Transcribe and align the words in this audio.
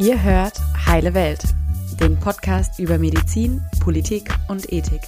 Ihr 0.00 0.22
hört 0.22 0.58
Heile 0.86 1.12
Welt, 1.12 1.42
den 2.00 2.18
Podcast 2.18 2.78
über 2.78 2.96
Medizin, 2.96 3.60
Politik 3.80 4.30
und 4.48 4.72
Ethik. 4.72 5.02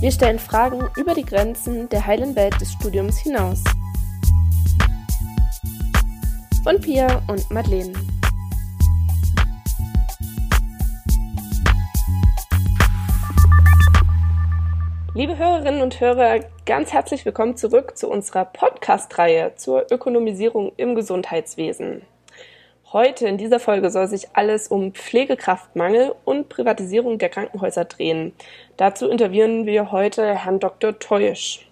Wir 0.00 0.10
stellen 0.10 0.38
Fragen 0.38 0.80
über 0.96 1.12
die 1.12 1.26
Grenzen 1.26 1.90
der 1.90 2.06
heilen 2.06 2.34
Welt 2.36 2.58
des 2.58 2.72
Studiums 2.72 3.18
hinaus. 3.18 3.62
Von 6.64 6.80
Pia 6.80 7.20
und 7.26 7.50
Madeleine. 7.50 7.92
Liebe 15.16 15.38
Hörerinnen 15.38 15.80
und 15.80 15.98
Hörer, 15.98 16.40
ganz 16.66 16.92
herzlich 16.92 17.24
willkommen 17.24 17.56
zurück 17.56 17.96
zu 17.96 18.10
unserer 18.10 18.44
Podcast-Reihe 18.44 19.54
zur 19.56 19.90
Ökonomisierung 19.90 20.72
im 20.76 20.94
Gesundheitswesen. 20.94 22.02
Heute 22.92 23.26
in 23.26 23.38
dieser 23.38 23.58
Folge 23.58 23.88
soll 23.88 24.08
sich 24.08 24.28
alles 24.34 24.68
um 24.68 24.92
Pflegekraftmangel 24.92 26.14
und 26.26 26.50
Privatisierung 26.50 27.16
der 27.16 27.30
Krankenhäuser 27.30 27.86
drehen. 27.86 28.34
Dazu 28.76 29.08
interviewen 29.08 29.64
wir 29.64 29.90
heute 29.90 30.34
Herrn 30.34 30.60
Dr. 30.60 30.98
Teusch. 30.98 31.66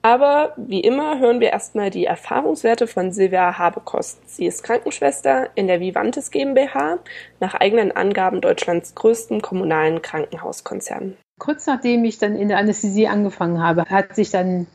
Aber 0.00 0.54
wie 0.56 0.80
immer 0.80 1.18
hören 1.18 1.40
wir 1.40 1.50
erstmal 1.50 1.90
die 1.90 2.06
Erfahrungswerte 2.06 2.86
von 2.86 3.12
Silvia 3.12 3.58
Habekost. 3.58 4.18
Sie 4.26 4.46
ist 4.46 4.62
Krankenschwester 4.62 5.50
in 5.56 5.66
der 5.66 5.80
Vivantes 5.80 6.30
GmbH, 6.30 7.00
nach 7.38 7.52
eigenen 7.52 7.92
Angaben 7.92 8.40
Deutschlands 8.40 8.94
größten 8.94 9.42
kommunalen 9.42 10.00
Krankenhauskonzern. 10.00 11.18
Kurz 11.42 11.66
nachdem 11.66 12.04
ich 12.04 12.18
dann 12.18 12.36
in 12.36 12.46
der 12.46 12.58
Anästhesie 12.58 13.08
angefangen 13.08 13.60
habe, 13.60 13.84
hat 13.86 14.14
sich 14.14 14.30
dann 14.30 14.68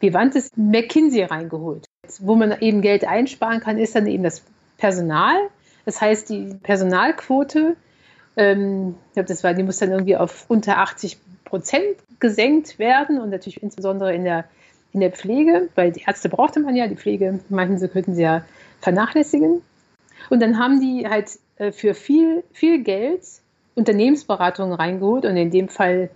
Vivantes 0.00 0.48
McKinsey 0.56 1.22
reingeholt. 1.22 1.84
Wo 2.18 2.34
man 2.34 2.62
eben 2.62 2.80
Geld 2.80 3.06
einsparen 3.06 3.60
kann, 3.60 3.76
ist 3.76 3.94
dann 3.94 4.06
eben 4.06 4.22
das 4.22 4.42
Personal. 4.78 5.36
Das 5.84 6.00
heißt, 6.00 6.30
die 6.30 6.54
Personalquote, 6.62 7.76
ähm, 8.38 8.94
ich 9.08 9.12
glaube, 9.12 9.28
das 9.28 9.44
war, 9.44 9.52
die 9.52 9.64
muss 9.64 9.76
dann 9.76 9.90
irgendwie 9.90 10.16
auf 10.16 10.46
unter 10.48 10.78
80 10.78 11.18
Prozent 11.44 11.84
gesenkt 12.20 12.78
werden 12.78 13.20
und 13.20 13.28
natürlich 13.28 13.62
insbesondere 13.62 14.14
in 14.14 14.24
der, 14.24 14.46
in 14.94 15.00
der 15.00 15.12
Pflege, 15.12 15.68
weil 15.74 15.92
die 15.92 16.04
Ärzte 16.06 16.30
brauchte 16.30 16.60
man 16.60 16.74
ja, 16.74 16.86
die 16.86 16.96
Pflege 16.96 17.40
sie, 17.50 17.88
könnten 17.88 18.14
sie 18.14 18.22
ja 18.22 18.46
vernachlässigen. 18.80 19.60
Und 20.30 20.40
dann 20.40 20.58
haben 20.58 20.80
die 20.80 21.06
halt 21.06 21.38
äh, 21.58 21.70
für 21.70 21.92
viel, 21.92 22.44
viel 22.50 22.82
Geld 22.82 23.24
Unternehmensberatungen 23.74 24.74
reingeholt 24.74 25.24
und 25.24 25.36
in 25.36 25.50
dem 25.50 25.68
Fall 25.68 26.10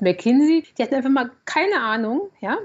McKinsey. 0.00 0.64
Die 0.76 0.82
hatten 0.82 0.94
einfach 0.94 1.10
mal 1.10 1.30
keine 1.44 1.80
Ahnung, 1.80 2.28
ja, 2.40 2.58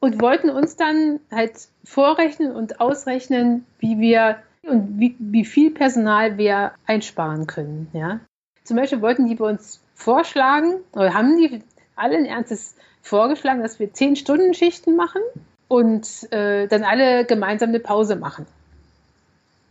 und 0.00 0.20
wollten 0.20 0.50
uns 0.50 0.76
dann 0.76 1.20
halt 1.30 1.68
vorrechnen 1.84 2.52
und 2.52 2.80
ausrechnen, 2.80 3.64
wie 3.78 3.98
wir 3.98 4.38
und 4.64 5.00
wie, 5.00 5.16
wie 5.18 5.44
viel 5.44 5.72
Personal 5.72 6.38
wir 6.38 6.72
einsparen 6.86 7.46
können, 7.46 7.88
ja. 7.92 8.20
Zum 8.64 8.76
Beispiel 8.76 9.02
wollten 9.02 9.26
die 9.26 9.34
bei 9.34 9.48
uns 9.48 9.80
vorschlagen, 9.94 10.74
oder 10.92 11.14
haben 11.14 11.36
die 11.36 11.62
allen 11.96 12.26
Ernstes 12.26 12.76
vorgeschlagen, 13.00 13.62
dass 13.62 13.80
wir 13.80 13.92
zehn 13.92 14.14
Stunden 14.14 14.54
Schichten 14.54 14.94
machen 14.94 15.20
und 15.66 16.32
äh, 16.32 16.68
dann 16.68 16.84
alle 16.84 17.24
gemeinsam 17.24 17.70
eine 17.70 17.80
Pause 17.80 18.14
machen 18.14 18.46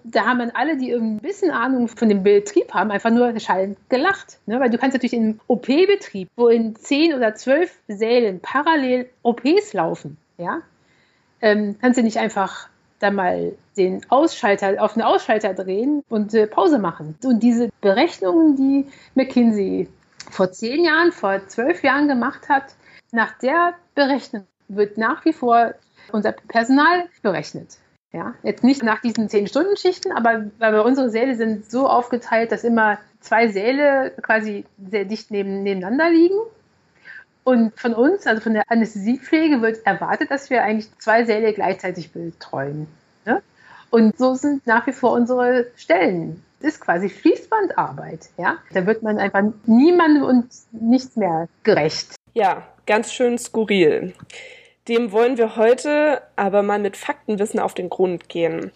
da 0.03 0.25
haben 0.25 0.39
dann 0.39 0.51
alle, 0.51 0.77
die 0.77 0.91
ein 0.93 1.19
bisschen 1.19 1.51
Ahnung 1.51 1.87
von 1.87 2.09
dem 2.09 2.23
Betrieb 2.23 2.73
haben, 2.73 2.91
einfach 2.91 3.11
nur 3.11 3.39
schallend 3.39 3.77
gelacht. 3.89 4.39
Ne? 4.45 4.59
Weil 4.59 4.69
du 4.69 4.77
kannst 4.77 4.95
natürlich 4.95 5.13
in 5.13 5.23
einem 5.23 5.39
OP-Betrieb, 5.47 6.29
wo 6.35 6.47
in 6.47 6.75
zehn 6.75 7.13
oder 7.13 7.35
zwölf 7.35 7.77
Sälen 7.87 8.39
parallel 8.39 9.09
OPs 9.23 9.73
laufen, 9.73 10.17
ja, 10.37 10.61
ähm, 11.41 11.75
kannst 11.81 11.99
du 11.99 12.03
nicht 12.03 12.17
einfach 12.17 12.69
da 12.99 13.11
mal 13.11 13.53
den 13.77 14.05
Ausschalter 14.09 14.81
auf 14.83 14.93
den 14.93 15.01
Ausschalter 15.01 15.53
drehen 15.53 16.03
und 16.09 16.33
äh, 16.33 16.47
Pause 16.47 16.77
machen. 16.77 17.15
Und 17.23 17.41
diese 17.41 17.69
Berechnungen, 17.81 18.55
die 18.55 18.85
McKinsey 19.15 19.87
vor 20.29 20.51
zehn 20.51 20.85
Jahren, 20.85 21.11
vor 21.11 21.47
zwölf 21.47 21.83
Jahren 21.83 22.07
gemacht 22.07 22.47
hat, 22.47 22.75
nach 23.11 23.37
der 23.39 23.73
Berechnung 23.95 24.45
wird 24.67 24.97
nach 24.97 25.25
wie 25.25 25.33
vor 25.33 25.73
unser 26.11 26.31
Personal 26.31 27.05
berechnet. 27.21 27.77
Ja, 28.13 28.35
jetzt 28.43 28.63
nicht 28.63 28.83
nach 28.83 28.99
diesen 28.99 29.29
zehn 29.29 29.47
Stunden 29.47 29.77
Schichten, 29.77 30.11
aber 30.11 30.45
weil 30.59 30.79
unsere 30.81 31.09
Säle 31.09 31.35
sind 31.35 31.71
so 31.71 31.87
aufgeteilt, 31.87 32.51
dass 32.51 32.65
immer 32.65 32.97
zwei 33.21 33.47
Säle 33.47 34.11
quasi 34.21 34.65
sehr 34.89 35.05
dicht 35.05 35.31
neben, 35.31 35.63
nebeneinander 35.63 36.09
liegen. 36.09 36.37
Und 37.43 37.79
von 37.79 37.93
uns, 37.93 38.27
also 38.27 38.41
von 38.41 38.53
der 38.53 38.63
Anästhesiepflege, 38.67 39.61
wird 39.61 39.85
erwartet, 39.85 40.29
dass 40.29 40.49
wir 40.49 40.63
eigentlich 40.63 40.89
zwei 40.99 41.23
Säle 41.23 41.53
gleichzeitig 41.53 42.11
betreuen. 42.11 42.87
Ne? 43.25 43.41
Und 43.89 44.17
so 44.17 44.35
sind 44.35 44.67
nach 44.67 44.85
wie 44.87 44.93
vor 44.93 45.13
unsere 45.13 45.67
Stellen. 45.75 46.43
Das 46.59 46.73
ist 46.73 46.81
quasi 46.81 47.09
Fließbandarbeit. 47.09 48.29
Ja? 48.37 48.57
Da 48.73 48.85
wird 48.85 49.03
man 49.03 49.17
einfach 49.17 49.41
niemandem 49.65 50.23
und 50.23 50.47
nichts 50.71 51.15
mehr 51.15 51.47
gerecht. 51.63 52.15
Ja, 52.33 52.67
ganz 52.85 53.11
schön 53.11 53.37
skurril. 53.37 54.13
Dem 54.87 55.11
wollen 55.11 55.37
wir 55.37 55.55
heute 55.55 56.21
aber 56.35 56.63
mal 56.63 56.79
mit 56.79 56.97
Faktenwissen 56.97 57.59
auf 57.59 57.73
den 57.73 57.89
Grund 57.89 58.29
gehen. 58.29 58.71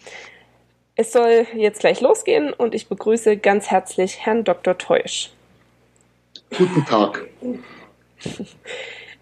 Es 0.96 1.12
soll 1.12 1.48
jetzt 1.56 1.80
gleich 1.80 2.00
losgehen 2.00 2.54
und 2.54 2.76
ich 2.76 2.88
begrüße 2.88 3.38
ganz 3.38 3.68
herzlich 3.68 4.26
Herrn 4.26 4.44
Dr. 4.44 4.78
Teusch. 4.78 5.32
Guten 6.58 6.86
Tag. 6.86 7.28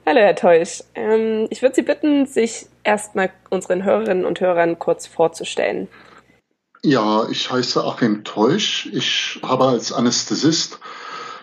Hallo, 0.05 0.19
Herr 0.19 0.35
Teusch. 0.35 0.83
Ähm, 0.95 1.47
ich 1.49 1.61
würde 1.61 1.75
Sie 1.75 1.81
bitten, 1.81 2.25
sich 2.25 2.65
erstmal 2.83 3.31
unseren 3.49 3.85
Hörerinnen 3.85 4.25
und 4.25 4.41
Hörern 4.41 4.77
kurz 4.77 5.07
vorzustellen. 5.07 5.87
Ja, 6.83 7.25
ich 7.29 7.49
heiße 7.49 7.81
Achim 7.81 8.25
Teusch. 8.25 8.89
Ich 8.91 9.39
habe 9.41 9.65
als 9.65 9.93
Anästhesist 9.93 10.79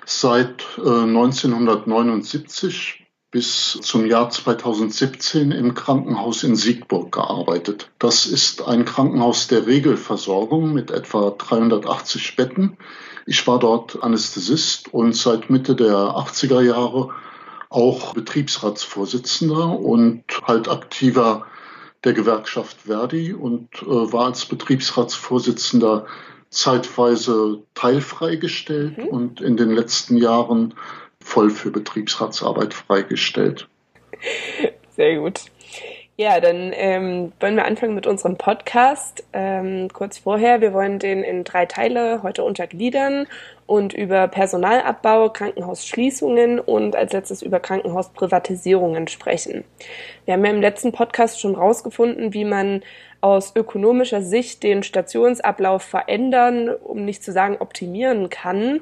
seit 0.04 0.66
äh, 0.76 0.82
1979 0.82 3.06
bis 3.30 3.78
zum 3.80 4.06
Jahr 4.06 4.30
2017 4.30 5.52
im 5.52 5.74
Krankenhaus 5.74 6.42
in 6.42 6.56
Siegburg 6.56 7.12
gearbeitet. 7.12 7.90
Das 7.98 8.26
ist 8.26 8.66
ein 8.66 8.84
Krankenhaus 8.84 9.46
der 9.46 9.66
Regelversorgung 9.66 10.72
mit 10.72 10.90
etwa 10.90 11.30
380 11.30 12.34
Betten. 12.34 12.76
Ich 13.26 13.46
war 13.46 13.60
dort 13.60 14.02
Anästhesist 14.02 14.92
und 14.92 15.14
seit 15.14 15.48
Mitte 15.48 15.76
der 15.76 15.94
80er 15.94 16.60
Jahre 16.60 17.10
auch 17.68 18.14
Betriebsratsvorsitzender 18.14 19.78
und 19.78 20.24
halt 20.42 20.68
aktiver 20.68 21.46
der 22.02 22.14
Gewerkschaft 22.14 22.78
Verdi 22.86 23.32
und 23.32 23.68
äh, 23.82 23.86
war 23.86 24.26
als 24.26 24.46
Betriebsratsvorsitzender 24.46 26.06
zeitweise 26.48 27.62
teilfreigestellt 27.74 28.98
mhm. 28.98 29.04
und 29.04 29.40
in 29.40 29.56
den 29.56 29.70
letzten 29.70 30.16
Jahren 30.16 30.74
voll 31.22 31.50
für 31.50 31.70
Betriebsratsarbeit 31.70 32.74
freigestellt. 32.74 33.68
Sehr 34.96 35.16
gut. 35.16 35.44
Ja, 36.20 36.38
dann 36.38 36.72
ähm, 36.74 37.32
wollen 37.40 37.56
wir 37.56 37.64
anfangen 37.64 37.94
mit 37.94 38.06
unserem 38.06 38.36
Podcast. 38.36 39.24
Ähm, 39.32 39.88
kurz 39.90 40.18
vorher, 40.18 40.60
wir 40.60 40.74
wollen 40.74 40.98
den 40.98 41.22
in 41.22 41.44
drei 41.44 41.64
Teile 41.64 42.22
heute 42.22 42.44
untergliedern 42.44 43.26
und 43.64 43.94
über 43.94 44.28
Personalabbau, 44.28 45.30
Krankenhausschließungen 45.30 46.60
und 46.60 46.94
als 46.94 47.14
letztes 47.14 47.40
über 47.40 47.58
Krankenhausprivatisierungen 47.58 49.08
sprechen. 49.08 49.64
Wir 50.26 50.34
haben 50.34 50.44
ja 50.44 50.50
im 50.50 50.60
letzten 50.60 50.92
Podcast 50.92 51.40
schon 51.40 51.54
rausgefunden, 51.54 52.34
wie 52.34 52.44
man 52.44 52.82
aus 53.22 53.56
ökonomischer 53.56 54.20
Sicht 54.20 54.62
den 54.62 54.82
Stationsablauf 54.82 55.82
verändern, 55.82 56.68
um 56.68 57.04
nicht 57.06 57.24
zu 57.24 57.32
sagen 57.32 57.56
optimieren 57.60 58.28
kann. 58.28 58.80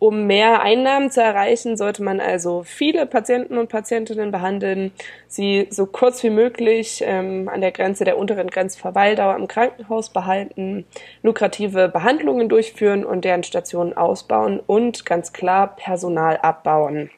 Um 0.00 0.28
mehr 0.28 0.62
Einnahmen 0.62 1.10
zu 1.10 1.20
erreichen, 1.20 1.76
sollte 1.76 2.04
man 2.04 2.20
also 2.20 2.62
viele 2.62 3.04
Patienten 3.04 3.58
und 3.58 3.68
Patientinnen 3.68 4.30
behandeln, 4.30 4.92
sie 5.26 5.66
so 5.70 5.86
kurz 5.86 6.22
wie 6.22 6.30
möglich 6.30 7.02
ähm, 7.04 7.48
an 7.48 7.60
der 7.60 7.72
Grenze 7.72 8.04
der 8.04 8.16
unteren 8.16 8.48
Grenzverweildauer 8.48 9.34
im 9.34 9.48
Krankenhaus 9.48 10.10
behalten, 10.10 10.86
lukrative 11.24 11.88
Behandlungen 11.88 12.48
durchführen 12.48 13.04
und 13.04 13.24
deren 13.24 13.42
Stationen 13.42 13.96
ausbauen 13.96 14.60
und 14.64 15.04
ganz 15.04 15.32
klar 15.32 15.74
Personal 15.74 16.36
abbauen. 16.36 17.10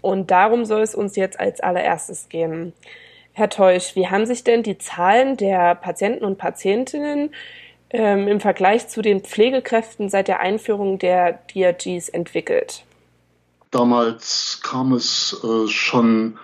Und 0.00 0.32
darum 0.32 0.64
soll 0.64 0.82
es 0.82 0.96
uns 0.96 1.14
jetzt 1.14 1.38
als 1.38 1.60
allererstes 1.60 2.28
gehen. 2.28 2.72
Herr 3.34 3.50
Teusch, 3.50 3.94
wie 3.94 4.08
haben 4.08 4.26
sich 4.26 4.42
denn 4.42 4.64
die 4.64 4.78
Zahlen 4.78 5.36
der 5.36 5.76
Patienten 5.76 6.24
und 6.24 6.38
Patientinnen 6.38 7.30
ähm, 7.90 8.28
im 8.28 8.40
Vergleich 8.40 8.88
zu 8.88 9.02
den 9.02 9.20
Pflegekräften 9.20 10.08
seit 10.08 10.28
der 10.28 10.40
Einführung 10.40 10.98
der 10.98 11.40
DRGs 11.52 12.08
entwickelt? 12.08 12.84
Damals 13.70 14.60
kam 14.62 14.92
es 14.92 15.36
äh, 15.44 15.68
schon 15.68 16.38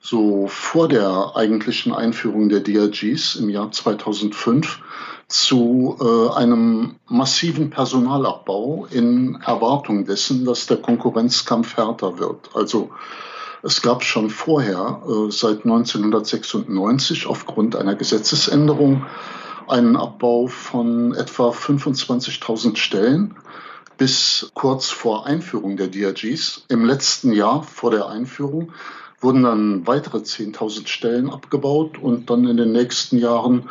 so 0.00 0.46
vor 0.46 0.88
der 0.88 1.32
eigentlichen 1.34 1.92
Einführung 1.92 2.48
der 2.48 2.60
DRGs 2.60 3.36
im 3.36 3.48
Jahr 3.48 3.72
2005 3.72 4.80
zu 5.28 5.96
äh, 6.00 6.36
einem 6.36 6.96
massiven 7.08 7.70
Personalabbau 7.70 8.86
in 8.90 9.40
Erwartung 9.44 10.04
dessen, 10.04 10.44
dass 10.44 10.66
der 10.66 10.76
Konkurrenzkampf 10.76 11.76
härter 11.76 12.18
wird. 12.18 12.50
Also 12.54 12.90
es 13.62 13.82
gab 13.82 14.04
schon 14.04 14.30
vorher, 14.30 15.02
äh, 15.08 15.30
seit 15.32 15.64
1996, 15.64 17.26
aufgrund 17.26 17.74
einer 17.74 17.96
Gesetzesänderung, 17.96 19.04
einen 19.68 19.96
Abbau 19.96 20.46
von 20.46 21.14
etwa 21.14 21.50
25.000 21.50 22.76
Stellen 22.76 23.36
bis 23.98 24.50
kurz 24.54 24.90
vor 24.90 25.26
Einführung 25.26 25.76
der 25.76 25.88
DRGs. 25.88 26.66
Im 26.68 26.84
letzten 26.84 27.32
Jahr 27.32 27.62
vor 27.62 27.90
der 27.90 28.08
Einführung 28.08 28.72
wurden 29.20 29.42
dann 29.44 29.86
weitere 29.86 30.18
10.000 30.18 30.86
Stellen 30.86 31.30
abgebaut 31.30 31.98
und 31.98 32.28
dann 32.28 32.46
in 32.46 32.56
den 32.56 32.72
nächsten 32.72 33.18
Jahren 33.18 33.68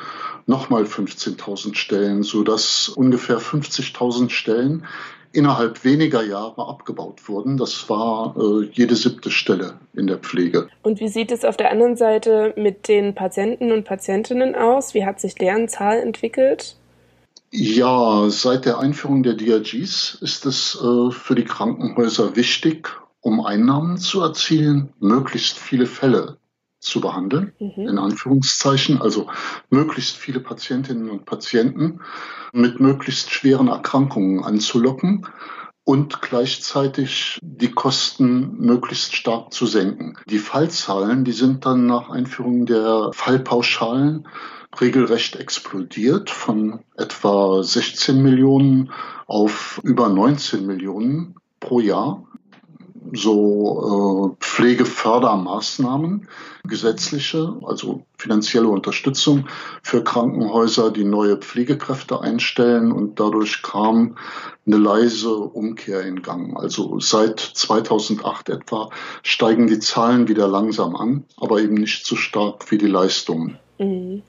nochmal 0.47 0.83
15.000 0.83 1.75
Stellen, 1.75 2.23
sodass 2.23 2.89
ungefähr 2.89 3.39
50.000 3.39 4.29
Stellen 4.29 4.85
innerhalb 5.35 5.83
weniger 5.83 6.23
Jahre 6.23 6.67
abgebaut 6.67 7.27
wurden. 7.27 7.57
Das 7.57 7.89
war 7.89 8.35
äh, 8.37 8.65
jede 8.71 8.95
siebte 8.95 9.29
Stelle 9.29 9.79
in 9.93 10.07
der 10.07 10.17
Pflege. 10.17 10.67
Und 10.81 10.99
wie 10.99 11.09
sieht 11.09 11.31
es 11.31 11.43
auf 11.43 11.57
der 11.57 11.71
anderen 11.71 11.97
Seite 11.97 12.53
mit 12.57 12.87
den 12.87 13.13
Patienten 13.13 13.71
und 13.71 13.83
Patientinnen 13.83 14.55
aus? 14.55 14.93
Wie 14.93 15.05
hat 15.05 15.19
sich 15.19 15.35
deren 15.35 15.67
Zahl 15.67 15.99
entwickelt? 15.99 16.77
Ja, 17.51 18.29
seit 18.29 18.65
der 18.65 18.79
Einführung 18.79 19.23
der 19.23 19.33
DRGs 19.33 20.17
ist 20.21 20.45
es 20.45 20.75
äh, 20.81 21.11
für 21.11 21.35
die 21.35 21.45
Krankenhäuser 21.45 22.35
wichtig, 22.35 22.89
um 23.21 23.45
Einnahmen 23.45 23.97
zu 23.97 24.21
erzielen, 24.21 24.89
möglichst 24.99 25.57
viele 25.57 25.85
Fälle 25.85 26.37
zu 26.85 27.01
behandeln, 27.01 27.53
mhm. 27.59 27.87
in 27.87 27.97
Anführungszeichen, 27.97 29.01
also 29.01 29.27
möglichst 29.69 30.15
viele 30.15 30.39
Patientinnen 30.39 31.09
und 31.09 31.25
Patienten 31.25 31.99
mit 32.53 32.79
möglichst 32.79 33.31
schweren 33.31 33.67
Erkrankungen 33.67 34.43
anzulocken 34.43 35.27
und 35.83 36.21
gleichzeitig 36.21 37.39
die 37.41 37.71
Kosten 37.71 38.57
möglichst 38.57 39.15
stark 39.15 39.53
zu 39.53 39.67
senken. 39.67 40.17
Die 40.27 40.39
Fallzahlen, 40.39 41.25
die 41.25 41.31
sind 41.31 41.65
dann 41.65 41.85
nach 41.85 42.09
Einführung 42.09 42.65
der 42.65 43.11
Fallpauschalen 43.13 44.27
regelrecht 44.81 45.35
explodiert 45.35 46.29
von 46.29 46.79
etwa 46.97 47.63
16 47.63 48.21
Millionen 48.21 48.91
auf 49.27 49.79
über 49.83 50.09
19 50.09 50.65
Millionen 50.65 51.35
pro 51.59 51.79
Jahr 51.79 52.25
so 53.13 54.35
äh, 54.39 54.43
Pflegefördermaßnahmen, 54.43 56.27
gesetzliche, 56.63 57.57
also 57.63 58.03
finanzielle 58.17 58.67
Unterstützung 58.67 59.47
für 59.83 60.03
Krankenhäuser, 60.03 60.91
die 60.91 61.03
neue 61.03 61.37
Pflegekräfte 61.37 62.21
einstellen 62.21 62.91
und 62.91 63.19
dadurch 63.19 63.61
kam 63.61 64.17
eine 64.65 64.77
leise 64.77 65.35
Umkehr 65.35 66.01
in 66.01 66.21
Gang. 66.21 66.57
Also 66.57 66.99
seit 66.99 67.39
2008 67.39 68.49
etwa 68.49 68.89
steigen 69.23 69.67
die 69.67 69.79
Zahlen 69.79 70.27
wieder 70.27 70.47
langsam 70.47 70.95
an, 70.95 71.25
aber 71.37 71.59
eben 71.61 71.75
nicht 71.75 72.05
so 72.05 72.15
stark 72.15 72.71
wie 72.71 72.77
die 72.77 72.87
Leistungen. 72.87 73.57
Mhm. 73.77 74.23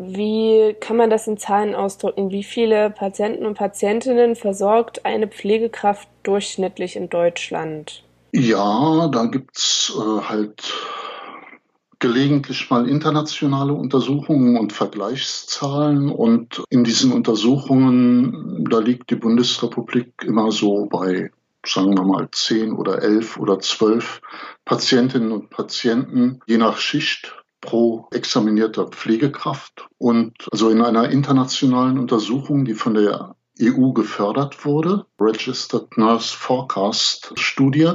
Wie 0.00 0.76
kann 0.78 0.96
man 0.96 1.10
das 1.10 1.26
in 1.26 1.38
Zahlen 1.38 1.74
ausdrücken? 1.74 2.30
Wie 2.30 2.44
viele 2.44 2.90
Patienten 2.90 3.44
und 3.44 3.58
Patientinnen 3.58 4.36
versorgt 4.36 5.04
eine 5.04 5.26
Pflegekraft 5.26 6.08
durchschnittlich 6.22 6.94
in 6.94 7.08
Deutschland? 7.08 8.04
Ja, 8.32 9.08
da 9.08 9.26
gibt's 9.26 9.92
äh, 9.96 10.20
halt 10.22 10.62
gelegentlich 11.98 12.70
mal 12.70 12.88
internationale 12.88 13.72
Untersuchungen 13.72 14.56
und 14.58 14.72
Vergleichszahlen. 14.72 16.10
Und 16.10 16.62
in 16.70 16.84
diesen 16.84 17.12
Untersuchungen, 17.12 18.66
da 18.70 18.78
liegt 18.78 19.10
die 19.10 19.16
Bundesrepublik 19.16 20.12
immer 20.24 20.52
so 20.52 20.86
bei, 20.86 21.30
sagen 21.66 21.96
wir 21.96 22.04
mal, 22.04 22.28
zehn 22.30 22.72
oder 22.72 23.02
elf 23.02 23.38
oder 23.38 23.58
zwölf 23.60 24.20
Patientinnen 24.64 25.32
und 25.32 25.50
Patienten, 25.50 26.40
je 26.46 26.58
nach 26.58 26.78
Schicht 26.78 27.34
pro 27.60 28.06
examinierter 28.12 28.86
Pflegekraft. 28.86 29.88
Und 29.98 30.34
also 30.52 30.70
in 30.70 30.82
einer 30.82 31.10
internationalen 31.10 31.98
Untersuchung, 31.98 32.64
die 32.64 32.74
von 32.74 32.94
der 32.94 33.34
EU 33.60 33.92
gefördert 33.92 34.64
wurde, 34.64 35.06
Registered 35.20 35.96
Nurse 35.96 36.36
Forecast 36.36 37.32
Studie, 37.36 37.92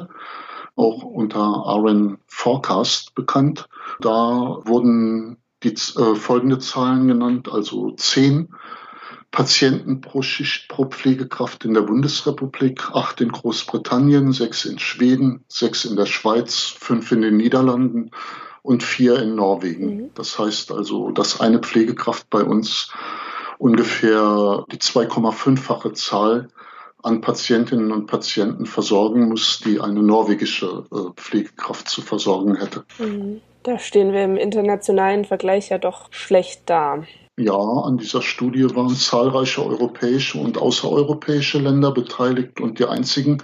auch 0.76 1.04
unter 1.04 1.64
RN 1.68 2.18
Forecast 2.28 3.16
bekannt. 3.16 3.68
Da 4.00 4.60
wurden 4.66 5.38
die 5.64 5.74
äh, 5.74 6.16
folgende 6.16 6.60
Zahlen 6.60 7.08
genannt, 7.08 7.50
also 7.52 7.92
zehn 7.92 8.54
Patienten 9.32 10.02
pro 10.02 10.22
Schicht 10.22 10.68
pro 10.70 10.86
Pflegekraft 10.86 11.66
in 11.66 11.74
der 11.74 11.82
Bundesrepublik, 11.82 12.92
acht 12.94 13.20
in 13.20 13.32
Großbritannien, 13.32 14.32
sechs 14.32 14.64
in 14.64 14.78
Schweden, 14.78 15.44
sechs 15.48 15.86
in 15.86 15.96
der 15.96 16.06
Schweiz, 16.06 16.76
fünf 16.78 17.12
in 17.12 17.22
den 17.24 17.38
Niederlanden 17.38 18.12
und 18.62 18.84
vier 18.84 19.20
in 19.20 19.34
Norwegen. 19.34 19.96
Mhm. 19.96 20.10
Das 20.14 20.38
heißt 20.38 20.72
also, 20.72 21.10
dass 21.12 21.42
eine 21.42 21.60
Pflegekraft 21.60 22.30
bei 22.30 22.44
uns 22.44 22.92
ungefähr 23.58 24.66
die 24.72 24.78
2,5-fache 24.78 25.94
Zahl 25.94 26.50
an 27.04 27.22
Patientinnen 27.22 27.92
und 27.92 28.08
Patienten 28.08 28.66
versorgen 28.66 29.30
muss, 29.30 29.60
die 29.60 29.80
eine 29.80 30.02
norwegische 30.02 30.86
äh, 30.92 31.12
Pflegekraft 31.16 31.90
zu 31.90 32.02
versorgen 32.02 32.56
hätte. 32.56 32.86
Mhm. 32.98 33.42
Da 33.64 33.80
stehen 33.80 34.12
wir 34.12 34.24
im 34.24 34.38
internationalen 34.38 35.26
Vergleich 35.26 35.70
ja 35.70 35.78
doch 35.78 36.12
schlecht 36.12 36.64
da. 36.66 37.04
Ja, 37.38 37.56
an 37.56 37.98
dieser 37.98 38.22
Studie 38.22 38.64
waren 38.76 38.94
zahlreiche 38.94 39.66
europäische 39.66 40.38
und 40.38 40.58
außereuropäische 40.58 41.60
Länder 41.60 41.92
beteiligt 41.92 42.62
und 42.62 42.78
die 42.78 42.86
einzigen, 42.86 43.42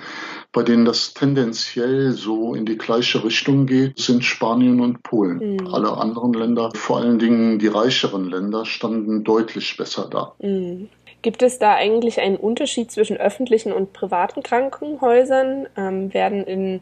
bei 0.51 0.63
denen 0.63 0.85
das 0.85 1.13
tendenziell 1.13 2.11
so 2.11 2.55
in 2.55 2.65
die 2.65 2.77
gleiche 2.77 3.23
Richtung 3.23 3.67
geht, 3.67 3.99
sind 3.99 4.23
Spanien 4.23 4.81
und 4.81 5.03
Polen. 5.03 5.57
Mhm. 5.57 5.67
Alle 5.67 5.95
anderen 5.95 6.33
Länder, 6.33 6.71
vor 6.73 6.97
allen 6.97 7.19
Dingen 7.19 7.59
die 7.59 7.67
reicheren 7.67 8.29
Länder, 8.29 8.65
standen 8.65 9.23
deutlich 9.23 9.77
besser 9.77 10.07
da. 10.09 10.33
Mhm. 10.39 10.89
Gibt 11.21 11.43
es 11.43 11.59
da 11.59 11.75
eigentlich 11.75 12.19
einen 12.19 12.37
Unterschied 12.37 12.91
zwischen 12.91 13.17
öffentlichen 13.17 13.73
und 13.73 13.93
privaten 13.93 14.41
Krankenhäusern? 14.41 15.67
Ähm, 15.75 16.13
werden 16.13 16.45
in 16.45 16.81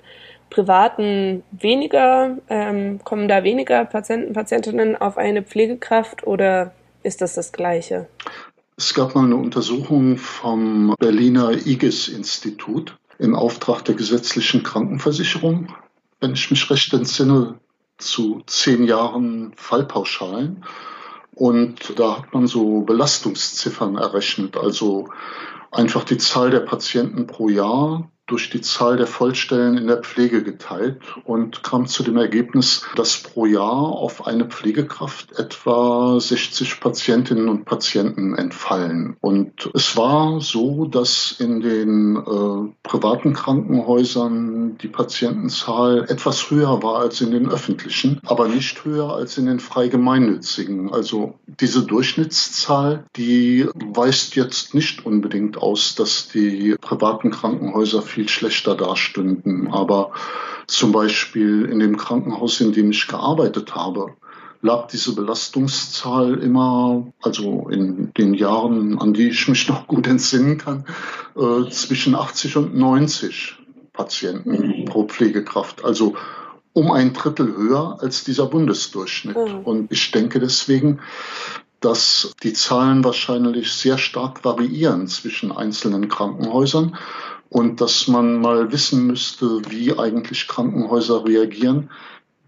privaten 0.49 1.43
weniger, 1.51 2.37
ähm, 2.49 2.99
kommen 3.03 3.27
da 3.27 3.43
weniger 3.43 3.83
Patienten, 3.83 4.33
Patientinnen 4.33 4.95
auf 4.95 5.17
eine 5.17 5.41
Pflegekraft 5.41 6.25
oder 6.25 6.71
ist 7.03 7.21
das 7.21 7.33
das 7.33 7.51
Gleiche? 7.51 8.07
Es 8.77 8.93
gab 8.93 9.15
mal 9.15 9.25
eine 9.25 9.35
Untersuchung 9.35 10.17
vom 10.17 10.95
Berliner 10.99 11.51
IGES-Institut 11.65 12.95
im 13.19 13.35
Auftrag 13.35 13.83
der 13.85 13.95
gesetzlichen 13.95 14.63
Krankenversicherung, 14.63 15.73
wenn 16.19 16.33
ich 16.33 16.49
mich 16.51 16.69
recht 16.69 16.93
entsinne, 16.93 17.59
zu 17.97 18.43
zehn 18.45 18.83
Jahren 18.83 19.53
Fallpauschalen. 19.55 20.63
Und 21.33 21.99
da 21.99 22.19
hat 22.19 22.33
man 22.33 22.47
so 22.47 22.81
Belastungsziffern 22.81 23.95
errechnet, 23.97 24.57
also 24.57 25.09
einfach 25.71 26.03
die 26.03 26.17
Zahl 26.17 26.51
der 26.51 26.61
Patienten 26.61 27.27
pro 27.27 27.49
Jahr 27.49 28.11
durch 28.27 28.49
die 28.49 28.61
Zahl 28.61 28.97
der 28.97 29.07
Vollstellen 29.07 29.77
in 29.77 29.87
der 29.87 29.97
Pflege 29.97 30.43
geteilt 30.43 30.99
und 31.23 31.63
kam 31.63 31.87
zu 31.87 32.03
dem 32.03 32.17
Ergebnis, 32.17 32.85
dass 32.95 33.17
pro 33.17 33.45
Jahr 33.45 33.63
auf 33.63 34.27
eine 34.27 34.45
Pflegekraft 34.45 35.39
etwa 35.39 36.19
60 36.19 36.81
Patientinnen 36.81 37.47
und 37.47 37.63
Patienten 37.63 38.35
entfallen. 38.35 39.15
Und 39.21 39.69
es 39.73 39.95
war 39.95 40.41
so, 40.41 40.85
dass 40.85 41.35
in 41.39 41.61
den 41.61 42.17
äh, 42.17 42.73
privaten 42.83 43.33
Krankenhäusern 43.33 44.77
die 44.77 44.89
Patientenzahl 44.89 46.05
etwas 46.09 46.51
höher 46.51 46.83
war 46.83 46.99
als 46.99 47.21
in 47.21 47.31
den 47.31 47.49
öffentlichen, 47.49 48.19
aber 48.25 48.49
nicht 48.49 48.83
höher 48.83 49.13
als 49.13 49.37
in 49.37 49.45
den 49.45 49.61
frei 49.61 49.87
gemeinnützigen. 49.87 50.93
Also 50.93 51.35
diese 51.47 51.83
Durchschnittszahl, 51.83 53.05
die 53.15 53.67
weist 53.73 54.35
jetzt 54.35 54.73
nicht 54.73 55.05
unbedingt 55.05 55.57
aus, 55.57 55.95
dass 55.95 56.27
die 56.27 56.75
privaten 56.81 57.31
Krankenhäuser 57.31 58.01
viel 58.01 58.16
schlechter 58.25 58.75
dastünden. 58.75 59.69
Aber 59.71 60.11
zum 60.67 60.91
Beispiel 60.91 61.65
in 61.65 61.79
dem 61.79 61.97
Krankenhaus, 61.97 62.59
in 62.59 62.73
dem 62.73 62.91
ich 62.91 63.07
gearbeitet 63.07 63.75
habe, 63.75 64.13
lag 64.61 64.87
diese 64.87 65.13
Belastungszahl 65.13 66.39
immer, 66.39 67.07
also 67.21 67.69
in 67.69 68.11
den 68.17 68.33
Jahren, 68.33 68.99
an 68.99 69.13
die 69.13 69.29
ich 69.29 69.47
mich 69.47 69.67
noch 69.69 69.87
gut 69.87 70.07
entsinnen 70.07 70.57
kann, 70.57 70.85
äh, 71.35 71.69
zwischen 71.69 72.15
80 72.15 72.57
und 72.57 72.75
90 72.75 73.55
Patienten 73.93 74.85
pro 74.85 75.03
Pflegekraft. 75.05 75.85
Also 75.85 76.15
um 76.73 76.91
ein 76.91 77.13
Drittel 77.13 77.55
höher 77.55 77.97
als 78.01 78.23
dieser 78.23 78.45
Bundesdurchschnitt. 78.45 79.35
Mhm. 79.35 79.59
Und 79.59 79.91
ich 79.91 80.11
denke 80.11 80.39
deswegen, 80.39 80.99
dass 81.79 82.33
die 82.43 82.53
Zahlen 82.53 83.03
wahrscheinlich 83.03 83.71
sehr 83.71 83.97
stark 83.97 84.43
variieren 84.43 85.07
zwischen 85.07 85.51
einzelnen 85.51 86.07
Krankenhäusern 86.07 86.97
und 87.49 87.81
dass 87.81 88.07
man 88.07 88.41
mal 88.41 88.71
wissen 88.71 89.07
müsste, 89.07 89.61
wie 89.69 89.97
eigentlich 89.97 90.47
Krankenhäuser 90.47 91.25
reagieren, 91.25 91.89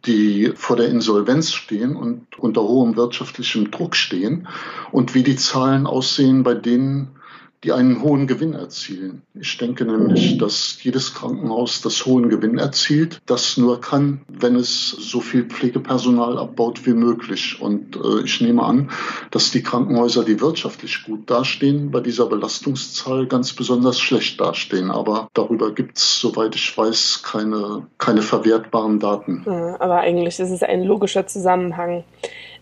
die 0.05 0.53
vor 0.55 0.75
der 0.75 0.89
Insolvenz 0.89 1.51
stehen 1.51 1.95
und 1.95 2.39
unter 2.39 2.61
hohem 2.61 2.95
wirtschaftlichem 2.95 3.71
Druck 3.71 3.95
stehen 3.95 4.47
und 4.91 5.13
wie 5.13 5.23
die 5.23 5.35
Zahlen 5.35 5.87
aussehen 5.87 6.43
bei 6.43 6.53
denen, 6.53 7.18
die 7.63 7.73
einen 7.73 8.01
hohen 8.01 8.25
Gewinn 8.25 8.53
erzielen. 8.53 9.23
Ich 9.33 9.57
denke 9.57 9.83
nämlich, 9.83 10.37
dass 10.37 10.81
jedes 10.81 11.13
Krankenhaus 11.13 11.81
das 11.81 12.05
hohen 12.05 12.29
Gewinn 12.29 12.57
erzielt, 12.57 13.19
das 13.25 13.57
nur 13.57 13.81
kann, 13.81 14.21
wenn 14.29 14.55
es 14.55 14.89
so 14.89 15.19
viel 15.19 15.43
Pflegepersonal 15.43 16.37
abbaut 16.37 16.85
wie 16.85 16.93
möglich. 16.93 17.61
Und 17.61 17.97
äh, 17.97 18.23
ich 18.23 18.39
nehme 18.39 18.63
an, 18.63 18.91
dass 19.31 19.51
die 19.51 19.61
Krankenhäuser, 19.61 20.23
die 20.23 20.39
wirtschaftlich 20.39 21.03
gut 21.03 21.29
dastehen, 21.29 21.91
bei 21.91 21.99
dieser 21.99 22.27
Belastungszahl 22.27 23.27
ganz 23.27 23.51
besonders 23.51 23.99
schlecht 23.99 24.39
dastehen. 24.39 24.89
Aber 24.89 25.27
darüber 25.33 25.73
gibt 25.73 25.97
es, 25.97 26.21
soweit 26.21 26.55
ich 26.55 26.77
weiß, 26.77 27.23
keine, 27.23 27.87
keine 27.97 28.21
verwertbaren 28.21 28.99
Daten. 28.99 29.43
Ja, 29.45 29.75
aber 29.81 29.97
eigentlich 29.99 30.39
ist 30.39 30.51
es 30.51 30.63
ein 30.63 30.83
logischer 30.83 31.27
Zusammenhang. 31.27 32.05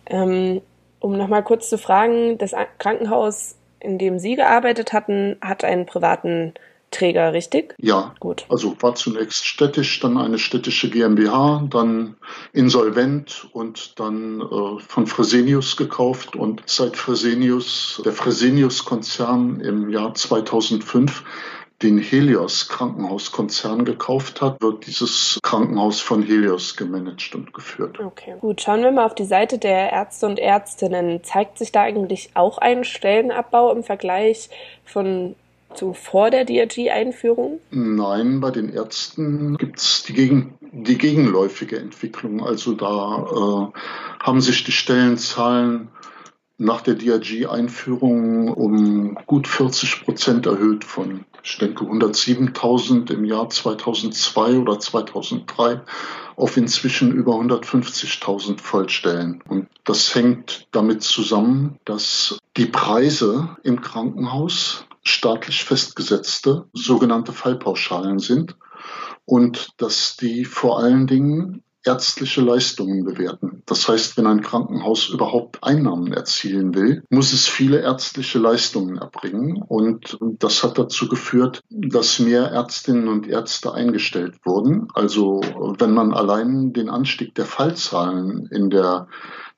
Ähm, 0.08 0.62
um 1.00 1.16
nochmal 1.16 1.44
kurz 1.44 1.70
zu 1.70 1.78
fragen, 1.78 2.40
das 2.40 2.56
Krankenhaus 2.80 3.58
in 3.80 3.98
dem 3.98 4.20
Sie 4.20 4.36
gearbeitet 4.36 4.94
hatten, 4.94 5.38
hat 5.42 5.64
einen 5.64 5.86
privaten 5.86 6.54
Träger, 6.92 7.34
richtig? 7.34 7.76
Ja, 7.80 8.16
gut. 8.20 8.46
Also 8.50 8.76
war 8.82 8.96
zunächst 8.96 9.46
städtisch, 9.46 10.00
dann 10.00 10.18
eine 10.18 10.40
städtische 10.40 10.90
GmbH, 10.90 11.68
dann 11.70 12.16
insolvent 12.54 13.48
und 13.52 14.00
dann 14.00 14.40
äh, 14.42 14.80
von 14.80 15.06
Fresenius 15.06 15.76
gekauft. 15.76 16.36
Und 16.36 16.64
seit 16.66 16.96
Fresenius, 16.96 18.02
der 18.06 18.14
Fresenius-Konzern 18.14 19.60
im 19.60 19.90
Jahr 19.90 20.14
2005 20.14 21.24
den 21.84 22.00
Helios 22.00 22.70
Krankenhauskonzern 22.70 23.86
gekauft 23.86 24.42
hat, 24.42 24.62
wird 24.62 24.88
dieses 24.88 25.40
Krankenhaus 25.44 26.00
von 26.00 26.24
Helios 26.24 26.76
gemanagt 26.76 27.36
und 27.36 27.54
geführt. 27.54 28.00
Okay, 28.00 28.36
gut. 28.42 28.62
Schauen 28.62 28.82
wir 28.82 28.92
mal 28.92 29.06
auf 29.06 29.14
die 29.14 29.26
Seite 29.26 29.60
der 29.60 29.92
Ärzte 29.92 30.26
und 30.26 30.40
Ärztinnen. 30.40 31.24
Zeigt 31.24 31.60
sich 31.60 31.72
da 31.72 31.84
eigentlich 31.84 32.32
auch 32.34 32.58
ein 32.58 32.84
Stellenabbau 32.84 33.72
im 33.72 33.84
Vergleich 33.84 34.50
von 34.86 35.36
zu 35.76 35.94
vor 35.94 36.32
der 36.32 36.46
DRG-Einführung? 36.46 37.60
Nein, 37.70 38.40
bei 38.40 38.52
den 38.52 38.74
Ärzten 38.74 39.58
gibt 39.58 39.80
es 39.80 40.04
die, 40.04 40.14
gegen, 40.14 40.56
die 40.72 40.98
gegenläufige 40.98 41.78
Entwicklung. 41.78 42.44
Also 42.44 42.74
da 42.74 43.72
äh, 43.74 44.24
haben 44.24 44.42
sich 44.42 44.64
die 44.64 44.72
Stellenzahlen 44.72 45.90
nach 46.58 46.82
der 46.82 46.96
DRG-Einführung 46.96 48.52
um 48.52 49.16
gut 49.28 49.48
40 49.48 50.06
Prozent 50.06 50.46
erhöht 50.48 50.84
von, 50.84 51.26
ich 51.50 51.58
denke, 51.60 51.86
107.000 51.86 53.10
im 53.12 53.24
Jahr 53.24 53.50
2002 53.50 54.58
oder 54.60 54.80
2003 54.80 55.82
auf 56.36 56.58
inzwischen 56.58 57.14
über 57.14 57.36
150.000 57.36 58.60
Vollstellen. 58.60 59.42
Und 59.48 59.70
das 59.86 60.14
hängt 60.14 60.68
damit 60.72 61.04
zusammen, 61.04 61.80
dass 61.86 62.38
die 62.58 62.66
Preise 62.66 63.56
im 63.64 63.80
Krankenhaus 63.80 64.86
staatlich 65.04 65.64
festgesetzte 65.64 66.66
sogenannte 66.74 67.32
Fallpauschalen 67.32 68.20
sind 68.20 68.58
und 69.24 69.70
dass 69.78 70.18
die 70.18 70.44
vor 70.44 70.80
allen 70.80 71.08
Dingen 71.08 71.64
ärztliche 71.84 72.42
Leistungen 72.42 73.06
bewerten. 73.06 73.64
Das 73.66 73.88
heißt, 73.88 74.18
wenn 74.18 74.28
ein 74.28 74.42
Krankenhaus 74.42 75.10
überhaupt 75.10 75.64
Einnahmen 75.64 76.12
erzielen 76.12 76.76
will, 76.76 77.04
muss 77.10 77.34
es 77.34 77.48
viele 77.48 77.82
ärztliche 77.82 78.40
Leistungen 78.40 78.98
erbringen. 78.98 79.64
Und 79.66 80.18
das 80.20 80.64
hat 80.64 80.78
dazu 80.78 81.08
geführt, 81.08 81.62
dass 81.70 82.20
mehr 82.20 82.44
Ärztinnen 82.44 83.08
und 83.08 83.28
Ärzte 83.28 83.74
eingestellt 83.74 84.36
wurden. 84.46 84.88
Also 84.94 85.42
wenn 85.80 85.94
man 85.94 86.14
allein 86.14 86.74
den 86.74 86.90
Anstieg 86.90 87.36
der 87.36 87.46
Fallzahlen 87.46 88.48
in 88.52 88.70
der 88.70 89.08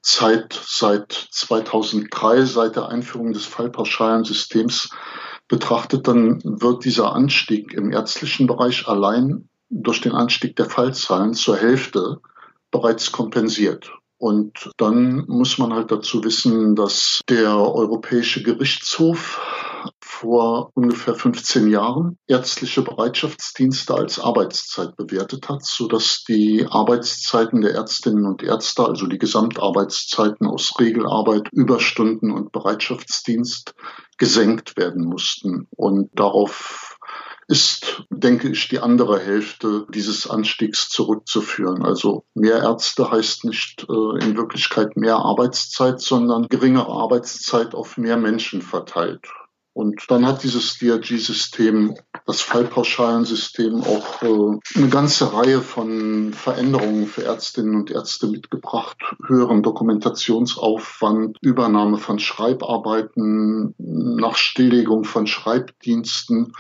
Zeit 0.02 0.60
seit 0.66 1.12
2003, 1.12 2.46
seit 2.46 2.76
der 2.76 2.90
Einführung 2.90 3.34
des 3.34 3.46
Fallpauschalensystems 3.46 4.92
betrachtet, 5.48 6.08
dann 6.08 6.40
wird 6.44 6.86
dieser 6.86 7.14
Anstieg 7.14 7.74
im 7.74 7.92
ärztlichen 7.92 8.48
Bereich 8.48 8.88
allein 8.88 9.49
durch 9.70 10.02
den 10.02 10.14
Anstieg 10.14 10.56
der 10.56 10.70
Fallzahlen 10.70 11.34
zur 11.34 11.58
Hälfte 11.58 12.20
bereits 12.72 13.12
kompensiert. 13.12 13.92
Und 14.18 14.72
dann 14.76 15.26
muss 15.28 15.58
man 15.58 15.74
halt 15.74 15.92
dazu 15.92 16.24
wissen, 16.26 16.76
dass 16.76 17.22
der 17.30 17.56
Europäische 17.56 18.44
Gerichtshof 18.44 19.40
vor 20.02 20.72
ungefähr 20.74 21.16
15 21.16 21.70
Jahren 21.70 22.18
ärztliche 22.28 22.82
Bereitschaftsdienste 22.82 23.94
als 23.94 24.20
Arbeitszeit 24.20 24.98
bewertet 24.98 25.48
hat, 25.48 25.66
so 25.66 25.88
dass 25.88 26.26
die 26.28 26.68
Arbeitszeiten 26.70 27.62
der 27.62 27.72
Ärztinnen 27.76 28.26
und 28.26 28.44
Ärzte, 28.44 28.86
also 28.86 29.08
die 29.08 29.18
Gesamtarbeitszeiten 29.18 30.48
aus 30.48 30.74
Regelarbeit, 30.78 31.48
Überstunden 31.54 32.32
und 32.32 32.52
Bereitschaftsdienst 32.52 33.74
gesenkt 34.18 34.76
werden 34.76 35.06
mussten. 35.06 35.70
Und 35.78 36.10
darauf 36.14 36.99
ist, 37.50 38.03
denke 38.12 38.50
ich, 38.50 38.68
die 38.68 38.79
andere 38.79 39.20
Hälfte 39.20 39.88
dieses 39.89 40.29
Anstiegs 40.29 40.89
zurückzuführen. 40.89 41.84
Also 41.84 42.24
mehr 42.36 42.62
Ärzte 42.62 43.10
heißt 43.10 43.44
nicht 43.46 43.88
äh, 43.89 44.24
in 44.24 44.38
Wirklichkeit 44.38 44.96
mehr 44.96 45.18
Arbeitszeit, 45.18 46.00
sondern 46.00 46.48
geringere 46.48 46.91
Arbeitszeit 46.91 47.74
auf 47.74 47.98
mehr 47.98 48.18
Menschen 48.18 48.62
verteilt. 48.62 49.27
Und 49.79 50.03
dann 50.09 50.25
hat 50.27 50.43
dieses 50.43 50.77
DRG-System, 50.77 51.95
das 52.25 52.41
Fallpauschalensystem, 52.41 53.81
auch 53.81 54.21
äh, 54.21 54.59
eine 54.75 54.89
ganze 54.89 55.31
Reihe 55.33 55.62
von 55.62 56.33
Veränderungen 56.33 57.07
für 57.07 57.24
Ärztinnen 57.24 57.77
und 57.77 57.89
Ärzte 57.89 58.27
mitgebracht. 58.27 58.98
Höheren 59.25 59.63
Dokumentationsaufwand, 59.63 61.38
Übernahme 61.39 61.98
von 61.98 62.19
Schreibarbeiten, 62.19 63.74
nach 63.77 64.36
Stilllegung 64.36 65.05
von 65.05 65.27
Schreibdiensten, 65.27 66.51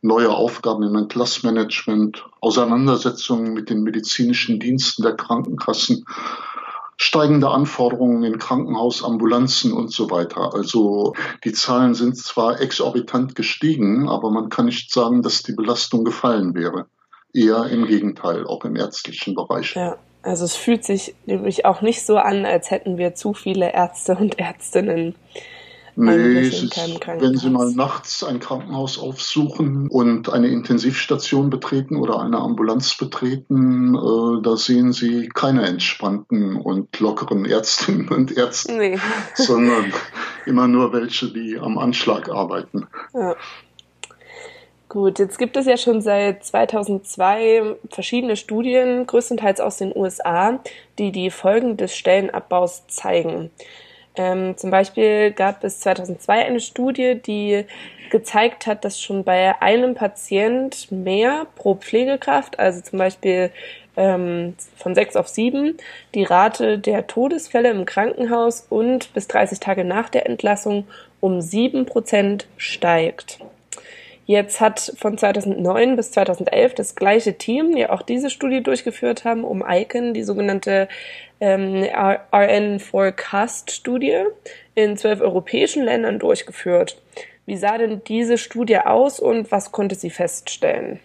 neue 0.00 0.30
Aufgaben 0.30 0.84
im 0.84 0.94
Entlassmanagement, 0.94 2.26
Auseinandersetzungen 2.40 3.54
mit 3.54 3.70
den 3.70 3.82
medizinischen 3.82 4.60
Diensten 4.60 5.02
der 5.02 5.16
Krankenkassen 5.16 6.04
steigende 7.00 7.48
Anforderungen 7.48 8.24
in 8.24 8.38
Krankenhaus, 8.38 9.04
Ambulanzen 9.04 9.72
und 9.72 9.92
so 9.92 10.10
weiter. 10.10 10.52
Also 10.52 11.14
die 11.44 11.52
Zahlen 11.52 11.94
sind 11.94 12.16
zwar 12.18 12.60
exorbitant 12.60 13.36
gestiegen, 13.36 14.08
aber 14.08 14.30
man 14.30 14.48
kann 14.48 14.66
nicht 14.66 14.92
sagen, 14.92 15.22
dass 15.22 15.42
die 15.42 15.54
Belastung 15.54 16.04
gefallen 16.04 16.54
wäre. 16.54 16.86
Eher 17.32 17.66
im 17.66 17.86
Gegenteil, 17.86 18.46
auch 18.46 18.64
im 18.64 18.74
ärztlichen 18.74 19.34
Bereich. 19.34 19.76
Ja, 19.76 19.96
also 20.22 20.44
es 20.44 20.56
fühlt 20.56 20.84
sich 20.84 21.14
nämlich 21.26 21.64
auch 21.64 21.82
nicht 21.82 22.04
so 22.04 22.18
an, 22.18 22.44
als 22.44 22.70
hätten 22.70 22.98
wir 22.98 23.14
zu 23.14 23.32
viele 23.32 23.72
Ärzte 23.72 24.16
und 24.16 24.38
Ärztinnen. 24.38 25.14
Nee, 26.00 26.42
ist, 26.42 26.76
wenn 26.76 27.36
Sie 27.36 27.50
mal 27.50 27.72
nachts 27.72 28.22
ein 28.22 28.38
Krankenhaus 28.38 29.00
aufsuchen 29.00 29.88
und 29.88 30.32
eine 30.32 30.46
Intensivstation 30.46 31.50
betreten 31.50 31.96
oder 31.96 32.20
eine 32.20 32.38
Ambulanz 32.38 32.96
betreten, 32.96 33.96
äh, 33.96 34.42
da 34.42 34.56
sehen 34.56 34.92
Sie 34.92 35.28
keine 35.28 35.66
entspannten 35.66 36.54
und 36.54 37.00
lockeren 37.00 37.44
Ärztinnen 37.46 38.08
und 38.10 38.36
Ärzte, 38.36 38.74
nee. 38.74 38.96
sondern 39.34 39.92
immer 40.46 40.68
nur 40.68 40.92
welche, 40.92 41.32
die 41.32 41.58
am 41.58 41.78
Anschlag 41.78 42.28
arbeiten. 42.28 42.86
Ja. 43.12 43.34
Gut, 44.88 45.18
jetzt 45.18 45.36
gibt 45.36 45.56
es 45.56 45.66
ja 45.66 45.76
schon 45.76 46.00
seit 46.00 46.44
2002 46.44 47.76
verschiedene 47.90 48.36
Studien, 48.36 49.04
größtenteils 49.04 49.60
aus 49.60 49.78
den 49.78 49.92
USA, 49.96 50.60
die 51.00 51.10
die 51.10 51.30
Folgen 51.30 51.76
des 51.76 51.96
Stellenabbaus 51.96 52.86
zeigen. 52.86 53.50
Ähm, 54.18 54.56
zum 54.56 54.70
Beispiel 54.70 55.30
gab 55.30 55.62
es 55.64 55.80
2002 55.80 56.44
eine 56.44 56.60
Studie, 56.60 57.14
die 57.14 57.64
gezeigt 58.10 58.66
hat, 58.66 58.84
dass 58.84 59.00
schon 59.00 59.22
bei 59.22 59.60
einem 59.62 59.94
Patient 59.94 60.90
mehr 60.90 61.46
pro 61.56 61.74
Pflegekraft, 61.74 62.58
also 62.58 62.80
zum 62.80 62.98
Beispiel 62.98 63.50
ähm, 63.96 64.54
von 64.76 64.94
sechs 64.94 65.14
auf 65.14 65.28
sieben, 65.28 65.76
die 66.14 66.24
Rate 66.24 66.78
der 66.78 67.06
Todesfälle 67.06 67.70
im 67.70 67.84
Krankenhaus 67.84 68.66
und 68.68 69.12
bis 69.14 69.28
30 69.28 69.60
Tage 69.60 69.84
nach 69.84 70.08
der 70.08 70.26
Entlassung 70.26 70.86
um 71.20 71.40
sieben 71.40 71.86
Prozent 71.86 72.46
steigt. 72.56 73.38
Jetzt 74.28 74.60
hat 74.60 74.92
von 74.98 75.16
2009 75.16 75.96
bis 75.96 76.10
2011 76.10 76.74
das 76.74 76.94
gleiche 76.94 77.38
Team 77.38 77.74
ja 77.74 77.88
auch 77.88 78.02
diese 78.02 78.28
Studie 78.28 78.62
durchgeführt 78.62 79.24
haben, 79.24 79.42
um 79.42 79.64
ICON, 79.66 80.12
die 80.12 80.22
sogenannte 80.22 80.86
ähm, 81.40 81.82
RN 82.30 82.78
Forecast 82.78 83.70
Studie, 83.70 84.24
in 84.74 84.98
zwölf 84.98 85.22
europäischen 85.22 85.82
Ländern 85.82 86.18
durchgeführt. 86.18 87.00
Wie 87.46 87.56
sah 87.56 87.78
denn 87.78 88.02
diese 88.06 88.36
Studie 88.36 88.76
aus 88.76 89.18
und 89.18 89.50
was 89.50 89.72
konnte 89.72 89.94
sie 89.94 90.10
feststellen? 90.10 91.00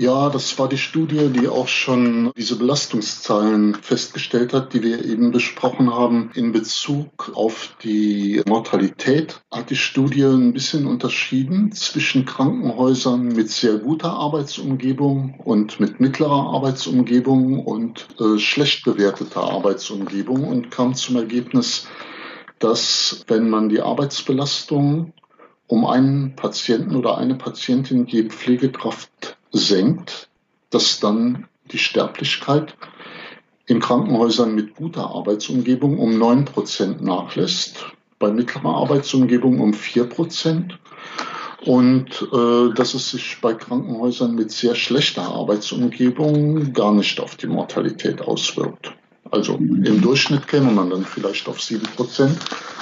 Ja, 0.00 0.30
das 0.30 0.58
war 0.58 0.66
die 0.66 0.78
Studie, 0.78 1.28
die 1.28 1.46
auch 1.46 1.68
schon 1.68 2.32
diese 2.34 2.56
Belastungszahlen 2.56 3.74
festgestellt 3.74 4.54
hat, 4.54 4.72
die 4.72 4.82
wir 4.82 5.04
eben 5.04 5.30
besprochen 5.30 5.92
haben. 5.92 6.30
In 6.32 6.52
Bezug 6.52 7.32
auf 7.34 7.76
die 7.82 8.40
Mortalität 8.48 9.42
hat 9.52 9.68
die 9.68 9.76
Studie 9.76 10.24
ein 10.24 10.54
bisschen 10.54 10.86
unterschieden 10.86 11.72
zwischen 11.72 12.24
Krankenhäusern 12.24 13.28
mit 13.28 13.50
sehr 13.50 13.76
guter 13.76 14.14
Arbeitsumgebung 14.14 15.38
und 15.44 15.80
mit 15.80 16.00
mittlerer 16.00 16.54
Arbeitsumgebung 16.54 17.62
und 17.62 18.08
äh, 18.18 18.38
schlecht 18.38 18.84
bewerteter 18.84 19.42
Arbeitsumgebung 19.42 20.48
und 20.48 20.70
kam 20.70 20.94
zum 20.94 21.16
Ergebnis, 21.16 21.88
dass 22.58 23.22
wenn 23.28 23.50
man 23.50 23.68
die 23.68 23.82
Arbeitsbelastung 23.82 25.12
um 25.66 25.84
einen 25.84 26.36
Patienten 26.36 26.96
oder 26.96 27.18
eine 27.18 27.34
Patientin 27.34 28.06
die 28.06 28.22
Pflegekraft 28.22 29.36
senkt, 29.52 30.28
dass 30.70 31.00
dann 31.00 31.46
die 31.72 31.78
Sterblichkeit 31.78 32.74
in 33.66 33.80
Krankenhäusern 33.80 34.54
mit 34.54 34.74
guter 34.74 35.10
Arbeitsumgebung 35.10 35.98
um 35.98 36.10
9% 36.10 37.02
nachlässt, 37.02 37.86
bei 38.18 38.30
mittlerer 38.30 38.74
Arbeitsumgebung 38.74 39.60
um 39.60 39.72
4% 39.72 40.72
und 41.64 42.28
äh, 42.32 42.74
dass 42.74 42.94
es 42.94 43.10
sich 43.10 43.38
bei 43.40 43.54
Krankenhäusern 43.54 44.34
mit 44.34 44.50
sehr 44.50 44.74
schlechter 44.74 45.22
Arbeitsumgebung 45.22 46.72
gar 46.72 46.92
nicht 46.92 47.20
auf 47.20 47.36
die 47.36 47.46
Mortalität 47.46 48.22
auswirkt. 48.22 48.92
Also 49.30 49.54
im 49.54 50.00
Durchschnitt 50.00 50.48
käme 50.48 50.72
man 50.72 50.90
dann 50.90 51.04
vielleicht 51.04 51.48
auf 51.48 51.58
7%, 51.58 52.30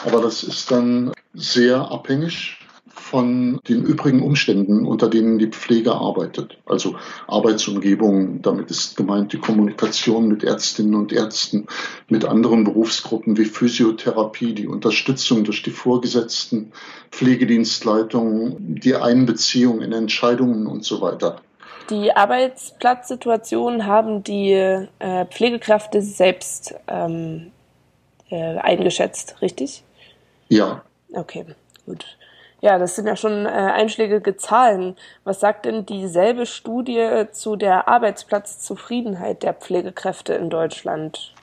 aber 0.07 0.23
das 0.23 0.43
ist 0.43 0.71
dann 0.71 1.13
sehr 1.35 1.91
abhängig 1.91 2.58
von 2.99 3.61
den 3.69 3.85
übrigen 3.85 4.23
Umständen, 4.23 4.87
unter 4.87 5.09
denen 5.09 5.39
die 5.39 5.47
Pflege 5.47 5.95
arbeitet. 5.95 6.59
Also 6.67 6.97
Arbeitsumgebung, 7.27 8.43
damit 8.43 8.71
ist 8.71 8.97
gemeint 8.97 9.33
die 9.33 9.39
Kommunikation 9.39 10.29
mit 10.29 10.45
Ärztinnen 10.45 10.95
und 10.95 11.13
Ärzten, 11.13 11.67
mit 12.09 12.25
anderen 12.25 12.65
Berufsgruppen 12.65 13.37
wie 13.37 13.45
Physiotherapie, 13.45 14.55
die 14.55 14.67
Unterstützung 14.67 15.45
durch 15.45 15.63
die 15.63 15.71
Vorgesetzten, 15.71 16.73
Pflegedienstleitung, 17.11 18.57
die 18.59 18.95
Einbeziehung 18.95 19.81
in 19.81 19.93
Entscheidungen 19.93 20.67
und 20.67 20.85
so 20.85 21.01
weiter. 21.01 21.41
Die 21.91 22.13
Arbeitsplatzsituation 22.15 23.87
haben 23.87 24.23
die 24.23 24.53
äh, 24.53 25.25
Pflegekräfte 25.25 26.03
selbst 26.03 26.75
ähm, 26.87 27.51
äh, 28.29 28.59
eingeschätzt, 28.59 29.41
richtig? 29.41 29.85
Ja. 30.49 30.83
Okay, 31.13 31.47
gut. 31.87 32.18
Ja, 32.61 32.79
das 32.79 32.97
sind 32.97 33.07
ja 33.07 33.15
schon 33.15 33.47
äh, 33.47 33.49
einschlägige 33.49 34.37
Zahlen. 34.37 34.97
Was 35.25 35.41
sagt 35.41 35.65
denn 35.65 35.87
dieselbe 35.87 36.45
Studie 36.45 37.25
zu 37.31 37.55
der 37.55 37.87
Arbeitsplatzzufriedenheit 37.87 39.45
der 39.45 39.55
Pflegekräfte 39.55 40.35
in 40.35 40.51
Deutschland? 40.51 41.35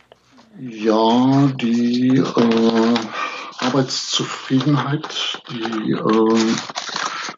Ja, 0.60 1.52
die 1.56 2.18
äh, 2.18 2.94
Arbeitszufriedenheit, 3.60 5.42
die 5.50 5.92
äh, 5.94 6.56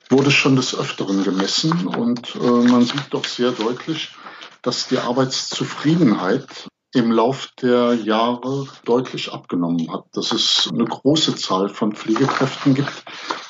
wurde 0.10 0.32
schon 0.32 0.56
des 0.56 0.78
Öfteren 0.78 1.24
gemessen 1.24 1.88
und 1.88 2.36
äh, 2.36 2.40
man 2.40 2.84
sieht 2.84 3.12
doch 3.12 3.26
sehr 3.26 3.52
deutlich, 3.52 4.16
dass 4.62 4.88
die 4.88 4.98
Arbeitszufriedenheit 4.98 6.68
im 6.94 7.12
Lauf 7.12 7.50
der 7.62 7.94
Jahre 7.94 8.68
deutlich 8.86 9.34
abgenommen 9.34 9.92
hat. 9.92 10.06
Dass 10.14 10.32
es 10.32 10.70
eine 10.72 10.86
große 10.86 11.36
Zahl 11.36 11.70
von 11.70 11.94
Pflegekräften 11.94 12.76
gibt, 12.76 13.04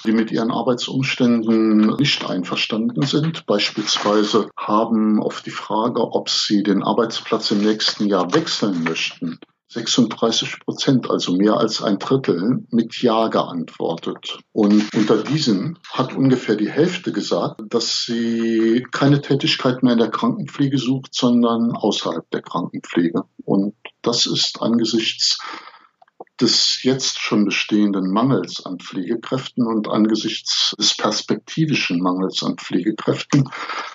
die 0.05 0.11
mit 0.11 0.31
ihren 0.31 0.51
Arbeitsumständen 0.51 1.95
nicht 1.97 2.25
einverstanden 2.25 3.03
sind. 3.03 3.45
Beispielsweise 3.45 4.49
haben 4.57 5.21
auf 5.21 5.41
die 5.41 5.51
Frage, 5.51 6.01
ob 6.01 6.29
sie 6.29 6.63
den 6.63 6.83
Arbeitsplatz 6.83 7.51
im 7.51 7.61
nächsten 7.61 8.07
Jahr 8.07 8.33
wechseln 8.33 8.83
möchten, 8.83 9.39
36 9.69 10.59
Prozent, 10.61 11.09
also 11.09 11.35
mehr 11.35 11.57
als 11.57 11.81
ein 11.81 11.99
Drittel, 11.99 12.65
mit 12.69 13.01
Ja 13.01 13.27
geantwortet. 13.27 14.39
Und 14.53 14.93
unter 14.95 15.23
diesen 15.23 15.77
hat 15.91 16.15
ungefähr 16.15 16.55
die 16.55 16.71
Hälfte 16.71 17.11
gesagt, 17.11 17.61
dass 17.69 18.05
sie 18.05 18.85
keine 18.91 19.21
Tätigkeit 19.21 19.83
mehr 19.83 19.93
in 19.93 19.99
der 19.99 20.11
Krankenpflege 20.11 20.77
sucht, 20.77 21.13
sondern 21.13 21.71
außerhalb 21.71 22.29
der 22.31 22.41
Krankenpflege. 22.41 23.23
Und 23.43 23.75
das 24.01 24.25
ist 24.25 24.61
angesichts 24.61 25.39
des 26.41 26.83
jetzt 26.83 27.19
schon 27.19 27.45
bestehenden 27.45 28.11
Mangels 28.11 28.65
an 28.65 28.79
Pflegekräften 28.79 29.65
und 29.65 29.87
angesichts 29.87 30.75
des 30.77 30.95
perspektivischen 30.95 31.99
Mangels 31.99 32.43
an 32.43 32.57
Pflegekräften 32.57 33.49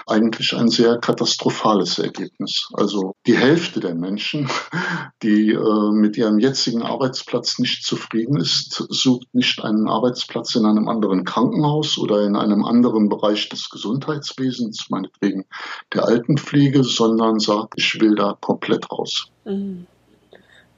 eigentlich 0.06 0.54
ein 0.54 0.68
sehr 0.68 0.98
katastrophales 0.98 1.98
Ergebnis. 1.98 2.68
Also 2.72 3.14
die 3.26 3.36
Hälfte 3.36 3.80
der 3.80 3.94
Menschen, 3.94 4.48
die 5.22 5.52
äh, 5.52 5.92
mit 5.92 6.16
ihrem 6.16 6.38
jetzigen 6.38 6.82
Arbeitsplatz 6.82 7.58
nicht 7.58 7.84
zufrieden 7.84 8.36
ist, 8.36 8.86
sucht 8.90 9.34
nicht 9.34 9.62
einen 9.62 9.88
Arbeitsplatz 9.88 10.54
in 10.54 10.66
einem 10.66 10.88
anderen 10.88 11.24
Krankenhaus 11.24 11.98
oder 11.98 12.26
in 12.26 12.36
einem 12.36 12.64
anderen 12.64 13.08
Bereich 13.08 13.48
des 13.48 13.70
Gesundheitswesens, 13.70 14.86
meinetwegen 14.90 15.44
der 15.92 16.04
Altenpflege, 16.04 16.82
sondern 16.82 17.38
sagt, 17.38 17.74
ich 17.76 18.00
will 18.00 18.14
da 18.14 18.36
komplett 18.40 18.90
raus. 18.90 19.28
Mhm 19.44 19.86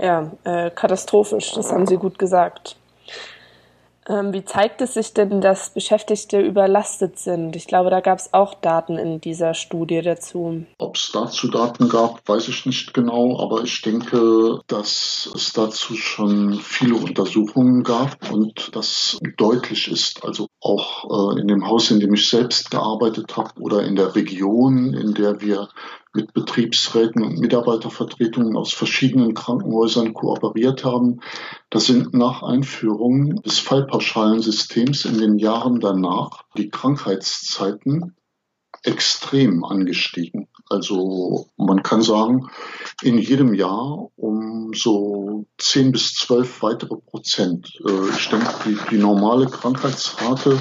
ja, 0.05 0.31
äh, 0.45 0.71
katastrophisch, 0.71 1.53
das 1.53 1.73
haben 1.73 1.87
Sie 1.87 1.97
gut 1.97 2.19
gesagt. 2.19 2.77
Ähm, 4.07 4.35
wie 4.35 4.45
zeigt 4.45 4.83
es 4.83 4.95
sich 4.95 5.15
denn, 5.15 5.41
dass 5.41 5.71
Beschäftigte 5.71 6.39
überlastet 6.39 7.19
sind? 7.19 7.57
Ich 7.57 7.67
glaube, 7.67 7.89
da 7.89 8.01
gab 8.01 8.19
es 8.19 8.35
auch 8.35 8.53
Daten 8.53 8.99
in 8.99 9.21
dieser 9.21 9.55
Studie 9.55 10.03
dazu. 10.03 10.67
Ob 10.79 10.97
es 10.97 11.11
dazu 11.13 11.49
Daten 11.49 11.89
gab, 11.89 12.21
weiß 12.29 12.49
ich 12.49 12.67
nicht 12.67 12.93
genau, 12.93 13.41
aber 13.41 13.63
ich 13.63 13.81
denke, 13.81 14.61
dass 14.67 15.31
es 15.35 15.55
dazu 15.55 15.95
schon 15.95 16.61
viele 16.63 16.97
Untersuchungen 16.97 17.83
gab 17.83 18.31
und 18.31 18.77
das 18.77 19.19
deutlich 19.39 19.91
ist. 19.91 20.23
Also 20.23 20.49
auch 20.61 21.37
äh, 21.37 21.41
in 21.41 21.49
dem 21.49 21.67
Haus, 21.67 21.91
in 21.91 22.01
dem 22.01 22.13
ich 22.13 22.29
selbst 22.29 22.71
gearbeitet 22.71 23.35
habe 23.39 23.59
oder 23.59 23.85
in 23.85 23.97
der 23.97 24.15
Region, 24.15 24.93
in 24.93 25.15
der 25.15 25.41
wir 25.41 25.71
mit 26.15 26.33
Betriebsräten 26.33 27.23
und 27.23 27.39
Mitarbeitervertretungen 27.41 28.57
aus 28.57 28.73
verschiedenen 28.73 29.35
Krankenhäusern 29.35 30.15
kooperiert 30.15 30.85
haben. 30.85 31.21
Da 31.71 31.81
sind 31.81 32.15
nach 32.15 32.43
Einführung 32.43 33.43
des 33.43 33.59
Fallpauschalensystems 33.59 35.05
in 35.05 35.19
den 35.19 35.39
Jahren 35.39 35.81
danach 35.81 36.45
die 36.57 36.71
Krankheitszeiten 36.71 38.15
extrem 38.85 39.65
angestiegen. 39.65 40.47
Also 40.69 41.49
man 41.57 41.83
kann 41.83 42.03
sagen, 42.03 42.49
in 43.03 43.19
jedem 43.19 43.55
Jahr 43.55 44.11
um 44.17 44.73
so 44.75 45.47
10 45.59 45.93
bis 45.93 46.15
12 46.15 46.63
weitere 46.63 46.97
Prozent. 46.97 47.73
Äh, 47.87 48.11
ich 48.17 48.29
denke, 48.29 48.55
die, 48.67 48.77
die 48.91 48.99
normale 48.99 49.47
Krankheitsrate 49.47 50.59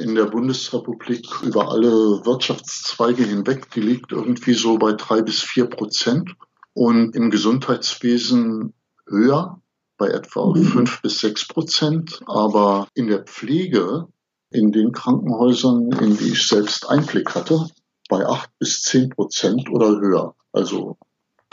in 0.00 0.14
der 0.14 0.26
Bundesrepublik 0.26 1.26
über 1.42 1.70
alle 1.70 2.24
Wirtschaftszweige 2.24 3.24
hinweg, 3.24 3.70
die 3.72 3.80
liegt 3.80 4.12
irgendwie 4.12 4.54
so 4.54 4.78
bei 4.78 4.92
drei 4.92 5.22
bis 5.22 5.42
vier 5.42 5.66
Prozent 5.66 6.34
und 6.74 7.14
im 7.14 7.30
Gesundheitswesen 7.30 8.74
höher 9.08 9.60
bei 9.98 10.08
etwa 10.08 10.46
mhm. 10.46 10.64
fünf 10.64 11.02
bis 11.02 11.18
sechs 11.18 11.46
Prozent. 11.46 12.20
Aber 12.26 12.88
in 12.94 13.06
der 13.08 13.24
Pflege, 13.24 14.08
in 14.50 14.72
den 14.72 14.92
Krankenhäusern, 14.92 15.90
in 15.92 16.16
die 16.16 16.30
ich 16.30 16.46
selbst 16.46 16.88
Einblick 16.88 17.34
hatte, 17.34 17.68
bei 18.08 18.26
acht 18.26 18.50
bis 18.58 18.82
zehn 18.82 19.10
Prozent 19.10 19.68
oder 19.70 19.98
höher. 19.98 20.34
Also 20.52 20.98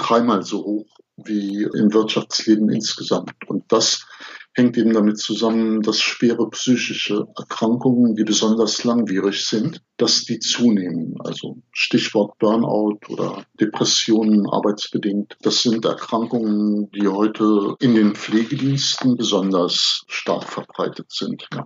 dreimal 0.03 0.43
so 0.43 0.63
hoch 0.63 0.85
wie 1.17 1.63
im 1.63 1.93
Wirtschaftsleben 1.93 2.69
insgesamt. 2.69 3.33
Und 3.47 3.63
das 3.71 4.05
hängt 4.53 4.77
eben 4.77 4.93
damit 4.93 5.17
zusammen, 5.17 5.81
dass 5.81 5.99
schwere 5.99 6.49
psychische 6.49 7.25
Erkrankungen, 7.37 8.15
die 8.15 8.23
besonders 8.23 8.83
langwierig 8.83 9.45
sind, 9.45 9.81
dass 9.97 10.25
die 10.25 10.39
zunehmen. 10.39 11.15
Also 11.23 11.57
Stichwort 11.71 12.37
Burnout 12.39 12.99
oder 13.09 13.45
Depressionen 13.59 14.47
arbeitsbedingt. 14.47 15.37
Das 15.41 15.61
sind 15.61 15.85
Erkrankungen, 15.85 16.91
die 16.91 17.07
heute 17.07 17.75
in 17.79 17.95
den 17.95 18.15
Pflegediensten 18.15 19.17
besonders 19.17 20.03
stark 20.07 20.49
verbreitet 20.49 21.11
sind. 21.11 21.47
Ja. 21.53 21.65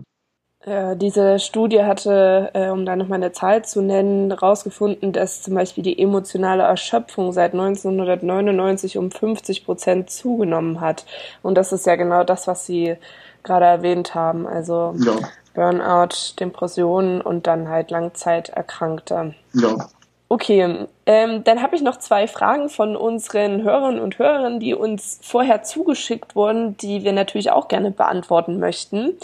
Äh, 0.67 0.97
diese 0.97 1.39
Studie 1.39 1.83
hatte, 1.83 2.51
äh, 2.53 2.69
um 2.69 2.85
da 2.85 2.97
nochmal 2.97 3.19
eine 3.19 3.31
Zahl 3.31 3.63
zu 3.63 3.81
nennen, 3.81 4.29
herausgefunden, 4.31 5.13
dass 5.13 5.41
zum 5.41 5.55
Beispiel 5.55 5.81
die 5.81 5.97
emotionale 5.97 6.63
Erschöpfung 6.63 7.31
seit 7.31 7.53
1999 7.53 8.97
um 8.97 9.09
50 9.09 9.63
Prozent 9.63 10.09
zugenommen 10.09 10.81
hat. 10.81 11.05
Und 11.41 11.55
das 11.55 11.71
ist 11.71 11.85
ja 11.85 11.95
genau 11.95 12.25
das, 12.25 12.47
was 12.47 12.65
Sie 12.65 12.97
gerade 13.43 13.65
erwähnt 13.65 14.13
haben. 14.13 14.45
Also 14.45 14.93
ja. 14.97 15.15
Burnout, 15.53 16.35
Depressionen 16.37 17.21
und 17.21 17.47
dann 17.47 17.69
halt 17.69 17.89
Langzeiterkrankte. 17.89 19.35
Ja. 19.53 19.87
Okay, 20.29 20.87
ähm, 21.05 21.43
dann 21.45 21.61
habe 21.61 21.77
ich 21.77 21.81
noch 21.81 21.99
zwei 21.99 22.27
Fragen 22.27 22.67
von 22.67 22.97
unseren 22.97 23.63
Hörern 23.63 23.97
und 23.97 24.19
Hörerinnen, 24.19 24.59
die 24.59 24.73
uns 24.73 25.21
vorher 25.23 25.63
zugeschickt 25.63 26.35
wurden, 26.35 26.75
die 26.75 27.05
wir 27.05 27.13
natürlich 27.13 27.49
auch 27.51 27.69
gerne 27.69 27.91
beantworten 27.91 28.59
möchten. 28.59 29.17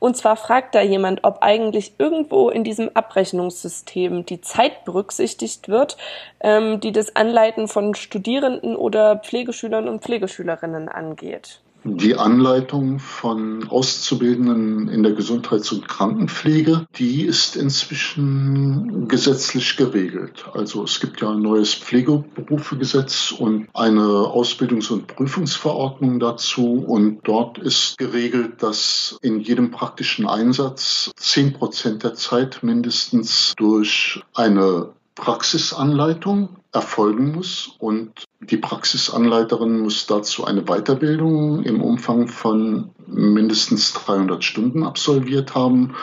Und 0.00 0.16
zwar 0.16 0.34
fragt 0.34 0.74
da 0.74 0.80
jemand, 0.80 1.22
ob 1.22 1.42
eigentlich 1.42 1.92
irgendwo 1.98 2.50
in 2.50 2.64
diesem 2.64 2.90
Abrechnungssystem 2.92 4.26
die 4.26 4.40
Zeit 4.40 4.84
berücksichtigt 4.84 5.68
wird, 5.68 5.96
ähm, 6.40 6.80
die 6.80 6.90
das 6.90 7.14
Anleiten 7.14 7.68
von 7.68 7.94
Studierenden 7.94 8.74
oder 8.74 9.16
Pflegeschülern 9.16 9.88
und 9.88 10.02
Pflegeschülerinnen 10.02 10.88
angeht. 10.88 11.60
Die 11.96 12.16
Anleitung 12.16 12.98
von 12.98 13.68
Auszubildenden 13.68 14.88
in 14.88 15.02
der 15.02 15.12
Gesundheits- 15.12 15.72
und 15.72 15.88
Krankenpflege, 15.88 16.86
die 16.96 17.22
ist 17.22 17.56
inzwischen 17.56 19.08
gesetzlich 19.08 19.76
geregelt. 19.76 20.44
Also 20.52 20.84
es 20.84 21.00
gibt 21.00 21.20
ja 21.20 21.30
ein 21.30 21.40
neues 21.40 21.74
Pflegeberufegesetz 21.74 23.32
und 23.32 23.68
eine 23.74 24.02
Ausbildungs- 24.02 24.90
und 24.90 25.06
Prüfungsverordnung 25.06 26.20
dazu. 26.20 26.84
Und 26.86 27.20
dort 27.24 27.58
ist 27.58 27.98
geregelt, 27.98 28.62
dass 28.62 29.18
in 29.22 29.40
jedem 29.40 29.70
praktischen 29.70 30.26
Einsatz 30.26 31.10
zehn 31.16 31.52
Prozent 31.52 32.02
der 32.04 32.14
Zeit 32.14 32.62
mindestens 32.62 33.54
durch 33.56 34.22
eine 34.34 34.90
Praxisanleitung 35.14 36.50
erfolgen 36.78 37.32
muss 37.32 37.72
und 37.78 38.24
die 38.40 38.56
Praxisanleiterin 38.56 39.80
muss 39.80 40.06
dazu 40.06 40.44
eine 40.44 40.62
Weiterbildung 40.62 41.64
im 41.64 41.80
Umfang 41.82 42.28
von 42.28 42.90
mindestens 43.08 43.92
300 43.94 44.44
Stunden 44.44 44.84
absolviert 44.84 45.56
haben 45.56 45.94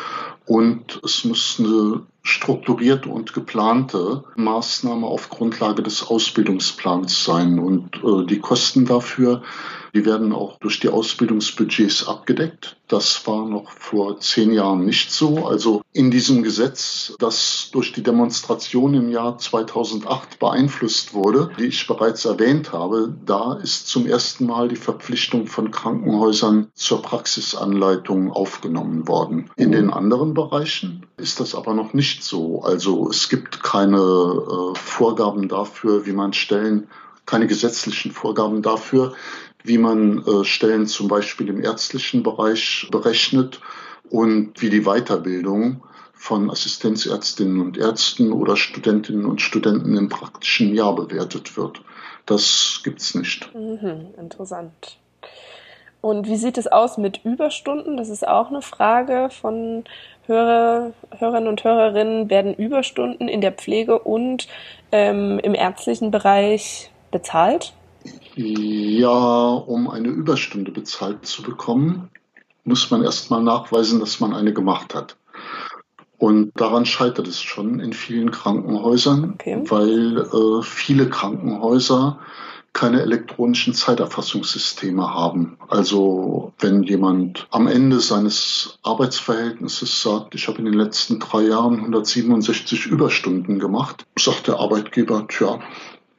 und 0.45 0.99
es 1.03 1.23
muss 1.23 1.55
eine 1.59 2.01
strukturierte 2.21 3.09
und 3.09 3.33
geplante 3.33 4.23
Maßnahme 4.35 5.07
auf 5.07 5.29
Grundlage 5.29 5.81
des 5.81 6.07
Ausbildungsplans 6.07 7.23
sein. 7.23 7.59
Und 7.59 7.97
äh, 8.03 8.25
die 8.25 8.39
Kosten 8.39 8.85
dafür 8.85 9.43
die 9.95 10.05
werden 10.05 10.33
auch 10.33 10.59
durch 10.59 10.81
die 10.81 10.89
Ausbildungsbudgets 10.89 12.05
abgedeckt. 12.07 12.75
Das 12.89 13.25
war 13.25 13.47
noch 13.47 13.71
vor 13.71 14.19
zehn 14.19 14.53
Jahren 14.53 14.85
nicht 14.85 15.09
so. 15.09 15.47
Also 15.47 15.81
in 15.93 16.11
diesem 16.11 16.43
Gesetz, 16.43 17.15
das 17.17 17.69
durch 17.71 17.93
die 17.93 18.03
Demonstration 18.03 18.93
im 18.93 19.09
Jahr 19.09 19.37
2008 19.37 20.37
beeinflusst 20.37 21.13
wurde, 21.13 21.49
die 21.57 21.65
ich 21.65 21.87
bereits 21.87 22.25
erwähnt 22.25 22.73
habe, 22.73 23.15
da 23.25 23.53
ist 23.53 23.87
zum 23.87 24.05
ersten 24.05 24.45
Mal 24.45 24.67
die 24.67 24.75
Verpflichtung 24.75 25.47
von 25.47 25.71
Krankenhäusern 25.71 26.67
zur 26.75 27.01
Praxisanleitung 27.01 28.33
aufgenommen 28.33 29.07
worden. 29.07 29.49
In 29.55 29.71
den 29.71 29.89
anderen 29.89 30.33
Bereichen 30.33 31.05
ist 31.15 31.39
das 31.39 31.55
aber 31.55 31.73
noch 31.73 31.93
nicht 31.93 32.21
so. 32.21 32.61
Also 32.63 33.09
es 33.09 33.29
gibt 33.29 33.63
keine 33.63 33.97
äh, 33.97 34.77
Vorgaben 34.77 35.47
dafür, 35.47 36.05
wie 36.05 36.11
man 36.11 36.33
Stellen 36.33 36.87
keine 37.25 37.47
gesetzlichen 37.47 38.11
Vorgaben 38.11 38.61
dafür, 38.61 39.13
wie 39.63 39.77
man 39.77 40.25
äh, 40.25 40.43
Stellen 40.43 40.87
zum 40.87 41.07
Beispiel 41.07 41.49
im 41.49 41.63
ärztlichen 41.63 42.23
Bereich 42.23 42.87
berechnet 42.91 43.59
und 44.09 44.61
wie 44.61 44.69
die 44.69 44.83
Weiterbildung 44.83 45.83
von 46.13 46.49
Assistenzärztinnen 46.49 47.59
und 47.61 47.77
Ärzten 47.77 48.31
oder 48.31 48.55
Studentinnen 48.55 49.25
und 49.25 49.41
Studenten 49.41 49.97
im 49.97 50.09
praktischen 50.09 50.73
Jahr 50.73 50.95
bewertet 50.95 51.57
wird. 51.57 51.81
Das 52.25 52.81
gibt 52.83 53.01
es 53.01 53.15
nicht. 53.15 53.53
Mhm, 53.53 54.07
interessant. 54.17 54.97
Und 56.01 56.27
wie 56.27 56.37
sieht 56.37 56.57
es 56.57 56.67
aus 56.67 56.97
mit 56.97 57.25
Überstunden? 57.25 57.97
Das 57.97 58.09
ist 58.09 58.27
auch 58.27 58.49
eine 58.49 58.61
Frage 58.61 59.29
von 59.31 59.83
Hörer, 60.27 60.93
Hörern 61.17 61.47
und 61.47 61.63
Hörerinnen. 61.63 62.29
Werden 62.29 62.53
Überstunden 62.53 63.27
in 63.27 63.41
der 63.41 63.51
Pflege 63.51 63.99
und 63.99 64.47
ähm, 64.91 65.39
im 65.39 65.55
ärztlichen 65.55 66.11
Bereich 66.11 66.91
bezahlt? 67.15 67.73
Ja, 68.35 69.53
um 69.53 69.89
eine 69.89 70.09
Überstunde 70.09 70.71
bezahlt 70.71 71.25
zu 71.25 71.43
bekommen, 71.43 72.09
muss 72.65 72.91
man 72.91 73.03
erstmal 73.03 73.41
nachweisen, 73.41 74.01
dass 74.01 74.19
man 74.19 74.33
eine 74.33 74.51
gemacht 74.51 74.93
hat. 74.93 75.15
Und 76.17 76.51
daran 76.55 76.85
scheitert 76.85 77.27
es 77.27 77.41
schon 77.41 77.79
in 77.79 77.93
vielen 77.93 78.31
Krankenhäusern, 78.31 79.35
okay. 79.35 79.61
weil 79.69 80.17
äh, 80.17 80.61
viele 80.61 81.09
Krankenhäuser 81.09 82.19
keine 82.73 83.01
elektronischen 83.01 83.73
Zeiterfassungssysteme 83.73 85.13
haben. 85.13 85.57
Also 85.69 86.51
wenn 86.59 86.83
jemand 86.83 87.47
am 87.49 87.67
Ende 87.67 88.01
seines 88.01 88.77
Arbeitsverhältnisses 88.83 90.01
sagt, 90.01 90.35
ich 90.35 90.49
habe 90.49 90.59
in 90.59 90.65
den 90.65 90.73
letzten 90.73 91.19
drei 91.19 91.43
Jahren 91.43 91.79
167 91.79 92.85
Überstunden 92.85 93.59
gemacht, 93.59 94.05
sagt 94.19 94.49
der 94.49 94.59
Arbeitgeber, 94.59 95.25
tja, 95.29 95.59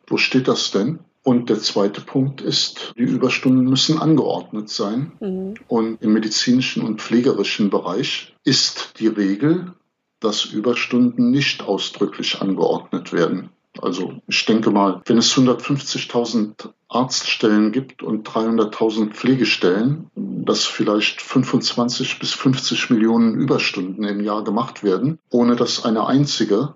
wo 0.07 0.17
steht 0.17 0.49
das 0.49 0.71
denn? 0.71 1.01
Und 1.23 1.51
der 1.51 1.59
zweite 1.59 2.01
Punkt 2.01 2.41
ist, 2.41 2.95
die 2.97 3.03
Überstunden 3.03 3.65
müssen 3.65 3.99
angeordnet 3.99 4.69
sein. 4.69 5.13
Mhm. 5.19 5.55
Und 5.67 6.01
im 6.01 6.13
medizinischen 6.13 6.85
und 6.85 7.03
pflegerischen 7.03 7.69
Bereich 7.69 8.37
ist 8.45 8.95
die 9.01 9.09
Regel, 9.09 9.75
dass 10.21 10.45
Überstunden 10.45 11.31
nicht 11.31 11.65
ausdrücklich 11.65 12.41
angeordnet 12.41 13.13
werden. 13.13 13.51
Also 13.83 14.15
ich 14.27 14.45
denke 14.47 14.71
mal, 14.71 15.03
wenn 15.05 15.19
es 15.19 15.35
150.000 15.35 16.71
Arztstellen 16.89 17.73
gibt 17.73 18.03
und 18.03 18.29
300.000 18.29 19.11
Pflegestellen, 19.11 20.11
dass 20.15 20.65
vielleicht 20.65 21.21
25 21.21 22.19
bis 22.19 22.33
50 22.33 22.91
Millionen 22.91 23.35
Überstunden 23.35 24.05
im 24.05 24.21
Jahr 24.21 24.45
gemacht 24.45 24.83
werden, 24.83 25.19
ohne 25.31 25.57
dass 25.57 25.85
eine 25.85 26.07
einzige 26.07 26.75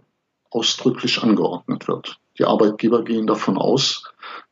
ausdrücklich 0.51 1.23
angeordnet 1.23 1.89
wird. 1.89 2.19
Die 2.39 2.45
Arbeitgeber 2.45 3.05
gehen 3.05 3.27
davon 3.27 3.59
aus, 3.59 4.05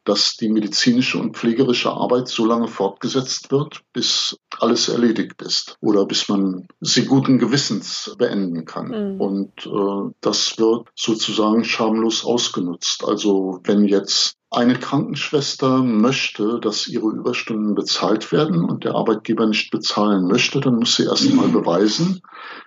dass 0.05 0.37
die 0.37 0.49
medizinische 0.49 1.19
und 1.19 1.37
pflegerische 1.37 1.91
Arbeit 1.91 2.29
so 2.29 2.47
lange 2.47 2.69
fortgesetzt 2.69 3.51
wird, 3.51 3.83
bis 3.93 4.39
alles 4.59 4.89
erledigt 4.89 5.43
ist 5.43 5.77
oder 5.81 6.07
bis 6.07 6.29
man 6.29 6.67
sie 6.81 7.05
guten 7.05 7.39
Gewissens 7.39 8.15
beenden 8.19 8.65
kann. 8.65 8.89
Mhm. 8.89 9.21
Und 9.21 9.67
äh, 9.67 10.13
das 10.21 10.59
wird 10.59 10.89
sozusagen 10.95 11.65
schamlos 11.65 12.25
ausgenutzt. 12.25 13.05
Also 13.07 13.61
wenn 13.65 13.85
jetzt 13.85 14.39
eine 14.51 14.79
Krankenschwester 14.79 15.83
möchte, 15.83 16.59
dass 16.61 16.89
ihre 16.89 17.09
Überstunden 17.11 17.75
bezahlt 17.75 18.33
werden 18.33 18.65
und 18.65 18.85
der 18.85 18.95
Arbeitgeber 18.95 19.47
nicht 19.47 19.71
bezahlen 19.71 20.27
möchte, 20.27 20.61
dann 20.61 20.77
muss 20.77 20.97
sie 20.97 21.05
erst 21.05 21.33
mal 21.35 21.49
beweisen, 21.49 22.23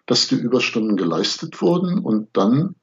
dass 0.06 0.28
die 0.28 0.36
Überstunden 0.36 0.96
geleistet 0.96 1.60
wurden 1.62 2.00
und 2.00 2.30
dann 2.34 2.76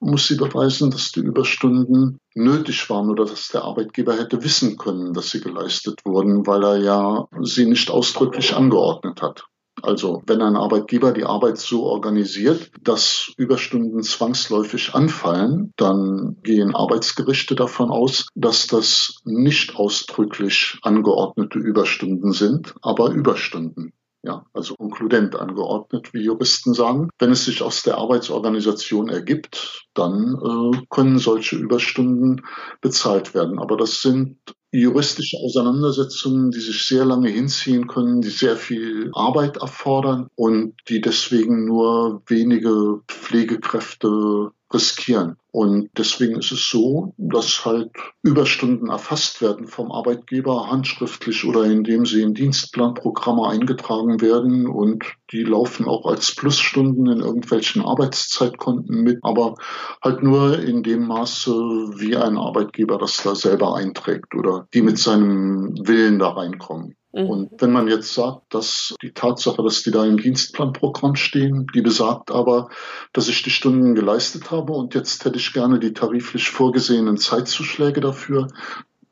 muss 0.00 0.28
sie 0.28 0.36
beweisen, 0.36 0.90
dass 0.90 1.12
die 1.12 1.20
Überstunden 1.20 2.18
nötig 2.34 2.88
waren 2.90 3.10
oder 3.10 3.24
dass 3.24 3.48
der 3.48 3.64
Arbeitgeber 3.64 4.14
hätte 4.14 4.42
wissen 4.42 4.76
können, 4.76 5.14
dass 5.14 5.30
sie 5.30 5.40
geleistet 5.40 6.00
wurden, 6.04 6.46
weil 6.46 6.62
er 6.64 6.76
ja 6.76 7.28
sie 7.40 7.66
nicht 7.66 7.90
ausdrücklich 7.90 8.54
angeordnet 8.54 9.22
hat. 9.22 9.46
Also 9.82 10.22
wenn 10.26 10.40
ein 10.40 10.56
Arbeitgeber 10.56 11.12
die 11.12 11.24
Arbeit 11.24 11.58
so 11.58 11.84
organisiert, 11.84 12.70
dass 12.80 13.32
Überstunden 13.36 14.02
zwangsläufig 14.02 14.94
anfallen, 14.94 15.74
dann 15.76 16.36
gehen 16.42 16.74
Arbeitsgerichte 16.74 17.54
davon 17.54 17.90
aus, 17.90 18.26
dass 18.34 18.66
das 18.66 19.20
nicht 19.24 19.76
ausdrücklich 19.76 20.78
angeordnete 20.82 21.58
Überstunden 21.58 22.32
sind, 22.32 22.74
aber 22.80 23.10
Überstunden 23.10 23.92
ja, 24.26 24.44
also 24.52 24.74
konkludent 24.74 25.36
angeordnet, 25.36 26.12
wie 26.12 26.24
Juristen 26.24 26.74
sagen. 26.74 27.10
Wenn 27.18 27.30
es 27.30 27.44
sich 27.44 27.62
aus 27.62 27.82
der 27.84 27.96
Arbeitsorganisation 27.96 29.08
ergibt, 29.08 29.86
dann 29.94 30.34
äh, 30.34 30.86
können 30.90 31.18
solche 31.18 31.56
Überstunden 31.56 32.44
bezahlt 32.80 33.34
werden. 33.34 33.60
Aber 33.60 33.76
das 33.76 34.02
sind 34.02 34.38
juristische 34.72 35.38
Auseinandersetzungen, 35.38 36.50
die 36.50 36.60
sich 36.60 36.86
sehr 36.86 37.04
lange 37.04 37.28
hinziehen 37.30 37.86
können, 37.86 38.20
die 38.20 38.30
sehr 38.30 38.56
viel 38.56 39.10
Arbeit 39.14 39.58
erfordern 39.58 40.28
und 40.34 40.74
die 40.88 41.00
deswegen 41.00 41.64
nur 41.64 42.22
wenige 42.26 43.00
Pflegekräfte 43.06 44.50
riskieren. 44.72 45.36
Und 45.52 45.90
deswegen 45.96 46.38
ist 46.38 46.52
es 46.52 46.68
so, 46.68 47.14
dass 47.16 47.64
halt 47.64 47.90
Überstunden 48.22 48.88
erfasst 48.90 49.40
werden 49.40 49.68
vom 49.68 49.90
Arbeitgeber 49.90 50.70
handschriftlich 50.70 51.46
oder 51.46 51.64
indem 51.64 52.04
sie 52.04 52.20
in 52.22 52.34
Dienstplanprogramme 52.34 53.48
eingetragen 53.48 54.20
werden 54.20 54.66
und 54.66 55.04
die 55.30 55.44
laufen 55.44 55.86
auch 55.86 56.04
als 56.04 56.34
Plusstunden 56.34 57.06
in 57.06 57.20
irgendwelchen 57.20 57.82
Arbeitszeitkonten 57.82 59.02
mit, 59.02 59.18
aber 59.22 59.54
halt 60.02 60.22
nur 60.22 60.58
in 60.58 60.82
dem 60.82 61.06
Maße, 61.06 61.52
wie 61.52 62.16
ein 62.16 62.36
Arbeitgeber 62.36 62.98
das 62.98 63.16
da 63.22 63.34
selber 63.34 63.76
einträgt 63.76 64.34
oder 64.34 64.68
die 64.74 64.82
mit 64.82 64.98
seinem 64.98 65.74
Willen 65.86 66.18
da 66.18 66.30
reinkommen. 66.30 66.96
Mhm. 67.16 67.30
Und 67.30 67.62
wenn 67.62 67.72
man 67.72 67.88
jetzt 67.88 68.12
sagt, 68.12 68.54
dass 68.54 68.94
die 69.00 69.12
Tatsache, 69.12 69.62
dass 69.62 69.82
die 69.82 69.90
da 69.90 70.04
im 70.04 70.18
Dienstplanprogramm 70.18 71.16
stehen, 71.16 71.66
die 71.74 71.80
besagt 71.80 72.30
aber, 72.30 72.68
dass 73.14 73.28
ich 73.28 73.42
die 73.42 73.50
Stunden 73.50 73.94
geleistet 73.94 74.50
habe 74.50 74.74
und 74.74 74.94
jetzt 74.94 75.24
hätte 75.24 75.38
ich 75.38 75.54
gerne 75.54 75.78
die 75.78 75.94
tariflich 75.94 76.50
vorgesehenen 76.50 77.16
Zeitzuschläge 77.16 78.02
dafür, 78.02 78.48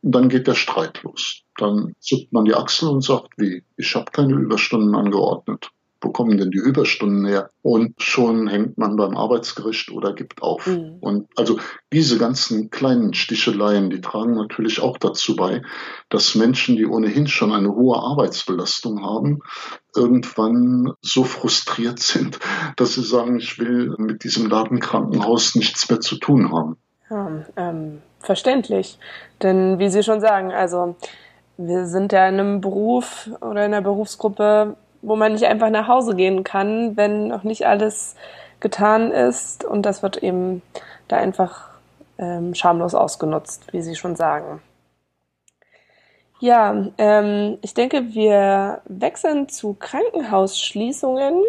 dann 0.02 0.28
geht 0.28 0.46
der 0.46 0.54
Streit 0.54 1.02
los. 1.02 1.40
Dann 1.56 1.94
zuckt 1.98 2.30
man 2.30 2.44
die 2.44 2.54
Achsel 2.54 2.90
und 2.90 3.02
sagt, 3.02 3.32
wie, 3.38 3.64
ich 3.78 3.94
habe 3.94 4.10
keine 4.12 4.34
Überstunden 4.34 4.94
angeordnet 4.94 5.70
wo 6.04 6.10
kommen 6.10 6.36
denn 6.36 6.50
die 6.50 6.58
Überstunden 6.58 7.26
her? 7.26 7.50
Und 7.62 7.94
schon 8.00 8.46
hängt 8.46 8.78
man 8.78 8.96
beim 8.96 9.16
Arbeitsgericht 9.16 9.90
oder 9.90 10.12
gibt 10.12 10.42
auf. 10.42 10.66
Mhm. 10.66 10.98
Und 11.00 11.28
also 11.36 11.58
diese 11.92 12.18
ganzen 12.18 12.70
kleinen 12.70 13.14
Sticheleien, 13.14 13.90
die 13.90 14.00
tragen 14.00 14.34
natürlich 14.34 14.80
auch 14.80 14.98
dazu 14.98 15.34
bei, 15.34 15.62
dass 16.10 16.34
Menschen, 16.34 16.76
die 16.76 16.86
ohnehin 16.86 17.26
schon 17.26 17.52
eine 17.52 17.74
hohe 17.74 17.98
Arbeitsbelastung 17.98 19.02
haben, 19.02 19.40
irgendwann 19.96 20.92
so 21.00 21.24
frustriert 21.24 21.98
sind, 22.00 22.38
dass 22.76 22.94
sie 22.94 23.02
sagen, 23.02 23.38
ich 23.38 23.58
will 23.58 23.94
mit 23.98 24.24
diesem 24.24 24.48
Ladenkrankenhaus 24.48 25.54
nichts 25.54 25.88
mehr 25.88 26.00
zu 26.00 26.16
tun 26.16 26.52
haben. 26.52 26.76
Ja, 27.10 27.44
ähm, 27.56 28.02
verständlich. 28.20 28.98
Denn 29.42 29.78
wie 29.78 29.88
Sie 29.88 30.02
schon 30.02 30.20
sagen, 30.20 30.52
also 30.52 30.96
wir 31.56 31.86
sind 31.86 32.12
ja 32.12 32.26
in 32.28 32.34
einem 32.34 32.60
Beruf 32.60 33.30
oder 33.40 33.64
in 33.64 33.72
einer 33.72 33.82
Berufsgruppe, 33.82 34.76
wo 35.04 35.16
man 35.16 35.32
nicht 35.32 35.44
einfach 35.44 35.70
nach 35.70 35.88
Hause 35.88 36.14
gehen 36.14 36.44
kann, 36.44 36.96
wenn 36.96 37.28
noch 37.28 37.44
nicht 37.44 37.66
alles 37.66 38.16
getan 38.60 39.10
ist. 39.10 39.64
Und 39.64 39.82
das 39.82 40.02
wird 40.02 40.16
eben 40.16 40.62
da 41.08 41.16
einfach 41.16 41.68
ähm, 42.18 42.54
schamlos 42.54 42.94
ausgenutzt, 42.94 43.72
wie 43.72 43.82
Sie 43.82 43.94
schon 43.94 44.16
sagen. 44.16 44.60
Ja, 46.40 46.88
ähm, 46.98 47.58
ich 47.62 47.74
denke, 47.74 48.14
wir 48.14 48.82
wechseln 48.86 49.48
zu 49.48 49.74
Krankenhausschließungen. 49.78 51.42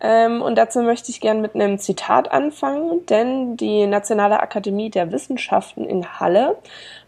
Ähm, 0.00 0.42
und 0.42 0.56
dazu 0.56 0.82
möchte 0.82 1.10
ich 1.10 1.20
gerne 1.20 1.40
mit 1.40 1.54
einem 1.54 1.78
Zitat 1.78 2.32
anfangen, 2.32 3.06
denn 3.06 3.56
die 3.56 3.86
Nationale 3.86 4.40
Akademie 4.40 4.90
der 4.90 5.12
Wissenschaften 5.12 5.84
in 5.84 6.18
Halle 6.18 6.56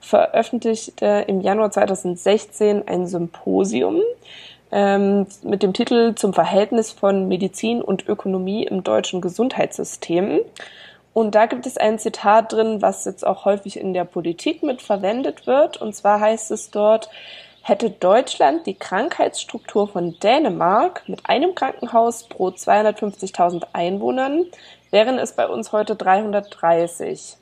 veröffentlichte 0.01 1.25
im 1.27 1.41
Januar 1.41 1.73
2016 1.73 2.87
ein 2.87 3.07
Symposium 3.07 4.01
ähm, 4.75 5.27
mit 5.43 5.63
dem 5.63 5.73
Titel 5.73 6.15
Zum 6.17 6.35
Verhältnis 6.35 6.93
von 6.93 7.29
Medizin 7.29 7.81
und 7.81 8.07
Ökonomie 8.09 8.65
im 8.65 8.83
deutschen 8.85 9.21
Gesundheitssystem. 9.21 10.41
Und 11.15 11.37
da 11.37 11.47
gibt 11.47 11.65
es 11.65 11.79
ein 11.79 12.01
Zitat 12.01 12.53
drin, 12.53 12.83
was 12.83 13.05
jetzt 13.05 13.25
auch 13.25 13.45
häufig 13.45 13.79
in 13.79 13.95
der 13.95 14.05
Politik 14.05 14.65
mit 14.65 14.83
verwendet 14.83 15.47
wird. 15.47 15.81
Und 15.81 15.95
zwar 15.95 16.21
heißt 16.21 16.51
es 16.51 16.71
dort, 16.71 17.09
Hätte 17.67 17.89
Deutschland 17.89 18.67
die 18.67 18.75
Krankheitsstruktur 18.75 19.89
von 19.89 20.19
Dänemark 20.23 21.09
mit 21.09 21.31
einem 21.31 21.55
Krankenhaus 21.55 22.25
pro 22.25 22.49
250.000 22.49 23.69
Einwohnern, 23.73 24.45
wären 24.91 25.19
es 25.19 25.33
bei 25.33 25.49
uns 25.49 25.73
heute 25.73 25.97
330. 25.97 27.39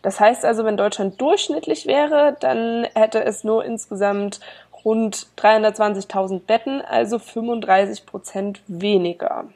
Das 0.00 0.20
heißt 0.20 0.46
also, 0.46 0.64
wenn 0.64 0.78
Deutschland 0.78 1.20
durchschnittlich 1.20 1.86
wäre, 1.86 2.34
dann 2.40 2.86
hätte 2.94 3.22
es 3.22 3.44
nur 3.44 3.62
insgesamt 3.62 4.40
rund 4.84 5.26
320.000 5.36 6.40
Betten, 6.40 6.82
also 6.82 7.18
35 7.18 8.06
Prozent 8.06 8.60
weniger. 8.66 9.46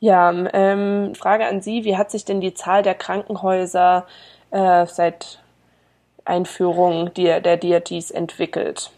Ja, 0.00 0.32
ähm, 0.52 1.14
Frage 1.14 1.46
an 1.46 1.62
Sie, 1.62 1.84
wie 1.84 1.96
hat 1.96 2.10
sich 2.10 2.24
denn 2.24 2.40
die 2.40 2.54
Zahl 2.54 2.82
der 2.82 2.94
Krankenhäuser 2.94 4.06
äh, 4.50 4.86
seit 4.86 5.38
Einführung 6.24 7.14
der, 7.14 7.40
der 7.40 7.56
DRGs 7.56 8.10
entwickelt? 8.10 8.90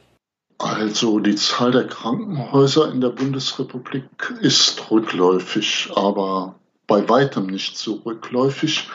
Also 0.59 1.20
die 1.20 1.35
Zahl 1.35 1.73
der 1.73 1.87
Krankenhäuser 1.87 2.90
in 2.90 3.01
der 3.01 3.11
Bundesrepublik 3.11 4.05
ist 4.40 4.90
rückläufig, 4.90 5.90
aber 5.94 6.55
bei 6.87 7.07
weitem 7.09 7.47
nicht 7.47 7.77
so 7.77 8.01
rückläufig 8.07 8.88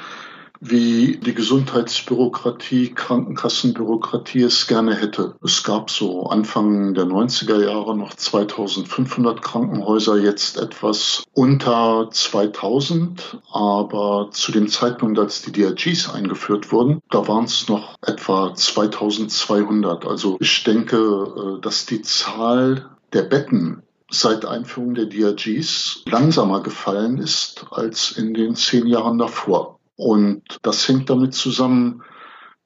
wie 0.62 1.18
die 1.18 1.34
Gesundheitsbürokratie, 1.34 2.94
Krankenkassenbürokratie 2.94 4.44
es 4.44 4.68
gerne 4.68 4.96
hätte. 4.96 5.36
Es 5.44 5.64
gab 5.64 5.90
so 5.90 6.28
Anfang 6.28 6.94
der 6.94 7.06
90er 7.06 7.64
Jahre 7.64 7.96
noch 7.96 8.14
2500 8.14 9.42
Krankenhäuser, 9.42 10.18
jetzt 10.18 10.58
etwas 10.58 11.24
unter 11.34 12.10
2000, 12.12 13.40
aber 13.52 14.30
zu 14.32 14.52
dem 14.52 14.68
Zeitpunkt, 14.68 15.18
als 15.18 15.42
die 15.42 15.52
DRGs 15.52 16.10
eingeführt 16.14 16.72
wurden, 16.72 17.00
da 17.10 17.28
waren 17.28 17.46
es 17.46 17.70
noch 17.70 17.96
etwa 18.06 18.54
2200. 18.54 20.06
Also 20.06 20.38
ich 20.40 20.64
denke, 20.64 20.98
äh, 21.58 21.62
dass 21.62 21.86
die 21.86 22.02
Zahl 22.02 22.90
der 23.14 23.24
Betten 23.24 23.84
seit 24.12 24.46
Einführung 24.46 24.96
der 24.96 25.06
DRGs 25.06 26.04
langsamer 26.06 26.62
gefallen 26.62 27.20
ist 27.20 27.66
als 27.72 28.12
in 28.12 28.34
den 28.34 28.56
zehn 28.56 28.88
Jahren 28.88 29.18
davor. 29.18 29.79
Und 30.00 30.60
das 30.62 30.88
hängt 30.88 31.10
damit 31.10 31.34
zusammen, 31.34 32.04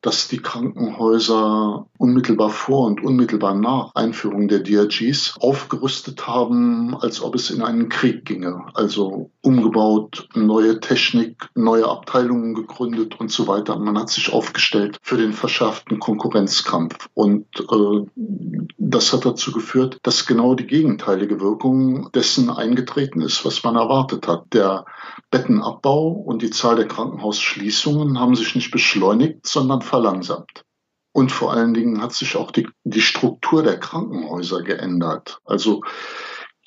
dass 0.03 0.27
die 0.27 0.37
Krankenhäuser 0.37 1.87
unmittelbar 1.97 2.49
vor 2.49 2.85
und 2.85 3.01
unmittelbar 3.01 3.55
nach 3.55 3.95
Einführung 3.95 4.49
der 4.49 4.59
DRGs 4.59 5.35
aufgerüstet 5.39 6.27
haben, 6.27 6.95
als 6.95 7.21
ob 7.21 7.35
es 7.35 7.49
in 7.49 7.61
einen 7.61 7.87
Krieg 7.87 8.25
ginge. 8.25 8.65
Also 8.73 9.31
umgebaut, 9.41 10.27
neue 10.35 10.81
Technik, 10.81 11.49
neue 11.55 11.87
Abteilungen 11.87 12.53
gegründet 12.53 13.19
und 13.19 13.31
so 13.31 13.47
weiter. 13.47 13.79
Man 13.79 13.97
hat 13.97 14.09
sich 14.09 14.33
aufgestellt 14.33 14.97
für 15.01 15.17
den 15.17 15.31
verschärften 15.31 15.99
Konkurrenzkampf. 15.99 17.07
Und 17.13 17.45
äh, 17.59 18.05
das 18.77 19.13
hat 19.13 19.25
dazu 19.25 19.53
geführt, 19.53 19.99
dass 20.03 20.25
genau 20.25 20.55
die 20.55 20.67
gegenteilige 20.67 21.39
Wirkung 21.39 22.11
dessen 22.11 22.49
eingetreten 22.49 23.21
ist, 23.21 23.45
was 23.45 23.63
man 23.63 23.77
erwartet 23.77 24.27
hat. 24.27 24.53
Der 24.53 24.85
Bettenabbau 25.31 26.09
und 26.09 26.41
die 26.41 26.49
Zahl 26.49 26.75
der 26.75 26.87
Krankenhausschließungen 26.87 28.19
haben 28.19 28.35
sich 28.35 28.55
nicht 28.55 28.71
beschleunigt, 28.71 29.47
sondern 29.47 29.81
verlangsamt. 29.93 30.63
Und 31.11 31.31
vor 31.31 31.53
allen 31.53 31.75
Dingen 31.75 32.01
hat 32.01 32.13
sich 32.13 32.35
auch 32.35 32.49
die, 32.49 32.67
die 32.83 33.01
Struktur 33.01 33.61
der 33.61 33.79
Krankenhäuser 33.79 34.63
geändert. 34.63 35.37
Also 35.45 35.83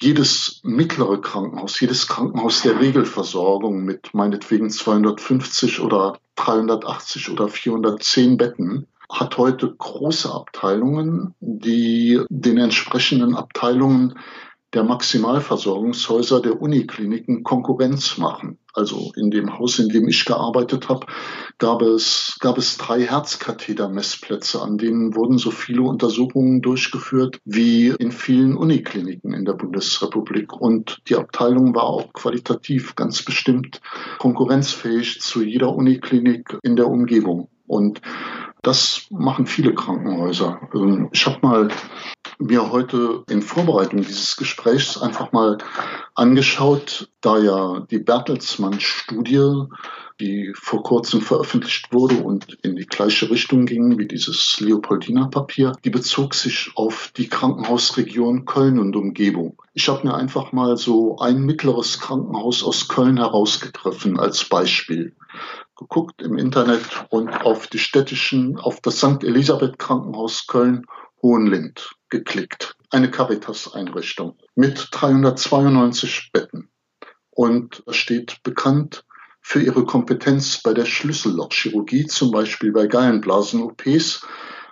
jedes 0.01 0.61
mittlere 0.63 1.21
Krankenhaus, 1.21 1.81
jedes 1.81 2.07
Krankenhaus 2.07 2.63
der 2.63 2.79
Regelversorgung 2.79 3.85
mit 3.85 4.15
meinetwegen 4.15 4.71
250 4.71 5.81
oder 5.81 6.21
380 6.37 7.31
oder 7.31 7.49
410 7.49 8.37
Betten 8.37 8.87
hat 9.11 9.37
heute 9.39 9.75
große 9.75 10.33
Abteilungen, 10.33 11.35
die 11.41 12.21
den 12.29 12.59
entsprechenden 12.59 13.35
Abteilungen 13.35 14.17
der 14.75 14.85
Maximalversorgungshäuser 14.85 16.41
der 16.41 16.61
Unikliniken 16.61 17.43
Konkurrenz 17.43 18.19
machen. 18.19 18.59
Also 18.75 19.11
in 19.17 19.31
dem 19.31 19.59
Haus, 19.59 19.79
in 19.79 19.89
dem 19.89 20.07
ich 20.07 20.27
gearbeitet 20.27 20.89
habe, 20.91 21.07
gab 21.59 21.81
es, 21.81 22.37
gab 22.41 22.59
es 22.59 22.77
drei 22.77 23.03
Herzkathetermessplätze, 23.07 24.61
an 24.61 24.77
denen 24.77 25.15
wurden 25.15 25.39
so 25.39 25.51
viele 25.51 25.83
Untersuchungen 25.83 26.61
durchgeführt 26.61 27.41
wie 27.47 27.89
in 27.89 28.13
vielen 28.13 28.55
Unikliniken 28.55 29.33
in 29.33 29.47
der 29.47 29.55
Bundesrepublik. 29.55 30.53
Und 30.53 31.01
die 31.09 31.17
Abteilung 31.17 31.75
war 31.75 31.85
auch 31.85 32.13
qualitativ 32.13 32.97
ganz 32.97 33.23
bestimmt 33.23 33.81
konkurrenzfähig 34.19 35.21
zu 35.21 35.43
jeder 35.43 35.75
Uniklinik 35.75 36.59
in 36.63 36.77
der 36.77 36.89
Umgebung. 36.89 37.49
Und 37.67 38.01
das 38.67 39.07
machen 39.11 39.47
viele 39.47 39.75
Krankenhäuser. 39.75 40.61
Also 40.73 41.09
ich 41.13 41.27
habe 41.27 41.39
mal 41.43 41.69
mir 42.39 42.73
heute 42.73 43.23
in 43.31 43.41
Vorbereitung 43.41 44.03
dieses 44.03 44.37
Gesprächs 44.37 44.99
einfach 44.99 45.31
mal 45.33 45.59
angeschaut, 46.17 47.09
da 47.21 47.39
ja 47.39 47.87
die 47.91 48.01
Bertelsmann-Studie, 48.01 49.69
die 50.21 50.53
vor 50.55 50.83
kurzem 50.83 51.21
veröffentlicht 51.21 51.93
wurde 51.93 52.17
und 52.17 52.59
in 52.63 52.75
die 52.75 52.87
gleiche 52.87 53.31
Richtung 53.31 53.67
ging 53.67 53.99
wie 53.99 54.09
dieses 54.09 54.59
Leopoldina-Papier, 54.59 55.73
die 55.85 55.91
bezog 55.91 56.35
sich 56.35 56.73
auf 56.75 57.13
die 57.17 57.29
Krankenhausregion 57.29 58.47
Köln 58.47 58.81
und 58.81 58.97
Umgebung. 58.97 59.63
Ich 59.75 59.89
habe 59.89 60.09
mir 60.09 60.15
einfach 60.15 60.53
mal 60.53 60.77
so 60.77 61.19
ein 61.19 61.43
mittleres 61.43 62.01
Krankenhaus 62.01 62.65
aus 62.65 62.89
Köln 62.89 63.19
herausgegriffen 63.19 64.19
als 64.19 64.45
Beispiel 64.45 65.15
geguckt 65.77 66.23
im 66.23 66.39
Internet 66.39 67.07
und 67.11 67.29
auf 67.29 67.67
die 67.67 67.79
städtischen, 67.79 68.59
auf 68.59 68.81
das 68.81 68.99
St. 68.99 69.23
Elisabeth 69.23 69.79
Krankenhaus 69.79 70.47
Köln 70.47 70.87
Hohenlind 71.23 71.95
geklickt. 72.09 72.77
Eine 72.91 73.11
Caritas-Einrichtung 73.11 74.39
mit 74.55 74.89
392 74.91 76.31
Betten. 76.33 76.71
Und 77.31 77.83
steht 77.89 78.43
bekannt 78.43 79.05
für 79.43 79.61
ihre 79.61 79.85
Kompetenz 79.85 80.63
bei 80.63 80.73
der 80.73 80.87
Schlüssellochchirurgie, 80.87 82.07
zum 82.07 82.31
Beispiel 82.31 82.73
bei 82.73 82.87
Gallenblasen-OPs, 82.87 84.27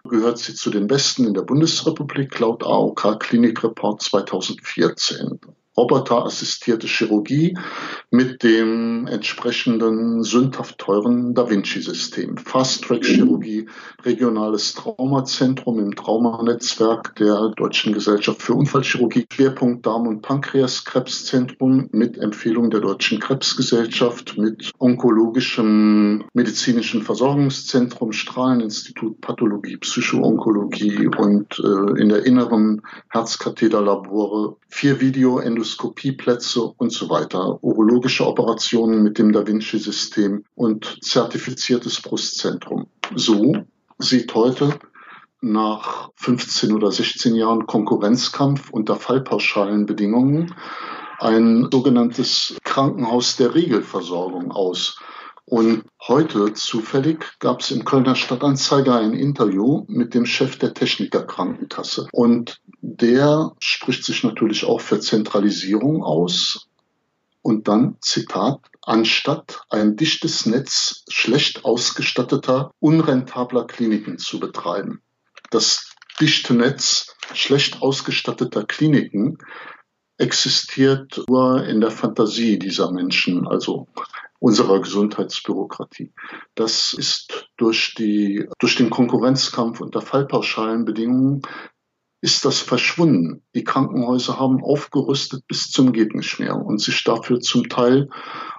gehört 0.04 0.38
sie 0.38 0.54
zu 0.54 0.70
den 0.70 0.86
besten 0.86 1.26
in 1.26 1.34
der 1.34 1.42
Bundesrepublik 1.42 2.38
laut 2.38 2.62
AOK 2.62 3.20
Klinikreport 3.20 4.02
2014 4.02 5.40
roboterassistierte 5.76 6.86
Chirurgie 6.86 7.56
mit 8.10 8.42
dem 8.42 9.06
entsprechenden 9.06 10.22
sündhaft 10.22 10.78
teuren 10.78 11.34
Da 11.34 11.50
Vinci-System. 11.50 12.36
Fast-Track-Chirurgie, 12.36 13.68
regionales 14.04 14.74
Traumazentrum 14.74 15.80
im 15.80 15.96
Traumanetzwerk 15.96 17.16
der 17.16 17.52
Deutschen 17.56 17.92
Gesellschaft 17.92 18.42
für 18.42 18.54
Unfallchirurgie, 18.54 19.26
Schwerpunkt 19.32 19.84
Darm- 19.86 20.06
und 20.06 20.22
Pankreaskrebszentrum 20.22 21.88
mit 21.92 22.18
Empfehlung 22.18 22.70
der 22.70 22.80
Deutschen 22.80 23.18
Krebsgesellschaft, 23.18 24.38
mit 24.38 24.70
onkologischem 24.78 26.24
medizinischen 26.34 27.02
Versorgungszentrum, 27.02 28.12
Strahleninstitut, 28.12 29.20
Pathologie, 29.20 29.76
Psychoonkologie 29.78 31.08
und 31.08 31.58
äh, 31.58 32.00
in 32.00 32.08
der 32.10 32.24
inneren 32.24 32.82
Herzkatheterlabore 33.08 34.56
vier 34.68 35.00
Video 35.00 35.38
Endoskopieplätze 35.64 36.60
und 36.62 36.92
so 36.92 37.08
weiter, 37.08 37.58
urologische 37.64 38.26
Operationen 38.26 39.02
mit 39.02 39.16
dem 39.16 39.32
Da 39.32 39.46
Vinci-System 39.46 40.44
und 40.54 40.98
zertifiziertes 41.02 42.02
Brustzentrum. 42.02 42.86
So 43.14 43.56
sieht 43.98 44.34
heute 44.34 44.78
nach 45.40 46.10
15 46.16 46.70
oder 46.72 46.92
16 46.92 47.34
Jahren 47.34 47.66
Konkurrenzkampf 47.66 48.70
unter 48.70 48.96
fallpauschalen 48.96 49.86
Bedingungen 49.86 50.54
ein 51.18 51.68
sogenanntes 51.72 52.58
Krankenhaus 52.62 53.36
der 53.36 53.54
Regelversorgung 53.54 54.52
aus. 54.52 54.98
Und 55.46 55.84
heute 56.00 56.54
zufällig 56.54 57.38
gab 57.38 57.60
es 57.60 57.70
im 57.70 57.84
Kölner 57.84 58.14
Stadtanzeiger 58.14 58.98
ein 58.98 59.12
Interview 59.12 59.84
mit 59.88 60.14
dem 60.14 60.24
Chef 60.24 60.58
der 60.58 60.72
Technikerkrankenkasse. 60.72 62.08
Und 62.12 62.60
der 62.80 63.52
spricht 63.58 64.04
sich 64.04 64.24
natürlich 64.24 64.64
auch 64.64 64.80
für 64.80 65.00
Zentralisierung 65.00 66.02
aus. 66.02 66.68
Und 67.42 67.68
dann, 67.68 67.98
Zitat, 68.00 68.60
anstatt 68.80 69.64
ein 69.68 69.96
dichtes 69.96 70.46
Netz 70.46 71.04
schlecht 71.08 71.66
ausgestatteter, 71.66 72.70
unrentabler 72.80 73.66
Kliniken 73.66 74.18
zu 74.18 74.40
betreiben. 74.40 75.02
Das 75.50 75.90
dichte 76.20 76.54
Netz 76.54 77.14
schlecht 77.34 77.82
ausgestatteter 77.82 78.64
Kliniken 78.64 79.36
existiert 80.16 81.22
nur 81.28 81.66
in 81.66 81.80
der 81.80 81.90
Fantasie 81.90 82.58
dieser 82.58 82.90
Menschen, 82.92 83.46
also 83.46 83.88
unserer 84.44 84.78
Gesundheitsbürokratie. 84.82 86.12
Das 86.54 86.92
ist 86.92 87.48
durch, 87.56 87.94
die, 87.96 88.46
durch 88.58 88.76
den 88.76 88.90
Konkurrenzkampf 88.90 89.80
unter 89.80 90.02
fallpauschalen 90.02 90.84
Bedingungen 90.84 91.40
ist 92.24 92.46
das 92.46 92.60
verschwunden. 92.60 93.42
Die 93.54 93.64
Krankenhäuser 93.64 94.40
haben 94.40 94.64
aufgerüstet 94.64 95.46
bis 95.46 95.70
zum 95.70 95.92
geht 95.92 96.14
und 96.14 96.80
sich 96.80 97.04
dafür 97.04 97.40
zum 97.40 97.68
Teil 97.68 98.08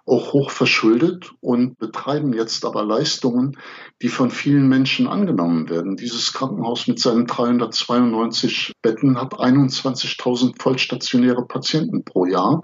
auch 0.05 0.33
hoch 0.33 0.51
verschuldet 0.51 1.31
und 1.41 1.79
betreiben 1.79 2.31
jetzt 2.33 2.63
aber 2.63 2.85
Leistungen, 2.85 3.57
die 4.03 4.09
von 4.09 4.29
vielen 4.29 4.67
Menschen 4.67 5.07
angenommen 5.07 5.67
werden. 5.67 5.95
Dieses 5.95 6.31
Krankenhaus 6.31 6.87
mit 6.87 6.99
seinen 6.99 7.25
392 7.25 8.73
Betten 8.83 9.19
hat 9.19 9.33
21.000 9.33 10.61
vollstationäre 10.61 11.47
Patienten 11.47 12.03
pro 12.05 12.27
Jahr. 12.27 12.61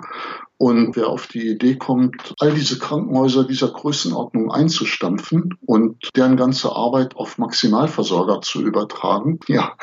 Und 0.57 0.95
wer 0.95 1.07
auf 1.07 1.25
die 1.25 1.47
Idee 1.47 1.77
kommt, 1.77 2.35
all 2.39 2.53
diese 2.53 2.77
Krankenhäuser 2.77 3.43
dieser 3.45 3.69
Größenordnung 3.69 4.51
einzustampfen 4.51 5.55
und 5.65 6.09
deren 6.15 6.37
ganze 6.37 6.75
Arbeit 6.75 7.15
auf 7.15 7.39
Maximalversorger 7.39 8.41
zu 8.41 8.61
übertragen, 8.61 9.39
ja, 9.47 9.75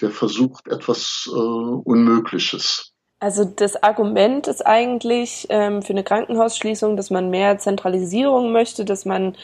der 0.00 0.10
versucht 0.10 0.68
etwas 0.68 1.28
äh, 1.28 1.38
Unmögliches. 1.38 2.92
Also 3.20 3.44
das 3.44 3.80
Argument 3.82 4.48
ist 4.48 4.66
eigentlich 4.66 5.46
ähm, 5.48 5.82
für 5.82 5.92
eine 5.92 6.02
Krankenhausschließung, 6.02 6.96
dass 6.96 7.10
man 7.10 7.30
mehr 7.30 7.58
Zentralisierung 7.58 8.50
möchte, 8.50 8.84
dass 8.84 9.04
man 9.04 9.36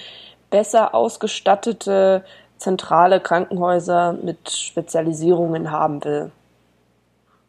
besser 0.50 0.94
ausgestattete 0.94 2.24
zentrale 2.56 3.20
Krankenhäuser 3.20 4.14
mit 4.14 4.50
Spezialisierungen 4.50 5.70
haben 5.70 6.04
will. 6.04 6.32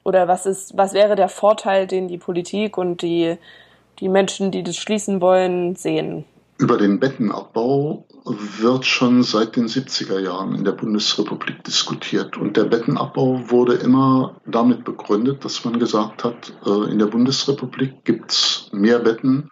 Oder 0.03 0.27
was 0.27 0.45
ist, 0.45 0.77
was 0.77 0.93
wäre 0.93 1.15
der 1.15 1.29
Vorteil, 1.29 1.87
den 1.87 2.07
die 2.07 2.17
Politik 2.17 2.77
und 2.77 3.01
die, 3.01 3.37
die 3.99 4.09
Menschen, 4.09 4.51
die 4.51 4.63
das 4.63 4.77
schließen 4.77 5.21
wollen, 5.21 5.75
sehen? 5.75 6.25
Über 6.57 6.77
den 6.77 6.99
Bettenabbau 6.99 8.05
wird 8.29 8.85
schon 8.85 9.23
seit 9.23 9.55
den 9.55 9.67
70er 9.67 10.19
Jahren 10.19 10.53
in 10.55 10.63
der 10.63 10.73
Bundesrepublik 10.73 11.63
diskutiert. 11.63 12.37
Und 12.37 12.57
der 12.57 12.65
Bettenabbau 12.65 13.41
wurde 13.49 13.73
immer 13.75 14.35
damit 14.45 14.83
begründet, 14.83 15.43
dass 15.43 15.65
man 15.65 15.79
gesagt 15.79 16.23
hat, 16.23 16.53
äh, 16.65 16.91
in 16.91 16.99
der 16.99 17.07
Bundesrepublik 17.07 18.03
gibt 18.05 18.31
es 18.31 18.69
mehr 18.71 18.99
Betten 18.99 19.49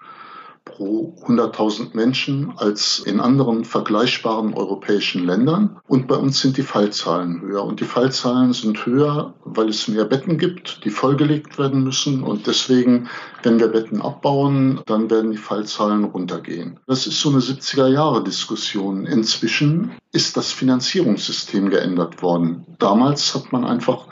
pro 0.68 1.16
100.000 1.26 1.96
Menschen 1.96 2.54
als 2.58 3.00
in 3.00 3.20
anderen 3.20 3.66
vergleichbaren 3.66 4.54
europäischen 4.54 5.26
Ländern. 5.26 5.80
Und 5.88 6.08
bei 6.08 6.16
uns 6.16 6.42
sind 6.42 6.58
die 6.58 6.64
Fallzahlen 6.64 7.42
höher. 7.42 7.64
Und 7.64 7.80
die 7.80 7.86
Fallzahlen 7.86 8.54
sind 8.54 8.86
höher, 8.86 9.34
weil 9.46 9.70
es 9.70 9.88
mehr 9.88 10.06
Betten 10.06 10.38
gibt, 10.38 10.84
die 10.84 10.90
vollgelegt 10.90 11.58
werden 11.58 11.84
müssen. 11.84 12.24
Und 12.24 12.48
deswegen, 12.48 13.10
wenn 13.44 13.60
wir 13.60 13.70
Betten 13.70 14.02
abbauen, 14.02 14.82
dann 14.86 15.10
werden 15.10 15.32
die 15.32 15.38
Fallzahlen 15.38 16.04
runtergehen. 16.04 16.80
Das 16.88 17.08
ist 17.08 17.22
so 17.22 17.30
eine 17.30 17.40
70er 17.40 17.88
Jahre 17.88 18.24
Diskussion. 18.24 19.06
Inzwischen 19.06 19.92
ist 20.12 20.38
das 20.38 20.52
Finanzierungssystem 20.52 21.70
geändert 21.70 22.22
worden. 22.22 22.66
Damals 22.80 23.34
hat 23.36 23.52
man 23.52 23.64
einfach 23.64 24.08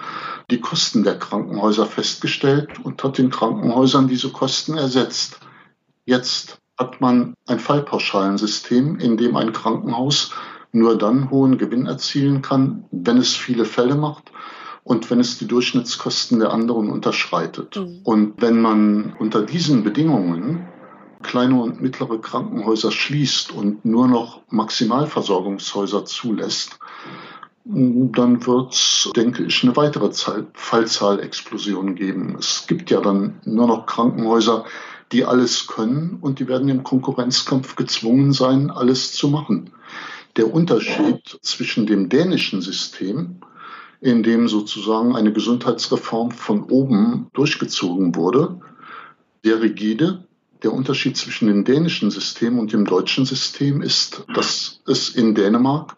die 0.51 0.59
Kosten 0.59 1.03
der 1.03 1.17
Krankenhäuser 1.17 1.85
festgestellt 1.85 2.69
und 2.83 3.03
hat 3.03 3.17
den 3.17 3.29
Krankenhäusern 3.29 4.07
diese 4.07 4.29
Kosten 4.29 4.77
ersetzt. 4.77 5.39
Jetzt 6.05 6.59
hat 6.77 7.01
man 7.01 7.33
ein 7.47 7.59
Fallpauschalensystem, 7.59 8.99
in 8.99 9.17
dem 9.17 9.35
ein 9.35 9.53
Krankenhaus 9.53 10.31
nur 10.71 10.97
dann 10.97 11.29
hohen 11.31 11.57
Gewinn 11.57 11.85
erzielen 11.85 12.41
kann, 12.41 12.85
wenn 12.91 13.17
es 13.17 13.35
viele 13.35 13.65
Fälle 13.65 13.95
macht 13.95 14.31
und 14.83 15.09
wenn 15.09 15.19
es 15.19 15.37
die 15.37 15.47
Durchschnittskosten 15.47 16.39
der 16.39 16.51
anderen 16.51 16.89
unterschreitet. 16.89 17.77
Mhm. 17.77 18.01
Und 18.03 18.41
wenn 18.41 18.61
man 18.61 19.15
unter 19.19 19.41
diesen 19.41 19.83
Bedingungen 19.83 20.67
kleine 21.23 21.59
und 21.59 21.81
mittlere 21.81 22.19
Krankenhäuser 22.19 22.91
schließt 22.91 23.51
und 23.51 23.83
nur 23.83 24.07
noch 24.07 24.41
Maximalversorgungshäuser 24.49 26.05
zulässt, 26.05 26.77
dann 27.63 28.45
wird 28.45 28.73
es, 28.73 29.09
denke 29.15 29.45
ich, 29.45 29.63
eine 29.63 29.75
weitere 29.75 30.11
Fallzahlexplosion 30.53 31.95
geben. 31.95 32.35
Es 32.37 32.65
gibt 32.67 32.91
ja 32.91 33.01
dann 33.01 33.39
nur 33.43 33.65
noch 33.65 33.87
Krankenhäuser, 33.87 34.65
die 35.11 35.25
alles 35.25 35.67
können 35.67 36.17
und 36.21 36.39
die 36.39 36.47
werden 36.47 36.69
im 36.69 36.83
Konkurrenzkampf 36.83 37.75
gezwungen 37.75 38.33
sein, 38.33 38.71
alles 38.71 39.13
zu 39.13 39.29
machen. 39.29 39.71
Der 40.35 40.53
Unterschied 40.53 41.37
zwischen 41.41 41.85
dem 41.85 42.09
dänischen 42.09 42.61
System, 42.61 43.37
in 44.01 44.23
dem 44.23 44.47
sozusagen 44.47 45.15
eine 45.15 45.31
Gesundheitsreform 45.31 46.31
von 46.31 46.63
oben 46.63 47.27
durchgezogen 47.33 48.15
wurde, 48.15 48.59
sehr 49.43 49.61
rigide. 49.61 50.25
Der 50.63 50.73
Unterschied 50.73 51.15
zwischen 51.15 51.47
dem 51.47 51.63
dänischen 51.63 52.09
System 52.09 52.57
und 52.57 52.73
dem 52.73 52.85
deutschen 52.85 53.25
System 53.25 53.81
ist, 53.81 54.25
dass 54.33 54.81
es 54.87 55.09
in 55.09 55.35
Dänemark 55.35 55.95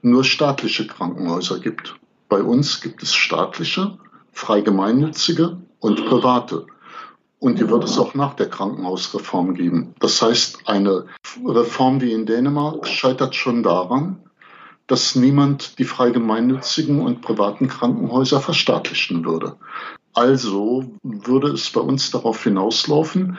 nur 0.00 0.24
staatliche 0.24 0.86
Krankenhäuser 0.86 1.58
gibt. 1.58 1.96
Bei 2.28 2.42
uns 2.42 2.80
gibt 2.80 3.02
es 3.02 3.14
staatliche, 3.14 3.98
frei 4.32 4.62
gemeinnützige 4.62 5.58
und 5.80 6.06
private. 6.06 6.66
Und 7.38 7.58
die 7.58 7.68
wird 7.68 7.84
es 7.84 7.98
auch 7.98 8.14
nach 8.14 8.34
der 8.34 8.48
Krankenhausreform 8.48 9.54
geben. 9.54 9.94
Das 9.98 10.22
heißt, 10.22 10.60
eine 10.66 11.06
Reform 11.44 12.00
wie 12.00 12.12
in 12.12 12.26
Dänemark 12.26 12.86
scheitert 12.86 13.34
schon 13.34 13.62
daran, 13.62 14.18
dass 14.86 15.16
niemand 15.16 15.78
die 15.78 15.84
frei 15.84 16.10
gemeinnützigen 16.10 17.00
und 17.00 17.20
privaten 17.20 17.68
Krankenhäuser 17.68 18.40
verstaatlichen 18.40 19.24
würde. 19.24 19.56
Also 20.14 20.84
würde 21.02 21.48
es 21.48 21.70
bei 21.70 21.80
uns 21.80 22.10
darauf 22.10 22.42
hinauslaufen, 22.42 23.36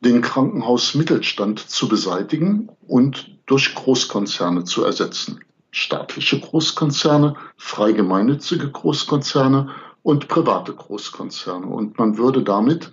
den 0.00 0.20
Krankenhausmittelstand 0.20 1.58
zu 1.58 1.88
beseitigen 1.88 2.68
und 2.86 3.36
durch 3.46 3.74
Großkonzerne 3.74 4.64
zu 4.64 4.84
ersetzen. 4.84 5.40
Staatliche 5.70 6.38
Großkonzerne, 6.38 7.34
frei 7.56 7.92
gemeinnützige 7.92 8.70
Großkonzerne 8.70 9.70
und 10.02 10.28
private 10.28 10.72
Großkonzerne. 10.74 11.66
Und 11.66 11.98
man 11.98 12.16
würde 12.16 12.42
damit 12.44 12.92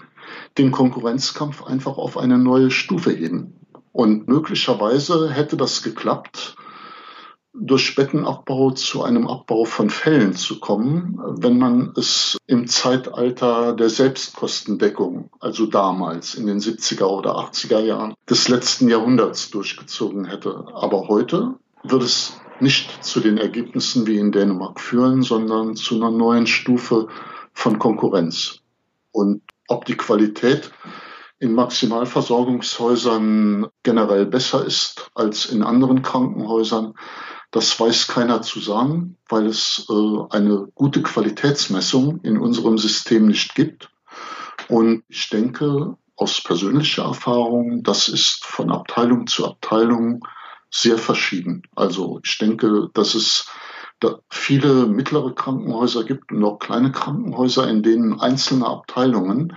den 0.57 0.71
Konkurrenzkampf 0.71 1.63
einfach 1.63 1.97
auf 1.97 2.17
eine 2.17 2.37
neue 2.37 2.71
Stufe 2.71 3.11
heben. 3.11 3.59
Und 3.91 4.27
möglicherweise 4.27 5.31
hätte 5.31 5.57
das 5.57 5.83
geklappt, 5.83 6.55
durch 7.53 7.95
Bettenabbau 7.95 8.71
zu 8.71 9.03
einem 9.03 9.27
Abbau 9.27 9.65
von 9.65 9.89
Fällen 9.89 10.33
zu 10.33 10.59
kommen, 10.59 11.19
wenn 11.39 11.57
man 11.57 11.93
es 11.97 12.37
im 12.47 12.67
Zeitalter 12.67 13.73
der 13.73 13.89
Selbstkostendeckung, 13.89 15.29
also 15.39 15.65
damals 15.65 16.35
in 16.35 16.47
den 16.47 16.59
70er 16.59 17.05
oder 17.05 17.35
80er 17.35 17.79
Jahren 17.79 18.13
des 18.29 18.47
letzten 18.47 18.87
Jahrhunderts 18.87 19.51
durchgezogen 19.51 20.25
hätte. 20.25 20.65
Aber 20.73 21.09
heute 21.09 21.55
wird 21.83 22.03
es 22.03 22.39
nicht 22.61 23.03
zu 23.03 23.19
den 23.19 23.37
Ergebnissen 23.37 24.07
wie 24.07 24.17
in 24.17 24.31
Dänemark 24.31 24.79
führen, 24.79 25.21
sondern 25.23 25.75
zu 25.75 25.95
einer 25.95 26.11
neuen 26.11 26.47
Stufe 26.47 27.07
von 27.53 27.79
Konkurrenz. 27.79 28.59
Und 29.11 29.41
ob 29.71 29.86
die 29.86 29.95
Qualität 29.95 30.71
in 31.39 31.53
Maximalversorgungshäusern 31.53 33.67
generell 33.84 34.25
besser 34.27 34.65
ist 34.65 35.10
als 35.15 35.45
in 35.45 35.63
anderen 35.63 36.03
Krankenhäusern, 36.03 36.93
das 37.51 37.79
weiß 37.79 38.07
keiner 38.07 38.41
zu 38.41 38.60
sagen, 38.60 39.17
weil 39.27 39.47
es 39.47 39.88
äh, 39.89 40.17
eine 40.29 40.67
gute 40.75 41.01
Qualitätsmessung 41.01 42.21
in 42.21 42.38
unserem 42.38 42.77
System 42.77 43.27
nicht 43.27 43.55
gibt. 43.55 43.89
Und 44.67 45.03
ich 45.07 45.29
denke 45.29 45.97
aus 46.15 46.43
persönlicher 46.43 47.03
Erfahrung, 47.03 47.84
das 47.84 48.07
ist 48.07 48.45
von 48.45 48.71
Abteilung 48.71 49.25
zu 49.25 49.47
Abteilung 49.47 50.25
sehr 50.69 50.97
verschieden. 50.97 51.63
Also 51.75 52.19
ich 52.23 52.38
denke, 52.38 52.89
dass 52.93 53.15
es 53.15 53.49
viele 54.29 54.87
mittlere 54.87 55.33
Krankenhäuser 55.33 56.03
gibt 56.03 56.31
und 56.31 56.43
auch 56.43 56.59
kleine 56.59 56.91
Krankenhäuser, 56.91 57.69
in 57.69 57.83
denen 57.83 58.19
einzelne 58.19 58.67
Abteilungen 58.67 59.55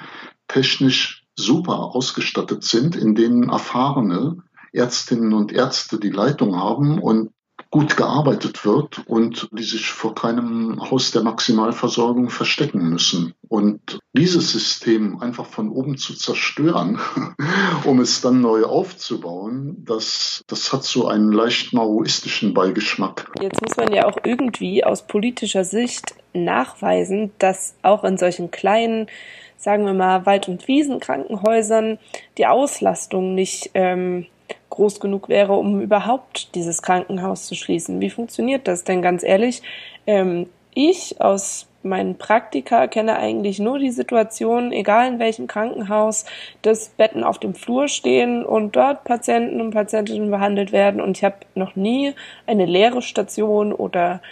technisch 0.49 1.27
super 1.37 1.95
ausgestattet 1.95 2.65
sind, 2.65 2.97
in 2.97 3.15
denen 3.15 3.49
erfahrene 3.49 4.43
Ärztinnen 4.73 5.33
und 5.33 5.53
Ärzte 5.53 5.99
die 5.99 6.11
Leitung 6.11 6.57
haben 6.57 6.99
und 6.99 7.31
gut 7.75 7.97
gearbeitet 7.97 8.65
wird 8.65 9.03
und 9.09 9.49
die 9.51 9.65
sich 9.65 9.89
vor 9.89 10.15
keinem 10.15 10.79
Haus 10.93 11.11
der 11.11 11.25
Maximalversorgung 11.25 12.31
verstecken 12.31 12.89
müssen. 12.89 13.35
Und 13.49 13.99
dieses 14.13 14.53
System 14.53 15.21
einfach 15.21 15.47
von 15.47 15.71
oben 15.71 15.99
zu 15.99 16.15
zerstören, 16.15 17.01
um 17.85 17.99
es 17.99 18.21
dann 18.21 18.41
neu 18.41 18.63
aufzubauen, 18.63 19.83
das, 19.85 20.45
das 20.47 20.73
hat 20.73 20.85
so 20.85 21.09
einen 21.09 21.33
leicht 21.33 21.73
maoistischen 21.73 22.55
Beigeschmack. 22.55 23.33
Jetzt 23.41 23.61
muss 23.61 23.77
man 23.77 23.93
ja 23.93 24.07
auch 24.07 24.19
irgendwie 24.23 24.85
aus 24.85 25.09
politischer 25.09 25.65
Sicht 25.65 26.15
nachweisen, 26.33 27.33
dass 27.41 27.75
auch 27.83 28.05
in 28.05 28.19
solchen 28.19 28.53
kleinen 28.53 29.09
sagen 29.57 29.87
wir 29.87 29.95
mal, 29.95 30.27
Wald- 30.27 30.49
und 30.49 30.69
Wiesenkrankenhäusern 30.69 31.99
die 32.37 32.47
Auslastung 32.47 33.35
nicht 33.35 33.71
ähm, 33.73 34.27
groß 34.75 35.01
genug 35.01 35.29
wäre, 35.29 35.55
um 35.55 35.81
überhaupt 35.81 36.55
dieses 36.55 36.83
Krankenhaus 36.83 37.47
zu 37.47 37.55
schließen. 37.55 38.01
Wie 38.01 38.11
funktioniert 38.11 38.69
das 38.69 38.85
denn 38.85 39.03
ganz 39.03 39.23
ehrlich? 39.23 39.63
Ähm, 40.07 40.47
ich 40.75 41.21
aus 41.21 41.69
meinen 41.85 42.17
Praktika 42.17 42.87
kenne 42.87 43.17
eigentlich 43.17 43.59
nur 43.59 43.79
die 43.79 43.91
Situation, 43.91 44.73
egal 44.73 45.13
in 45.13 45.19
welchem 45.19 45.47
Krankenhaus, 45.47 46.25
dass 46.63 46.89
Betten 46.89 47.23
auf 47.23 47.39
dem 47.39 47.55
Flur 47.55 47.89
stehen 47.89 48.45
und 48.45 48.75
dort 48.75 49.05
Patienten 49.05 49.61
und 49.61 49.71
Patientinnen 49.73 50.31
behandelt 50.31 50.73
werden. 50.73 51.01
Und 51.01 51.19
ich 51.19 51.25
habe 51.25 51.37
noch 51.55 51.77
nie 51.77 52.15
eine 52.47 52.67
leere 52.67 53.03
Station 53.03 53.73
oder 53.73 54.23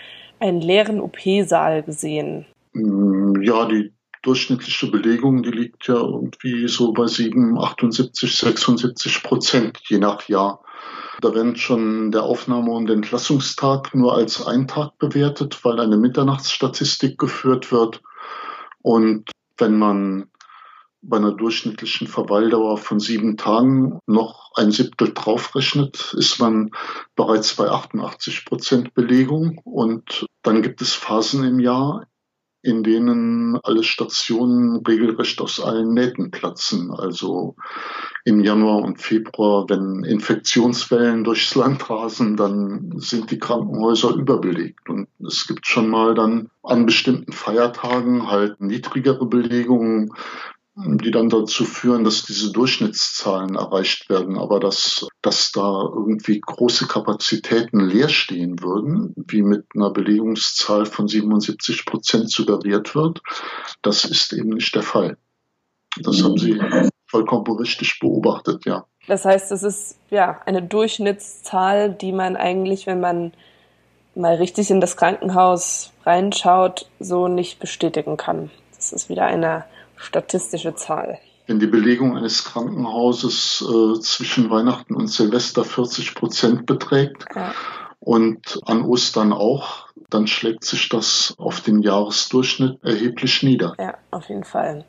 einen 0.40 0.60
leeren 0.60 1.00
OP-Saal 1.00 1.82
gesehen. 1.82 2.46
Ja, 2.74 3.66
die 3.66 3.92
durchschnittliche 4.22 4.90
Belegung, 4.90 5.42
die 5.42 5.50
liegt 5.50 5.88
ja 5.88 5.96
irgendwie 5.96 6.68
so 6.68 6.92
bei 6.92 7.06
7, 7.06 7.58
78, 7.58 8.36
76 8.36 9.22
Prozent 9.22 9.78
je 9.88 9.98
nach 9.98 10.28
Jahr. 10.28 10.62
Da 11.20 11.34
werden 11.34 11.56
schon 11.56 12.10
der 12.10 12.22
Aufnahme- 12.22 12.72
und 12.72 12.90
Entlassungstag 12.90 13.94
nur 13.94 14.14
als 14.14 14.44
ein 14.44 14.66
Tag 14.66 14.98
bewertet, 14.98 15.64
weil 15.64 15.78
eine 15.78 15.96
Mitternachtsstatistik 15.96 17.18
geführt 17.18 17.70
wird. 17.70 18.02
Und 18.80 19.30
wenn 19.58 19.78
man 19.78 20.28
bei 21.02 21.16
einer 21.16 21.32
durchschnittlichen 21.32 22.06
Verweildauer 22.06 22.78
von 22.78 23.00
sieben 23.00 23.36
Tagen 23.36 23.98
noch 24.06 24.52
ein 24.54 24.70
Siebtel 24.70 25.12
draufrechnet, 25.12 26.14
ist 26.16 26.38
man 26.38 26.70
bereits 27.16 27.54
bei 27.54 27.68
88 27.68 28.44
Prozent 28.44 28.94
Belegung. 28.94 29.60
Und 29.64 30.26
dann 30.42 30.62
gibt 30.62 30.80
es 30.80 30.94
Phasen 30.94 31.44
im 31.44 31.58
Jahr, 31.58 32.06
in 32.62 32.82
denen 32.82 33.58
alle 33.62 33.82
Stationen 33.82 34.76
regelrecht 34.86 35.40
aus 35.40 35.60
allen 35.60 35.94
Nähten 35.94 36.30
platzen. 36.30 36.90
Also 36.92 37.56
im 38.24 38.40
Januar 38.40 38.82
und 38.82 39.00
Februar, 39.00 39.68
wenn 39.68 40.04
Infektionswellen 40.04 41.24
durchs 41.24 41.54
Land 41.56 41.90
rasen, 41.90 42.36
dann 42.36 42.92
sind 42.98 43.32
die 43.32 43.38
Krankenhäuser 43.38 44.14
überbelegt. 44.14 44.88
Und 44.88 45.08
es 45.26 45.46
gibt 45.46 45.66
schon 45.66 45.88
mal 45.88 46.14
dann 46.14 46.50
an 46.62 46.86
bestimmten 46.86 47.32
Feiertagen 47.32 48.30
halt 48.30 48.60
niedrigere 48.60 49.26
Belegungen, 49.26 50.12
die 50.74 51.10
dann 51.10 51.28
dazu 51.28 51.64
führen, 51.64 52.04
dass 52.04 52.22
diese 52.22 52.50
Durchschnittszahlen 52.50 53.56
erreicht 53.56 54.08
werden. 54.08 54.38
Aber 54.38 54.58
dass, 54.58 55.06
dass 55.20 55.52
da 55.52 55.82
irgendwie 55.82 56.40
große 56.40 56.86
Kapazitäten 56.86 57.80
leer 57.80 58.08
stehen 58.08 58.62
würden, 58.62 59.14
wie 59.16 59.42
mit 59.42 59.66
einer 59.74 59.90
Belegungszahl 59.90 60.86
von 60.86 61.08
77 61.08 61.84
Prozent 61.84 62.30
suggeriert 62.30 62.94
wird, 62.94 63.20
das 63.82 64.04
ist 64.04 64.32
eben 64.32 64.50
nicht 64.50 64.74
der 64.74 64.82
Fall. 64.82 65.18
Das 66.00 66.22
haben 66.22 66.38
Sie 66.38 66.58
vollkommen 67.06 67.58
richtig 67.58 67.98
beobachtet, 68.00 68.64
ja. 68.64 68.86
Das 69.06 69.26
heißt, 69.26 69.52
es 69.52 69.62
ist 69.62 69.98
ja 70.10 70.40
eine 70.46 70.62
Durchschnittszahl, 70.62 71.92
die 71.92 72.12
man 72.12 72.36
eigentlich, 72.36 72.86
wenn 72.86 73.00
man 73.00 73.32
mal 74.14 74.36
richtig 74.36 74.70
in 74.70 74.80
das 74.80 74.96
Krankenhaus 74.96 75.92
reinschaut, 76.04 76.86
so 76.98 77.28
nicht 77.28 77.58
bestätigen 77.58 78.16
kann. 78.16 78.50
Das 78.82 78.92
ist 78.92 79.08
wieder 79.08 79.26
eine 79.26 79.64
statistische 79.94 80.74
Zahl. 80.74 81.20
Wenn 81.46 81.60
die 81.60 81.68
Belegung 81.68 82.16
eines 82.16 82.42
Krankenhauses 82.42 83.64
äh, 83.64 84.00
zwischen 84.00 84.50
Weihnachten 84.50 84.96
und 84.96 85.06
Silvester 85.06 85.64
40 85.64 86.16
Prozent 86.16 86.66
beträgt 86.66 87.24
ja. 87.32 87.54
und 88.00 88.58
an 88.64 88.82
Ostern 88.82 89.32
auch, 89.32 89.86
dann 90.10 90.26
schlägt 90.26 90.64
sich 90.64 90.88
das 90.88 91.32
auf 91.38 91.60
den 91.60 91.82
Jahresdurchschnitt 91.82 92.82
erheblich 92.82 93.44
nieder. 93.44 93.74
Ja, 93.78 93.94
auf 94.10 94.28
jeden 94.28 94.42
Fall. 94.42 94.84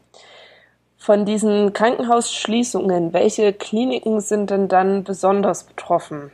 Von 0.98 1.26
diesen 1.26 1.74
Krankenhausschließungen, 1.74 3.14
welche 3.14 3.54
Kliniken 3.54 4.22
sind 4.22 4.50
denn 4.50 4.70
dann 4.70 5.04
besonders 5.04 5.66
betroffen? 5.66 6.32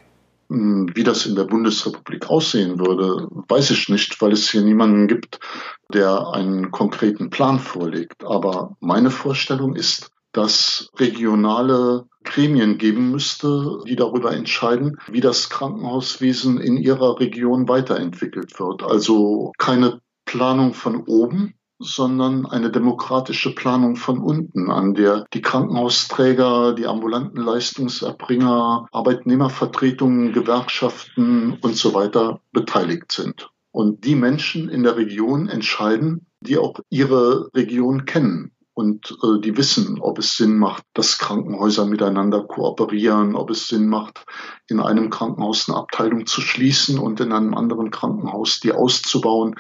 Hm, 0.50 0.96
wie 0.96 1.04
das 1.04 1.26
in 1.26 1.36
der 1.36 1.44
Bundesrepublik 1.44 2.30
aussehen 2.30 2.80
würde, 2.80 3.28
weiß 3.50 3.72
ich 3.72 3.90
nicht, 3.90 4.22
weil 4.22 4.32
es 4.32 4.50
hier 4.50 4.62
niemanden 4.62 5.10
gibt, 5.10 5.42
der 5.94 6.30
einen 6.34 6.72
konkreten 6.72 7.30
Plan 7.30 7.60
vorlegt. 7.60 8.24
Aber 8.24 8.78
meine 8.80 9.12
Vorstellung 9.12 9.76
ist, 9.76 10.12
dass 10.32 10.90
regionale 10.98 12.06
Gremien 12.24 12.78
geben 12.78 13.12
müsste, 13.12 13.80
die 13.88 13.96
darüber 13.96 14.34
entscheiden, 14.34 15.00
wie 15.08 15.22
das 15.22 15.50
Krankenhauswesen 15.50 16.60
in 16.60 16.78
ihrer 16.78 17.20
Region 17.20 17.68
weiterentwickelt 17.68 18.60
wird. 18.60 18.84
Also 18.84 19.52
keine 19.58 20.02
Planung 20.26 20.74
von 20.74 21.04
oben, 21.08 21.56
sondern 21.80 22.46
eine 22.46 22.70
demokratische 22.70 23.56
Planung 23.56 23.96
von 23.96 24.20
unten, 24.20 24.70
an 24.70 24.94
der 24.94 25.26
die 25.34 25.42
Krankenhausträger, 25.42 26.74
die 26.74 26.86
ambulanten 26.86 27.42
Leistungserbringer, 27.42 28.88
Arbeitnehmervertretungen, 28.92 30.34
Gewerkschaften 30.34 31.58
und 31.62 31.76
so 31.76 31.94
weiter 31.94 32.42
beteiligt 32.52 33.12
sind. 33.12 33.50
Und 33.72 34.04
die 34.06 34.16
Menschen 34.16 34.70
in 34.70 34.84
der 34.84 34.98
Region 34.98 35.48
entscheiden, 35.48 36.26
die 36.42 36.58
auch 36.58 36.80
ihre 36.90 37.50
Region 37.54 38.06
kennen 38.06 38.52
und 38.80 39.18
äh, 39.24 39.42
die 39.42 39.58
wissen, 39.58 40.00
ob 40.00 40.20
es 40.20 40.38
Sinn 40.38 40.58
macht, 40.58 40.84
dass 40.94 41.18
Krankenhäuser 41.18 41.86
miteinander 41.86 42.44
kooperieren, 42.44 43.36
ob 43.36 43.50
es 43.50 43.68
Sinn 43.68 43.90
macht, 43.90 44.26
in 44.68 44.80
einem 44.80 45.10
Krankenhaus 45.10 45.68
eine 45.68 45.78
Abteilung 45.78 46.26
zu 46.26 46.40
schließen 46.40 46.98
und 46.98 47.20
in 47.20 47.34
einem 47.34 47.54
anderen 47.54 47.92
Krankenhaus 47.92 48.62
die 48.62 48.72
auszubauen. 48.72 49.56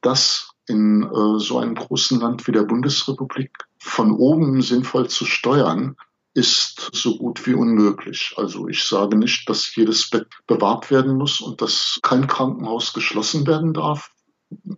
Das 0.00 0.50
in 0.66 1.04
äh, 1.04 1.38
so 1.38 1.58
einem 1.58 1.76
großen 1.76 2.20
Land 2.20 2.48
wie 2.48 2.52
der 2.52 2.64
Bundesrepublik 2.64 3.52
von 3.78 4.12
oben 4.12 4.60
sinnvoll 4.60 5.08
zu 5.08 5.24
steuern, 5.24 5.96
ist 6.34 6.90
so 6.92 7.16
gut 7.16 7.46
wie 7.46 7.54
unmöglich. 7.54 8.34
Also 8.36 8.68
ich 8.68 8.84
sage 8.84 9.16
nicht, 9.16 9.48
dass 9.48 9.74
jedes 9.74 10.10
Bett 10.10 10.26
bewahrt 10.46 10.90
werden 10.90 11.16
muss 11.16 11.40
und 11.40 11.62
dass 11.62 11.98
kein 12.02 12.26
Krankenhaus 12.26 12.92
geschlossen 12.92 13.46
werden 13.46 13.72
darf. 13.72 14.10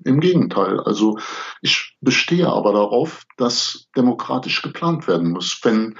Im 0.04 0.20
Gegenteil. 0.20 0.80
Also 0.80 1.18
ich 1.60 1.96
bestehe 2.00 2.48
aber 2.48 2.72
darauf, 2.72 3.24
dass 3.36 3.88
demokratisch 3.96 4.62
geplant 4.62 5.06
werden 5.06 5.32
muss. 5.32 5.58
Wenn 5.62 5.96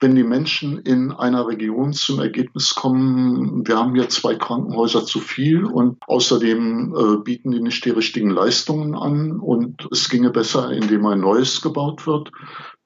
wenn 0.00 0.14
die 0.14 0.24
Menschen 0.24 0.78
in 0.78 1.12
einer 1.12 1.46
Region 1.46 1.92
zum 1.92 2.20
Ergebnis 2.20 2.74
kommen, 2.74 3.66
wir 3.66 3.76
haben 3.76 3.94
hier 3.94 4.08
zwei 4.08 4.34
Krankenhäuser 4.34 5.04
zu 5.04 5.20
viel 5.20 5.66
und 5.66 5.98
außerdem 6.06 6.94
äh, 6.96 7.22
bieten 7.22 7.50
die 7.50 7.60
nicht 7.60 7.84
die 7.84 7.90
richtigen 7.90 8.30
Leistungen 8.30 8.94
an 8.94 9.38
und 9.38 9.86
es 9.92 10.08
ginge 10.08 10.30
besser, 10.30 10.72
indem 10.72 11.04
ein 11.04 11.20
neues 11.20 11.60
gebaut 11.60 12.06
wird, 12.06 12.32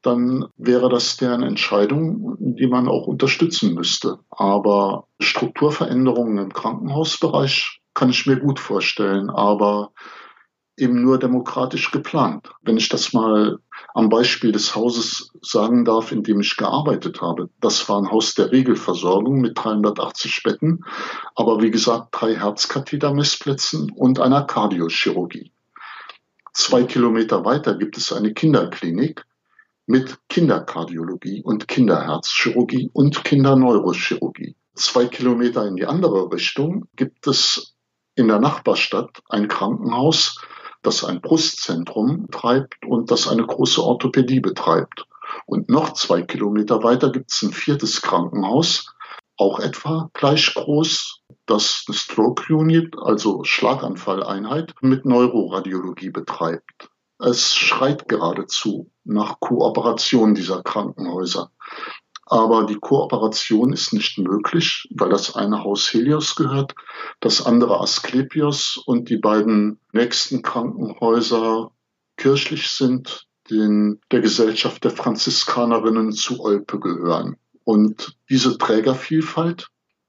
dann 0.05 0.47
wäre 0.57 0.89
das 0.89 1.17
deren 1.17 1.43
Entscheidung, 1.43 2.37
die 2.39 2.67
man 2.67 2.89
auch 2.89 3.07
unterstützen 3.07 3.75
müsste. 3.75 4.19
Aber 4.31 5.07
Strukturveränderungen 5.19 6.39
im 6.39 6.53
Krankenhausbereich 6.53 7.81
kann 7.95 8.11
ich 8.11 8.27
mir 8.27 8.37
gut 8.37 8.61
vorstellen, 8.61 9.31
aber 9.31 9.93
eben 10.77 11.03
nur 11.03 11.19
demokratisch 11.19 11.91
geplant. 11.91 12.51
Wenn 12.63 12.77
ich 12.77 12.89
das 12.89 13.13
mal 13.13 13.59
am 13.95 14.09
Beispiel 14.09 14.53
des 14.53 14.75
Hauses 14.75 15.31
sagen 15.41 15.85
darf, 15.85 16.13
in 16.13 16.23
dem 16.23 16.41
ich 16.41 16.57
gearbeitet 16.57 17.21
habe. 17.23 17.49
Das 17.61 17.89
war 17.89 17.99
ein 17.99 18.11
Haus 18.11 18.35
der 18.35 18.51
Regelversorgung 18.51 19.41
mit 19.41 19.53
380 19.57 20.43
Betten, 20.43 20.85
aber 21.35 21.63
wie 21.63 21.71
gesagt 21.71 22.09
drei 22.11 22.35
Herzkathetermessplätzen 22.35 23.93
und 23.93 24.21
einer 24.21 24.43
Kardiochirurgie. 24.43 25.53
Zwei 26.53 26.83
Kilometer 26.83 27.45
weiter 27.45 27.75
gibt 27.75 27.97
es 27.97 28.13
eine 28.13 28.33
Kinderklinik 28.33 29.25
mit 29.87 30.19
Kinderkardiologie 30.29 31.43
und 31.43 31.69
Kinderherzchirurgie 31.69 32.91
und 32.93 33.25
Kinderneurochirurgie. 33.25 34.57
Zwei 34.75 35.07
Kilometer 35.07 35.67
in 35.67 35.77
die 35.77 35.87
andere 35.87 36.31
Richtung 36.33 36.87
gibt 36.97 37.27
es 37.27 37.75
in 38.15 38.29
der 38.29 38.41
Nachbarstadt 38.41 39.23
ein 39.29 39.49
Krankenhaus 39.49 40.37
das 40.85 41.03
ein 41.05 41.21
Brustzentrum 41.21 42.31
treibt 42.31 42.85
und 42.87 43.11
das 43.11 43.27
eine 43.27 43.45
große 43.45 43.83
Orthopädie 43.83 44.41
betreibt. 44.41 45.07
Und 45.47 45.69
noch 45.69 45.95
zwei 45.95 46.23
Kilometer 46.23 46.83
weiter 46.83 47.11
gibt 47.11 47.33
es 47.33 47.43
ein 47.43 47.53
viertes 47.53 48.03
Krankenhaus, 48.03 48.95
auch 49.37 49.59
etwa 49.59 50.11
gleich 50.13 50.55
groß, 50.55 51.23
das 51.47 51.85
eine 51.89 51.97
Stroke 51.97 52.55
Unit, 52.55 52.95
also 52.99 53.43
Schlaganfalleinheit, 53.43 54.75
mit 54.81 55.05
Neuroradiologie 55.05 56.11
betreibt. 56.11 56.91
Es 57.19 57.55
schreit 57.55 58.09
geradezu 58.09 58.91
nach 59.05 59.41
Kooperation 59.41 60.35
dieser 60.35 60.63
Krankenhäuser. 60.63 61.51
aber 62.27 62.65
die 62.65 62.77
Kooperation 62.77 63.73
ist 63.73 63.93
nicht 63.93 64.19
möglich, 64.19 64.89
weil 64.95 65.11
das 65.11 65.37
eine 65.37 65.63
Haus 65.63 65.93
Helios 65.93 66.37
gehört, 66.37 66.75
das 67.21 67.45
andere 67.45 67.81
Asklepios 67.81 68.83
und 68.87 69.11
die 69.11 69.19
beiden 69.19 69.79
nächsten 69.93 70.43
Krankenhäuser 70.43 71.71
kirchlich 72.17 72.71
sind, 72.71 73.27
den 73.51 74.01
der 74.11 74.21
Gesellschaft 74.21 74.85
der 74.85 74.91
Franziskanerinnen 74.91 76.13
zu 76.13 76.41
Olpe 76.41 76.81
gehören. 76.81 77.37
Und 77.65 78.17
diese 78.31 78.57
Trägervielfalt, 78.57 79.69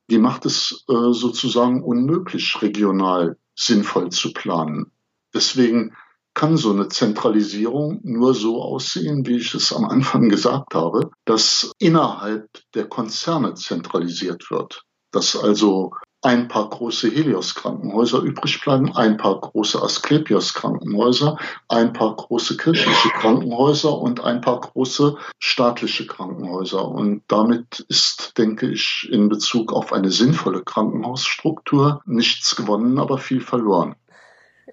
die 0.09 0.17
macht 0.17 0.45
es 0.45 0.85
äh, 0.87 1.11
sozusagen 1.11 1.83
unmöglich, 1.83 2.61
regional 2.61 3.37
sinnvoll 3.55 4.09
zu 4.09 4.33
planen. 4.33 4.91
Deswegen 5.33 5.95
kann 6.35 6.57
so 6.57 6.71
eine 6.71 6.89
Zentralisierung 6.89 8.01
nur 8.03 8.35
so 8.35 8.61
aussehen, 8.61 9.25
wie 9.25 9.37
ich 9.37 9.55
es 9.55 9.73
am 9.73 9.85
Anfang 9.85 10.29
gesagt 10.29 10.75
habe, 10.75 11.09
dass 11.23 11.71
innerhalb 11.79 12.47
der 12.75 12.85
Konzerne 12.85 13.55
zentralisiert 13.55 14.51
wird. 14.51 14.83
Dass 15.11 15.35
also 15.35 15.91
ein 16.21 16.47
paar 16.47 16.69
große 16.69 17.09
Helios-Krankenhäuser 17.09 18.19
übrig 18.19 18.59
bleiben, 18.61 18.93
ein 18.95 19.15
paar 19.15 19.39
große 19.39 19.81
Asklepios-Krankenhäuser, 19.81 21.37
ein 21.69 21.93
paar 21.93 22.15
große 22.15 22.57
kirchliche 22.57 23.09
Krankenhäuser 23.09 23.97
und 23.97 24.21
ein 24.21 24.41
paar 24.41 24.59
große 24.59 25.17
staatliche 25.39 26.05
Krankenhäuser. 26.07 26.85
Und 26.85 27.21
damit 27.27 27.85
ist, 27.87 28.37
denke 28.37 28.67
ich, 28.71 29.07
in 29.09 29.29
Bezug 29.29 29.71
auf 29.71 29.93
eine 29.93 30.09
sinnvolle 30.09 30.63
Krankenhausstruktur 30.63 32.01
nichts 32.05 32.55
gewonnen, 32.55 32.99
aber 32.99 33.19
viel 33.19 33.39
verloren. 33.39 33.95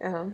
Ja. 0.01 0.33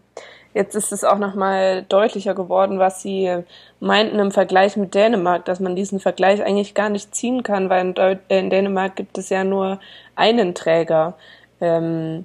Jetzt 0.54 0.74
ist 0.74 0.92
es 0.92 1.04
auch 1.04 1.18
nochmal 1.18 1.84
deutlicher 1.88 2.34
geworden, 2.34 2.78
was 2.78 3.02
Sie 3.02 3.42
meinten 3.80 4.18
im 4.18 4.30
Vergleich 4.30 4.76
mit 4.76 4.94
Dänemark, 4.94 5.44
dass 5.44 5.60
man 5.60 5.76
diesen 5.76 6.00
Vergleich 6.00 6.42
eigentlich 6.42 6.74
gar 6.74 6.88
nicht 6.88 7.14
ziehen 7.14 7.42
kann, 7.42 7.68
weil 7.68 7.86
in, 7.86 7.94
Deu 7.94 8.16
in 8.28 8.50
Dänemark 8.50 8.96
gibt 8.96 9.18
es 9.18 9.28
ja 9.28 9.44
nur 9.44 9.78
einen 10.16 10.54
Träger 10.54 11.16
ähm, 11.60 12.24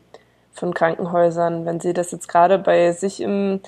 von 0.53 0.74
Krankenhäusern. 0.74 1.65
Wenn 1.65 1.80
Sie 1.80 1.93
das 1.93 2.11
jetzt 2.11 2.28
gerade 2.28 2.57
bei 2.57 2.91
sich 2.93 3.21
im, 3.21 3.59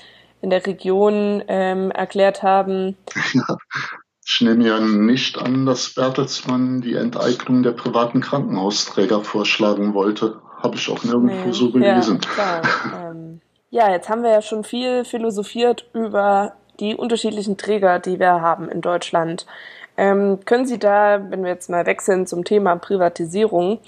in 0.42 0.50
der 0.50 0.66
Region 0.66 1.44
ähm, 1.48 1.92
erklärt 1.92 2.44
haben. 2.44 2.98
Ja. 3.34 3.58
Ich 4.28 4.42
nehme 4.42 4.66
ja 4.66 4.80
nicht 4.80 5.38
an, 5.38 5.68
dass 5.68 5.94
Bertelsmann 5.94 6.82
die 6.82 6.96
Enteignung 6.96 7.62
der 7.62 7.74
privaten 7.74 8.22
Krankenhausträger 8.22 9.24
vorschlagen 9.24 9.94
wollte. 9.94 10.42
Habe 10.64 10.78
ich 10.78 10.90
auch 10.90 11.04
nirgendwo 11.04 11.46
nee, 11.46 11.52
so 11.52 11.70
gelesen. 11.70 12.20
Ja, 12.38 12.60
klar. 12.62 13.15
Ja, 13.76 13.92
jetzt 13.92 14.08
haben 14.08 14.24
wir 14.24 14.32
ja 14.32 14.42
schon 14.42 14.64
viel 14.64 15.04
philosophiert 15.04 15.86
über 15.92 16.54
die 16.80 16.96
unterschiedlichen 16.96 17.58
Träger, 17.58 18.00
die 18.00 18.20
wir 18.20 18.42
haben 18.42 18.70
in 18.70 18.80
Deutschland. 18.80 19.46
Ähm, 19.98 20.40
können 20.46 20.66
Sie 20.66 20.80
da, 20.80 21.20
wenn 21.30 21.44
wir 21.44 21.52
jetzt 21.52 21.70
mal 21.70 21.86
wechseln 21.86 22.26
zum 22.26 22.46
Thema 22.46 22.78
Privatisierung, 22.78 23.80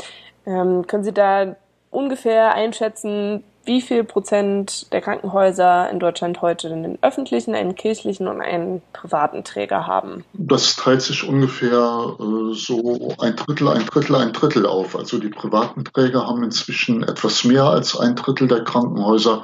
ähm, 0.46 0.86
können 0.88 1.06
Sie 1.06 1.14
da 1.14 1.56
ungefähr 1.90 2.54
einschätzen, 2.54 3.46
wie 3.64 3.82
viel 3.82 4.04
Prozent 4.04 4.92
der 4.92 5.00
Krankenhäuser 5.00 5.90
in 5.90 6.00
Deutschland 6.00 6.42
heute 6.42 6.68
einen 6.68 7.00
öffentlichen, 7.02 7.56
einen 7.56 7.76
kirchlichen 7.76 8.28
und 8.28 8.42
einen 8.42 8.82
privaten 8.92 9.46
Träger 9.46 9.88
haben? 9.88 10.26
Das 10.34 10.76
teilt 10.76 11.02
sich 11.02 11.26
ungefähr 11.26 12.16
äh, 12.20 12.54
so 12.54 13.16
ein 13.20 13.38
Drittel, 13.38 13.70
ein 13.70 13.86
Drittel, 13.86 14.18
ein 14.18 14.34
Drittel 14.34 14.66
auf. 14.66 14.98
Also 14.98 15.18
die 15.18 15.30
privaten 15.30 15.86
Träger 15.86 16.28
haben 16.28 16.44
inzwischen 16.44 17.04
etwas 17.04 17.46
mehr 17.46 17.64
als 17.64 17.98
ein 17.98 18.16
Drittel 18.16 18.50
der 18.50 18.66
Krankenhäuser 18.66 19.44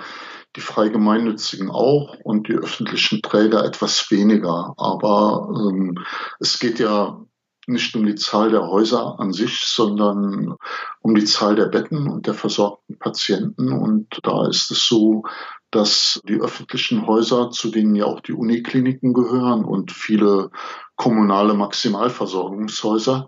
die 0.55 0.61
frei 0.61 0.89
gemeinnützigen 0.89 1.69
auch 1.69 2.15
und 2.23 2.47
die 2.47 2.53
öffentlichen 2.53 3.21
Träger 3.21 3.65
etwas 3.65 4.09
weniger. 4.11 4.73
Aber 4.77 5.49
ähm, 5.55 5.97
es 6.39 6.59
geht 6.59 6.79
ja 6.79 7.19
nicht 7.65 7.95
um 7.95 8.05
die 8.05 8.15
Zahl 8.15 8.51
der 8.51 8.67
Häuser 8.67 9.19
an 9.19 9.31
sich, 9.31 9.65
sondern 9.65 10.55
um 10.99 11.15
die 11.15 11.25
Zahl 11.25 11.55
der 11.55 11.67
Betten 11.67 12.09
und 12.09 12.27
der 12.27 12.33
versorgten 12.33 12.99
Patienten. 12.99 13.71
Und 13.71 14.19
da 14.23 14.47
ist 14.47 14.69
es 14.69 14.85
so, 14.87 15.23
dass 15.71 16.21
die 16.27 16.39
öffentlichen 16.39 17.07
Häuser, 17.07 17.49
zu 17.51 17.69
denen 17.69 17.95
ja 17.95 18.05
auch 18.05 18.19
die 18.19 18.33
Unikliniken 18.33 19.13
gehören 19.13 19.65
und 19.65 19.91
viele 19.91 20.51
kommunale 20.95 21.53
Maximalversorgungshäuser, 21.53 23.27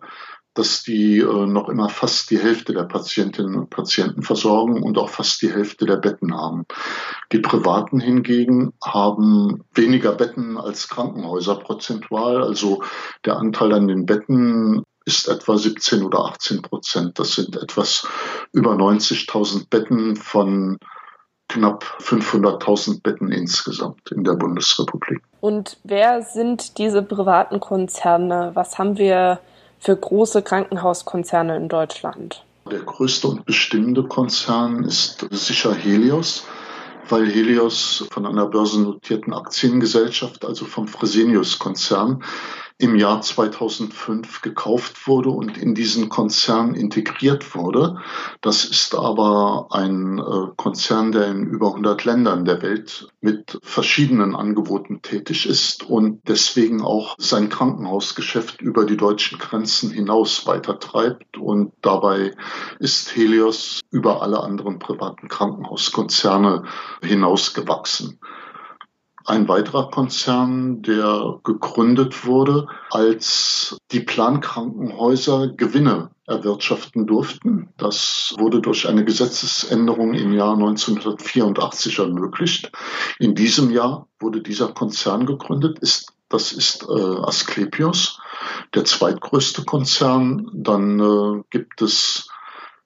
dass 0.53 0.83
die 0.83 1.19
äh, 1.19 1.45
noch 1.45 1.69
immer 1.69 1.89
fast 1.89 2.31
die 2.31 2.39
Hälfte 2.39 2.73
der 2.73 2.83
Patientinnen 2.83 3.55
und 3.55 3.69
Patienten 3.69 4.23
versorgen 4.23 4.81
und 4.81 4.97
auch 4.97 5.09
fast 5.09 5.41
die 5.41 5.51
Hälfte 5.51 5.85
der 5.85 5.97
Betten 5.97 6.33
haben. 6.33 6.65
Die 7.35 7.41
privaten 7.41 7.99
hingegen 7.99 8.71
haben 8.81 9.65
weniger 9.73 10.13
Betten 10.13 10.57
als 10.57 10.87
Krankenhäuser 10.87 11.55
prozentual. 11.55 12.41
Also 12.41 12.81
der 13.25 13.35
Anteil 13.35 13.73
an 13.73 13.89
den 13.89 14.05
Betten 14.05 14.83
ist 15.03 15.27
etwa 15.27 15.57
17 15.57 16.03
oder 16.03 16.19
18 16.27 16.61
Prozent. 16.61 17.19
Das 17.19 17.35
sind 17.35 17.57
etwas 17.57 18.07
über 18.53 18.71
90.000 18.75 19.67
Betten 19.69 20.15
von 20.15 20.77
knapp 21.49 21.83
500.000 21.99 23.03
Betten 23.03 23.33
insgesamt 23.33 24.09
in 24.11 24.23
der 24.23 24.35
Bundesrepublik. 24.35 25.21
Und 25.41 25.77
wer 25.83 26.21
sind 26.21 26.77
diese 26.77 27.03
privaten 27.03 27.59
Konzerne? 27.59 28.51
Was 28.53 28.79
haben 28.79 28.97
wir 28.97 29.41
für 29.79 29.97
große 29.97 30.41
Krankenhauskonzerne 30.41 31.57
in 31.57 31.67
Deutschland? 31.67 32.45
Der 32.71 32.79
größte 32.79 33.27
und 33.27 33.45
bestimmende 33.45 34.03
Konzern 34.03 34.85
ist 34.85 35.27
sicher 35.31 35.73
Helios, 35.73 36.45
weil 37.09 37.29
Helios 37.29 38.05
von 38.11 38.25
einer 38.25 38.47
börsennotierten 38.47 39.33
Aktiengesellschaft, 39.33 40.45
also 40.45 40.65
vom 40.65 40.87
Fresenius-Konzern, 40.87 42.23
im 42.77 42.97
Jahr 42.97 43.21
2005 43.21 44.41
gekauft 44.41 45.07
wurde 45.07 45.29
und 45.29 45.57
in 45.57 45.75
diesen 45.75 46.09
Konzern 46.09 46.75
integriert 46.75 47.55
wurde. 47.55 47.99
Das 48.41 48.65
ist 48.65 48.93
aber 48.95 49.67
ein 49.71 50.19
äh, 50.19 50.51
Konzern, 50.57 51.13
der 51.13 51.27
in 51.27 51.45
über 51.45 51.67
100 51.67 52.03
Ländern 52.03 52.43
der 52.43 52.61
Welt 52.61 53.07
mit 53.21 53.57
verschiedenen 53.63 54.35
Angeboten 54.35 55.01
tätig 55.01 55.45
ist 55.45 55.89
und 55.89 56.19
deswegen 56.27 56.81
auch 56.81 57.15
sein 57.17 57.47
Krankenhausgeschäft 57.47 58.61
über 58.61 58.83
die 58.83 58.97
deutschen 58.97 59.39
Grenzen 59.39 59.91
hinaus 59.91 60.45
weitertreibt. 60.45 61.37
Und 61.37 61.71
dabei 61.81 62.31
ist 62.79 63.15
Helios 63.15 63.79
über 63.89 64.21
alle 64.21 64.43
anderen 64.43 64.79
privaten 64.79 65.29
Krankenhauskonzerne 65.29 66.63
hinausgewachsen. 67.01 68.19
Ein 69.27 69.47
weiterer 69.47 69.89
Konzern, 69.89 70.83
der 70.83 71.39
gegründet 71.43 72.25
wurde, 72.25 72.67
als 72.91 73.75
die 73.91 74.01
Plankrankenhäuser 74.01 75.47
Gewinne 75.47 76.11
erwirtschaften 76.27 77.07
durften. 77.07 77.69
Das 77.77 78.35
wurde 78.37 78.61
durch 78.61 78.87
eine 78.87 79.03
Gesetzesänderung 79.03 80.13
im 80.13 80.31
Jahr 80.31 80.53
1984 80.53 81.97
ermöglicht. 81.97 82.71
In 83.17 83.33
diesem 83.33 83.71
Jahr 83.71 84.07
wurde 84.19 84.41
dieser 84.41 84.73
Konzern 84.73 85.25
gegründet. 85.25 85.79
Ist, 85.79 86.13
das 86.29 86.51
ist 86.51 86.87
äh, 86.87 86.93
Asklepios, 86.93 88.19
der 88.75 88.85
zweitgrößte 88.85 89.63
Konzern. 89.63 90.51
Dann 90.53 90.99
äh, 90.99 91.43
gibt 91.49 91.81
es 91.81 92.29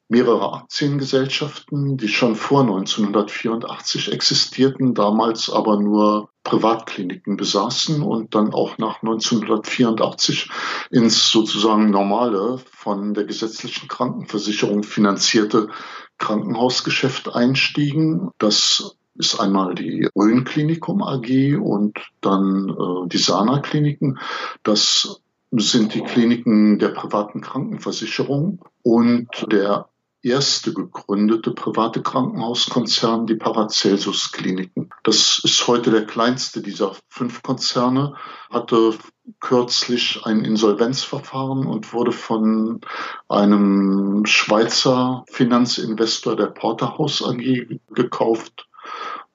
mehrere 0.10 0.54
Aktiengesellschaften, 0.54 1.96
die 1.96 2.08
schon 2.08 2.36
vor 2.36 2.62
1984 2.62 4.12
existierten, 4.12 4.96
damals 4.96 5.52
aber 5.52 5.80
nur 5.80 6.30
Privatkliniken 6.44 7.38
besaßen 7.38 8.02
und 8.02 8.34
dann 8.34 8.52
auch 8.52 8.80
nach 8.80 9.04
1984 9.04 10.50
ins 10.90 11.30
sozusagen 11.30 11.92
normale 11.92 12.58
von 12.72 13.14
der 13.14 13.26
gesetzlichen 13.26 13.88
Krankenversicherung 13.88 14.82
finanzierte 14.82 15.70
Krankenhausgeschäft 16.18 17.34
einstiegen. 17.36 18.32
Das 18.40 18.96
ist 19.14 19.40
einmal 19.40 19.76
die 19.76 20.10
Rhön-Klinikum 20.16 21.04
AG 21.04 21.56
und 21.62 22.00
dann 22.22 22.70
äh, 22.70 23.08
die 23.10 23.18
Sana-Kliniken. 23.20 24.18
Das 24.64 25.22
sind 25.52 25.94
die 25.94 26.02
Kliniken 26.02 26.80
der 26.80 26.90
privaten 26.90 27.42
Krankenversicherung 27.42 28.66
und 28.82 29.28
der 29.52 29.90
erste 30.22 30.74
gegründete 30.74 31.52
private 31.52 32.02
Krankenhauskonzern, 32.02 33.26
die 33.26 33.36
Paracelsus 33.36 34.32
Kliniken. 34.32 34.90
Das 35.04 35.42
ist 35.44 35.66
heute 35.68 35.92
der 35.92 36.06
kleinste 36.06 36.62
dieser 36.62 36.96
fünf 37.08 37.42
Konzerne, 37.42 38.16
hatte 38.50 38.96
kürzlich 39.40 40.22
ein 40.24 40.44
Insolvenzverfahren 40.44 41.66
und 41.66 41.94
wurde 41.94 42.12
von 42.12 42.82
einem 43.30 44.26
Schweizer 44.26 45.24
Finanzinvestor 45.30 46.36
der 46.36 46.48
Porterhouse 46.48 47.24
AG 47.24 47.80
gekauft. 47.92 48.68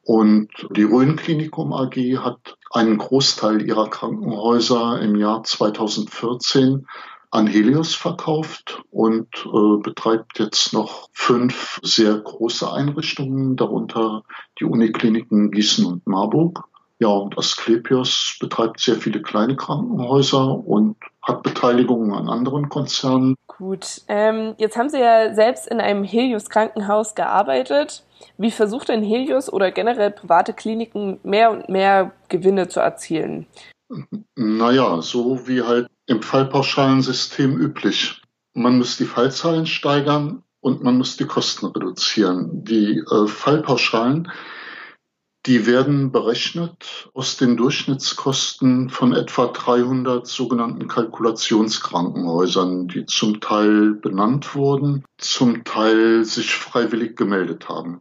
Und 0.03 0.51
die 0.77 0.83
Rhön 0.83 1.17
Klinikum 1.17 1.73
AG 1.73 1.97
hat 2.19 2.59
einen 2.71 2.99
Großteil 2.99 3.67
ihrer 3.67 3.89
Krankenhäuser 3.89 5.01
im 5.01 5.17
Jahr 5.17 5.45
2014 5.45 6.87
an 7.35 7.49
Helios 7.49 7.95
verkauft 7.95 8.83
und 8.91 9.29
äh, 9.45 9.83
betreibt 9.83 10.39
jetzt 10.39 10.73
noch 10.73 11.09
fünf 11.13 11.81
sehr 11.83 12.17
große 12.17 12.73
Einrichtungen, 12.73 13.57
darunter 13.57 14.23
die 14.61 14.65
Unikliniken 14.65 15.51
Gießen 15.51 15.85
und 15.85 16.07
Marburg. 16.07 16.65
Ja, 17.01 17.09
und 17.09 17.37
Asklepios 17.37 18.37
betreibt 18.41 18.79
sehr 18.79 18.95
viele 18.95 19.21
kleine 19.21 19.57
Krankenhäuser 19.57 20.65
und 20.65 20.97
hat 21.23 21.43
Beteiligungen 21.43 22.13
an 22.13 22.29
anderen 22.29 22.69
Konzernen. 22.69 23.35
Gut, 23.49 24.03
ähm, 24.07 24.55
jetzt 24.59 24.77
haben 24.77 24.89
Sie 24.89 25.01
ja 25.01 25.35
selbst 25.35 25.67
in 25.67 25.81
einem 25.81 26.05
Helios-Krankenhaus 26.05 27.17
gearbeitet. 27.17 28.05
Wie 28.39 28.53
versucht 28.53 28.91
denn 28.91 29.03
Helios 29.03 29.53
oder 29.53 29.73
generell 29.73 30.13
private 30.13 30.53
Kliniken 30.53 31.19
mehr 31.25 31.51
und 31.51 31.69
mehr 31.69 32.13
Gewinne 32.29 32.69
zu 32.69 32.79
erzielen? 32.79 33.47
Naja, 34.37 35.03
so 35.03 35.49
wie 35.49 35.63
halt 35.63 35.89
im 36.07 36.23
Fallpauschalensystem 36.23 37.59
üblich. 37.59 38.23
Man 38.53 38.79
muss 38.79 38.97
die 38.97 39.05
Fallzahlen 39.05 39.67
steigern 39.67 40.43
und 40.61 40.83
man 40.83 40.97
muss 40.97 41.17
die 41.17 41.27
Kosten 41.27 41.67
reduzieren. 41.67 42.65
Die 42.65 42.99
äh, 42.99 43.27
Fallpauschalen 43.27 44.31
die 45.47 45.67
werden 45.67 46.11
berechnet 46.11 47.11
aus 47.13 47.37
den 47.37 47.59
Durchschnittskosten 47.59 48.89
von 48.89 49.13
etwa 49.13 49.49
300 49.49 50.27
sogenannten 50.27 50.89
Kalkulationskrankenhäusern, 50.89 52.89
die 52.89 53.05
zum 53.05 53.41
Teil 53.41 53.93
benannt 53.93 54.55
wurden, 54.55 55.05
zum 55.19 55.65
Teil 55.65 56.25
sich 56.25 56.55
freiwillig 56.55 57.17
gemeldet 57.17 57.69
haben. 57.69 58.01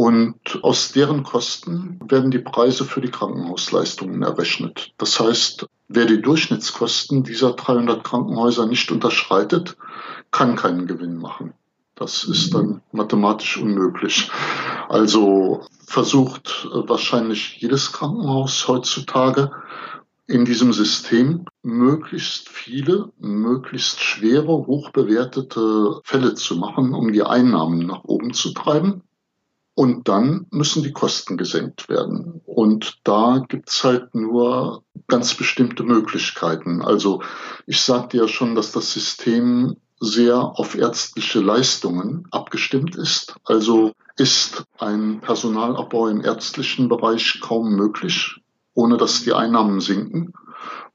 Und 0.00 0.60
aus 0.62 0.92
deren 0.92 1.24
Kosten 1.24 1.98
werden 2.08 2.30
die 2.30 2.38
Preise 2.38 2.84
für 2.84 3.00
die 3.00 3.10
Krankenhausleistungen 3.10 4.22
errechnet. 4.22 4.92
Das 4.96 5.18
heißt, 5.18 5.66
wer 5.88 6.04
die 6.04 6.22
Durchschnittskosten 6.22 7.24
dieser 7.24 7.54
300 7.54 8.04
Krankenhäuser 8.04 8.66
nicht 8.66 8.92
unterschreitet, 8.92 9.76
kann 10.30 10.54
keinen 10.54 10.86
Gewinn 10.86 11.18
machen. 11.18 11.52
Das 11.96 12.22
ist 12.22 12.54
dann 12.54 12.80
mathematisch 12.92 13.56
unmöglich. 13.56 14.30
Also 14.88 15.66
versucht 15.84 16.68
wahrscheinlich 16.72 17.56
jedes 17.56 17.90
Krankenhaus 17.90 18.68
heutzutage 18.68 19.50
in 20.28 20.44
diesem 20.44 20.72
System 20.72 21.44
möglichst 21.64 22.48
viele, 22.50 23.10
möglichst 23.18 24.00
schwere, 24.00 24.46
hochbewertete 24.46 26.02
Fälle 26.04 26.34
zu 26.36 26.54
machen, 26.54 26.94
um 26.94 27.12
die 27.12 27.24
Einnahmen 27.24 27.80
nach 27.80 28.04
oben 28.04 28.32
zu 28.32 28.52
treiben. 28.52 29.02
Und 29.78 30.08
dann 30.08 30.46
müssen 30.50 30.82
die 30.82 30.90
Kosten 30.90 31.36
gesenkt 31.36 31.88
werden. 31.88 32.40
Und 32.46 32.98
da 33.04 33.44
gibt's 33.48 33.84
halt 33.84 34.12
nur 34.12 34.82
ganz 35.06 35.34
bestimmte 35.34 35.84
Möglichkeiten. 35.84 36.82
Also 36.82 37.22
ich 37.64 37.80
sagte 37.80 38.16
ja 38.16 38.26
schon, 38.26 38.56
dass 38.56 38.72
das 38.72 38.92
System 38.92 39.76
sehr 40.00 40.36
auf 40.36 40.74
ärztliche 40.74 41.38
Leistungen 41.38 42.26
abgestimmt 42.32 42.96
ist. 42.96 43.36
Also 43.44 43.92
ist 44.16 44.64
ein 44.80 45.20
Personalabbau 45.20 46.08
im 46.08 46.24
ärztlichen 46.24 46.88
Bereich 46.88 47.38
kaum 47.40 47.76
möglich, 47.76 48.34
ohne 48.74 48.96
dass 48.96 49.22
die 49.22 49.32
Einnahmen 49.32 49.78
sinken 49.80 50.32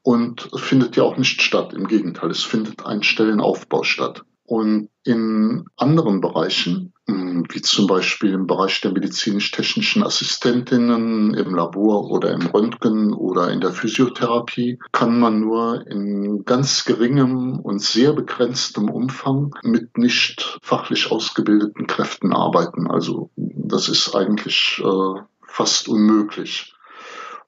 und 0.02 0.50
findet 0.56 0.96
ja 0.96 1.04
auch 1.04 1.16
nicht 1.16 1.40
statt. 1.40 1.72
Im 1.72 1.86
Gegenteil, 1.86 2.30
es 2.30 2.42
findet 2.42 2.84
ein 2.84 3.02
Stellenaufbau 3.02 3.82
statt. 3.82 4.26
Und 4.46 4.90
in 5.04 5.64
anderen 5.76 6.20
Bereichen, 6.20 6.92
hm, 7.06 7.46
wie 7.50 7.62
zum 7.62 7.86
Beispiel 7.86 8.32
im 8.32 8.46
Bereich 8.46 8.80
der 8.82 8.92
medizinisch-technischen 8.92 10.02
Assistentinnen 10.02 11.34
im 11.34 11.54
Labor 11.54 12.10
oder 12.10 12.30
im 12.32 12.46
Röntgen 12.46 13.14
oder 13.14 13.50
in 13.50 13.60
der 13.60 13.72
Physiotherapie, 13.72 14.78
kann 14.92 15.18
man 15.18 15.40
nur 15.40 15.86
in 15.86 16.44
ganz 16.44 16.84
geringem 16.84 17.58
und 17.58 17.80
sehr 17.80 18.12
begrenztem 18.12 18.90
Umfang 18.90 19.54
mit 19.62 19.96
nicht 19.96 20.58
fachlich 20.62 21.10
ausgebildeten 21.10 21.86
Kräften 21.86 22.32
arbeiten. 22.32 22.90
Also 22.90 23.30
das 23.36 23.88
ist 23.88 24.14
eigentlich 24.14 24.82
äh, 24.84 25.20
fast 25.46 25.88
unmöglich. 25.88 26.74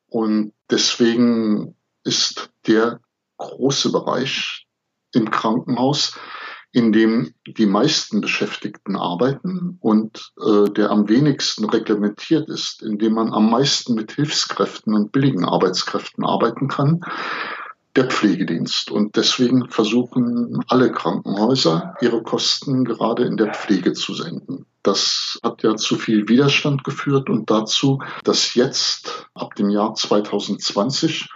Und 0.09 0.53
deswegen 0.71 1.75
ist 2.05 2.51
der 2.67 3.01
große 3.37 3.93
Bereich 3.93 4.67
im 5.13 5.31
Krankenhaus 5.31 6.19
in 6.77 6.93
dem 6.93 7.33
die 7.47 7.65
meisten 7.65 8.21
Beschäftigten 8.21 8.97
arbeiten 8.97 9.79
und 9.81 10.35
äh, 10.39 10.69
der 10.69 10.91
am 10.91 11.09
wenigsten 11.09 11.65
reglementiert 11.65 12.51
ist, 12.51 12.83
in 12.83 12.99
dem 12.99 13.15
man 13.15 13.33
am 13.33 13.49
meisten 13.49 13.95
mit 13.95 14.13
Hilfskräften 14.13 14.93
und 14.93 15.11
billigen 15.11 15.47
Arbeitskräften 15.47 16.23
arbeiten 16.23 16.69
kann, 16.69 17.01
der 17.97 18.09
Pflegedienst. 18.09 18.91
Und 18.91 19.17
deswegen 19.17 19.71
versuchen 19.71 20.63
alle 20.69 20.93
Krankenhäuser, 20.93 21.95
ihre 22.03 22.23
Kosten 22.23 22.85
gerade 22.85 23.25
in 23.25 23.39
der 23.39 23.55
Pflege 23.55 23.95
zu 23.95 24.13
senken. 24.13 24.67
Das 24.83 25.41
hat 25.43 25.63
ja 25.63 25.77
zu 25.77 25.97
viel 25.97 26.29
Widerstand 26.29 26.85
geführt 26.85 27.31
und 27.31 27.51
dazu, 27.51 28.03
dass 28.23 28.55
jetzt 28.55 29.31
ab 29.33 29.55
dem 29.55 29.71
Jahr 29.71 29.95
2020 29.95 31.31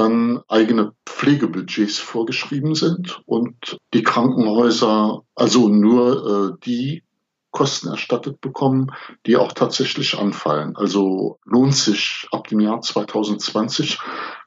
dann 0.00 0.42
eigene 0.48 0.92
Pflegebudgets 1.04 1.98
vorgeschrieben 1.98 2.74
sind 2.74 3.20
und 3.26 3.76
die 3.92 4.02
Krankenhäuser 4.02 5.22
also 5.34 5.68
nur 5.68 6.56
äh, 6.56 6.64
die 6.64 7.02
Kosten 7.50 7.88
erstattet 7.88 8.40
bekommen, 8.40 8.92
die 9.26 9.36
auch 9.36 9.52
tatsächlich 9.52 10.16
anfallen. 10.16 10.76
Also 10.76 11.38
lohnt 11.44 11.74
sich 11.74 12.26
ab 12.32 12.48
dem 12.48 12.60
Jahr 12.60 12.80
2020 12.80 13.98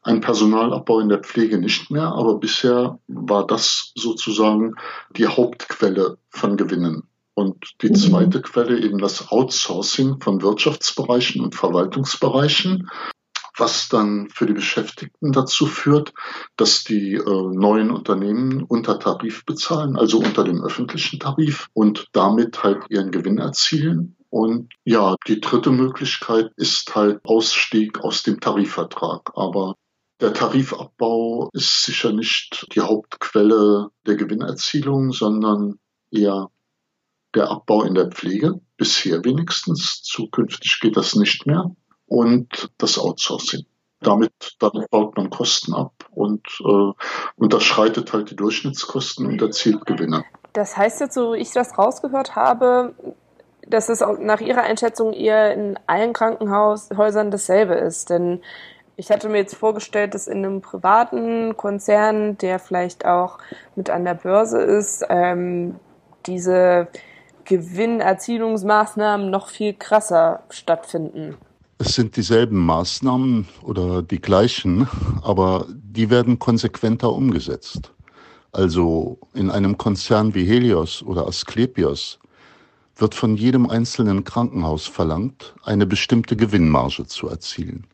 ein 0.01 0.21
Personalabbau 0.21 0.99
in 0.99 1.09
der 1.09 1.19
Pflege 1.19 1.59
nicht 1.59 1.91
mehr, 1.91 2.07
aber 2.13 2.39
bisher 2.39 2.99
war 3.07 3.45
das 3.45 3.91
sozusagen 3.95 4.75
die 5.15 5.27
Hauptquelle 5.27 6.17
von 6.29 6.57
Gewinnen. 6.57 7.03
Und 7.35 7.73
die 7.81 7.89
mhm. 7.89 7.95
zweite 7.95 8.41
Quelle 8.41 8.79
eben 8.79 8.99
das 8.99 9.29
Outsourcing 9.31 10.19
von 10.19 10.41
Wirtschaftsbereichen 10.41 11.41
und 11.41 11.55
Verwaltungsbereichen 11.55 12.89
was 13.57 13.89
dann 13.89 14.29
für 14.29 14.45
die 14.45 14.53
Beschäftigten 14.53 15.31
dazu 15.31 15.65
führt, 15.65 16.13
dass 16.57 16.83
die 16.83 17.15
äh, 17.15 17.21
neuen 17.23 17.91
Unternehmen 17.91 18.63
unter 18.63 18.99
Tarif 18.99 19.45
bezahlen, 19.45 19.95
also 19.95 20.19
unter 20.19 20.43
dem 20.43 20.63
öffentlichen 20.63 21.19
Tarif 21.19 21.69
und 21.73 22.07
damit 22.13 22.63
halt 22.63 22.83
ihren 22.89 23.11
Gewinn 23.11 23.37
erzielen. 23.37 24.15
Und 24.29 24.73
ja, 24.83 25.15
die 25.27 25.39
dritte 25.39 25.69
Möglichkeit 25.69 26.51
ist 26.55 26.95
halt 26.95 27.19
Ausstieg 27.23 27.99
aus 27.99 28.23
dem 28.23 28.39
Tarifvertrag. 28.39 29.31
Aber 29.35 29.75
der 30.19 30.33
Tarifabbau 30.33 31.49
ist 31.53 31.83
sicher 31.83 32.11
nicht 32.13 32.67
die 32.73 32.81
Hauptquelle 32.81 33.89
der 34.07 34.15
Gewinnerzielung, 34.15 35.11
sondern 35.11 35.79
eher 36.09 36.49
der 37.35 37.49
Abbau 37.49 37.83
in 37.83 37.93
der 37.93 38.09
Pflege, 38.09 38.59
bisher 38.77 39.23
wenigstens. 39.23 40.01
Zukünftig 40.01 40.79
geht 40.81 40.97
das 40.97 41.15
nicht 41.15 41.45
mehr 41.45 41.75
und 42.13 42.69
das 42.77 42.99
Outsourcing. 42.99 43.65
Damit 43.99 44.33
dann 44.59 44.85
baut 44.91 45.17
man 45.17 45.31
Kosten 45.31 45.73
ab 45.73 45.93
und 46.11 46.45
äh, 46.63 46.91
unterschreitet 47.37 48.13
halt 48.13 48.29
die 48.29 48.35
Durchschnittskosten 48.35 49.25
und 49.25 49.41
erzielt 49.41 49.85
Gewinne. 49.87 50.23
Das 50.51 50.77
heißt 50.77 50.99
jetzt, 50.99 51.15
so 51.15 51.33
wie 51.33 51.37
ich 51.37 51.51
das 51.51 51.75
rausgehört 51.75 52.35
habe, 52.35 52.93
dass 53.67 53.89
es 53.89 54.03
nach 54.19 54.41
Ihrer 54.41 54.61
Einschätzung 54.61 55.13
eher 55.13 55.55
in 55.55 55.79
allen 55.87 56.13
Krankenhäusern 56.13 57.31
dasselbe 57.31 57.73
ist. 57.73 58.11
Denn 58.11 58.41
ich 58.95 59.09
hatte 59.09 59.27
mir 59.27 59.37
jetzt 59.37 59.55
vorgestellt, 59.55 60.13
dass 60.13 60.27
in 60.27 60.45
einem 60.45 60.61
privaten 60.61 61.57
Konzern, 61.57 62.37
der 62.37 62.59
vielleicht 62.59 63.05
auch 63.07 63.39
mit 63.75 63.89
an 63.89 64.05
der 64.05 64.13
Börse 64.13 64.61
ist, 64.61 65.03
ähm, 65.09 65.79
diese 66.27 66.89
Gewinnerzielungsmaßnahmen 67.45 69.31
noch 69.31 69.47
viel 69.47 69.73
krasser 69.73 70.43
stattfinden. 70.49 71.37
Es 71.85 71.95
sind 71.95 72.15
dieselben 72.15 72.65
Maßnahmen 72.65 73.45
oder 73.61 74.01
die 74.03 74.21
gleichen, 74.21 74.87
aber 75.21 75.67
die 75.69 76.09
werden 76.09 76.39
konsequenter 76.39 77.11
umgesetzt. 77.11 77.91
Also 78.53 79.19
in 79.33 79.51
einem 79.51 79.77
Konzern 79.77 80.33
wie 80.33 80.45
Helios 80.45 81.03
oder 81.03 81.27
Asklepios 81.27 82.19
wird 82.95 83.13
von 83.13 83.35
jedem 83.35 83.69
einzelnen 83.69 84.23
Krankenhaus 84.23 84.87
verlangt, 84.87 85.55
eine 85.63 85.85
bestimmte 85.85 86.37
Gewinnmarge 86.37 87.05
zu 87.05 87.27
erzielen. 87.27 87.85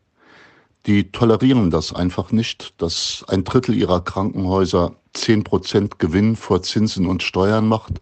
Die 0.86 1.12
tolerieren 1.12 1.72
das 1.72 1.92
einfach 1.92 2.32
nicht, 2.32 2.80
dass 2.80 3.26
ein 3.28 3.44
Drittel 3.44 3.74
ihrer 3.74 4.02
Krankenhäuser 4.02 4.94
zehn 5.14 5.44
Prozent 5.44 5.98
Gewinn 5.98 6.36
vor 6.36 6.62
Zinsen 6.62 7.08
und 7.08 7.24
Steuern 7.24 7.68
macht 7.68 8.02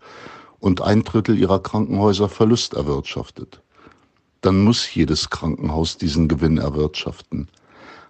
und 0.59 0.81
ein 0.81 1.05
Drittel 1.05 1.37
ihrer 1.39 1.63
Krankenhäuser 1.63 2.27
Verlust 2.27 2.73
erwirtschaftet 2.73 3.61
dann 4.41 4.63
muss 4.63 4.93
jedes 4.93 5.29
Krankenhaus 5.29 5.97
diesen 5.97 6.27
Gewinn 6.27 6.57
erwirtschaften. 6.57 7.47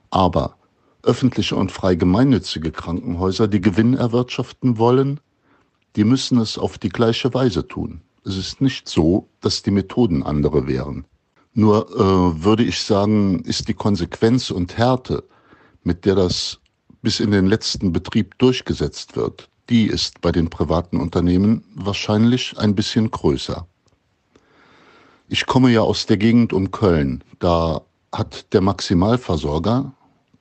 Aber 0.09 0.57
öffentliche 1.03 1.55
und 1.55 1.71
frei 1.71 1.95
gemeinnützige 1.95 2.71
Krankenhäuser, 2.71 3.47
die 3.47 3.61
Gewinn 3.61 3.95
erwirtschaften 3.95 4.77
wollen, 4.77 5.19
die 5.95 6.03
müssen 6.03 6.39
es 6.39 6.57
auf 6.57 6.77
die 6.77 6.89
gleiche 6.89 7.33
Weise 7.33 7.67
tun. 7.67 8.01
Es 8.23 8.37
ist 8.37 8.61
nicht 8.61 8.89
so, 8.89 9.29
dass 9.41 9.63
die 9.63 9.71
Methoden 9.71 10.21
andere 10.23 10.67
wären. 10.67 11.05
Nur 11.53 11.89
äh, 11.89 12.43
würde 12.43 12.63
ich 12.63 12.81
sagen, 12.81 13.39
ist 13.43 13.67
die 13.67 13.73
Konsequenz 13.73 14.51
und 14.51 14.77
Härte, 14.77 15.23
mit 15.83 16.05
der 16.05 16.15
das 16.15 16.59
bis 17.01 17.19
in 17.19 17.31
den 17.31 17.47
letzten 17.47 17.93
Betrieb 17.93 18.37
durchgesetzt 18.37 19.15
wird, 19.15 19.49
die 19.69 19.87
ist 19.87 20.21
bei 20.21 20.31
den 20.31 20.49
privaten 20.49 20.99
Unternehmen 20.99 21.63
wahrscheinlich 21.73 22.57
ein 22.57 22.75
bisschen 22.75 23.09
größer. 23.09 23.65
Ich 25.29 25.45
komme 25.45 25.71
ja 25.71 25.81
aus 25.81 26.05
der 26.05 26.15
Gegend 26.15 26.53
um 26.53 26.71
Köln. 26.71 27.21
Da 27.39 27.81
hat 28.13 28.53
der 28.53 28.61
Maximalversorger, 28.61 29.91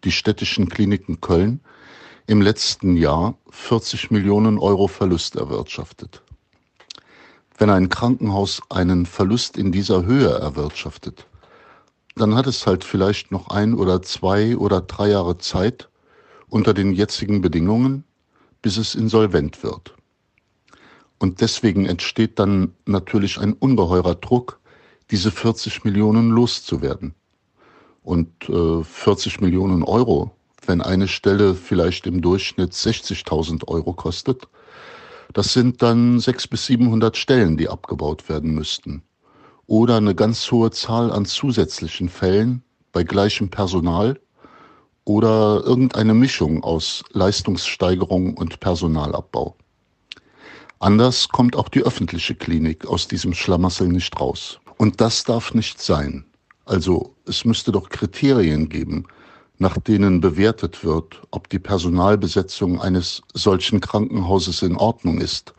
die 0.04 0.12
städtischen 0.12 0.68
Kliniken 0.68 1.20
Köln, 1.20 1.60
im 2.28 2.40
letzten 2.40 2.96
Jahr 2.96 3.36
40 3.50 4.12
Millionen 4.12 4.58
Euro 4.58 4.86
Verlust 4.86 5.34
erwirtschaftet. 5.34 6.22
Wenn 7.58 7.68
ein 7.68 7.88
Krankenhaus 7.88 8.62
einen 8.68 9.06
Verlust 9.06 9.56
in 9.56 9.72
dieser 9.72 10.04
Höhe 10.04 10.30
erwirtschaftet, 10.30 11.26
dann 12.14 12.36
hat 12.36 12.46
es 12.46 12.64
halt 12.64 12.84
vielleicht 12.84 13.32
noch 13.32 13.48
ein 13.48 13.74
oder 13.74 14.02
zwei 14.02 14.56
oder 14.56 14.82
drei 14.82 15.08
Jahre 15.08 15.36
Zeit 15.38 15.88
unter 16.48 16.72
den 16.72 16.92
jetzigen 16.92 17.40
Bedingungen, 17.40 18.04
bis 18.62 18.76
es 18.76 18.94
insolvent 18.94 19.64
wird. 19.64 19.96
Und 21.18 21.40
deswegen 21.40 21.86
entsteht 21.86 22.38
dann 22.38 22.72
natürlich 22.84 23.40
ein 23.40 23.52
ungeheurer 23.52 24.14
Druck, 24.14 24.60
diese 25.10 25.30
40 25.30 25.84
Millionen 25.84 26.30
loszuwerden. 26.30 27.14
Und 28.02 28.48
äh, 28.48 28.82
40 28.82 29.40
Millionen 29.40 29.82
Euro, 29.82 30.32
wenn 30.66 30.80
eine 30.80 31.08
Stelle 31.08 31.54
vielleicht 31.54 32.06
im 32.06 32.22
Durchschnitt 32.22 32.72
60.000 32.72 33.66
Euro 33.68 33.92
kostet, 33.92 34.48
das 35.32 35.52
sind 35.52 35.82
dann 35.82 36.20
600 36.20 36.50
bis 36.50 36.66
700 36.66 37.16
Stellen, 37.16 37.56
die 37.56 37.68
abgebaut 37.68 38.28
werden 38.28 38.54
müssten. 38.54 39.02
Oder 39.66 39.96
eine 39.96 40.14
ganz 40.14 40.50
hohe 40.52 40.70
Zahl 40.70 41.10
an 41.12 41.26
zusätzlichen 41.26 42.08
Fällen 42.08 42.62
bei 42.92 43.02
gleichem 43.02 43.50
Personal 43.50 44.18
oder 45.04 45.62
irgendeine 45.64 46.14
Mischung 46.14 46.62
aus 46.62 47.02
Leistungssteigerung 47.12 48.34
und 48.34 48.60
Personalabbau. 48.60 49.56
Anders 50.78 51.28
kommt 51.28 51.56
auch 51.56 51.68
die 51.68 51.82
öffentliche 51.82 52.34
Klinik 52.34 52.86
aus 52.86 53.08
diesem 53.08 53.34
Schlamassel 53.34 53.88
nicht 53.88 54.20
raus. 54.20 54.60
Und 54.76 55.00
das 55.00 55.24
darf 55.24 55.54
nicht 55.54 55.80
sein. 55.80 56.24
Also 56.64 57.14
es 57.26 57.44
müsste 57.44 57.72
doch 57.72 57.88
Kriterien 57.88 58.68
geben, 58.68 59.06
nach 59.58 59.78
denen 59.78 60.20
bewertet 60.20 60.84
wird, 60.84 61.22
ob 61.30 61.48
die 61.48 61.58
Personalbesetzung 61.58 62.80
eines 62.80 63.22
solchen 63.32 63.80
Krankenhauses 63.80 64.62
in 64.62 64.76
Ordnung 64.76 65.20
ist, 65.20 65.54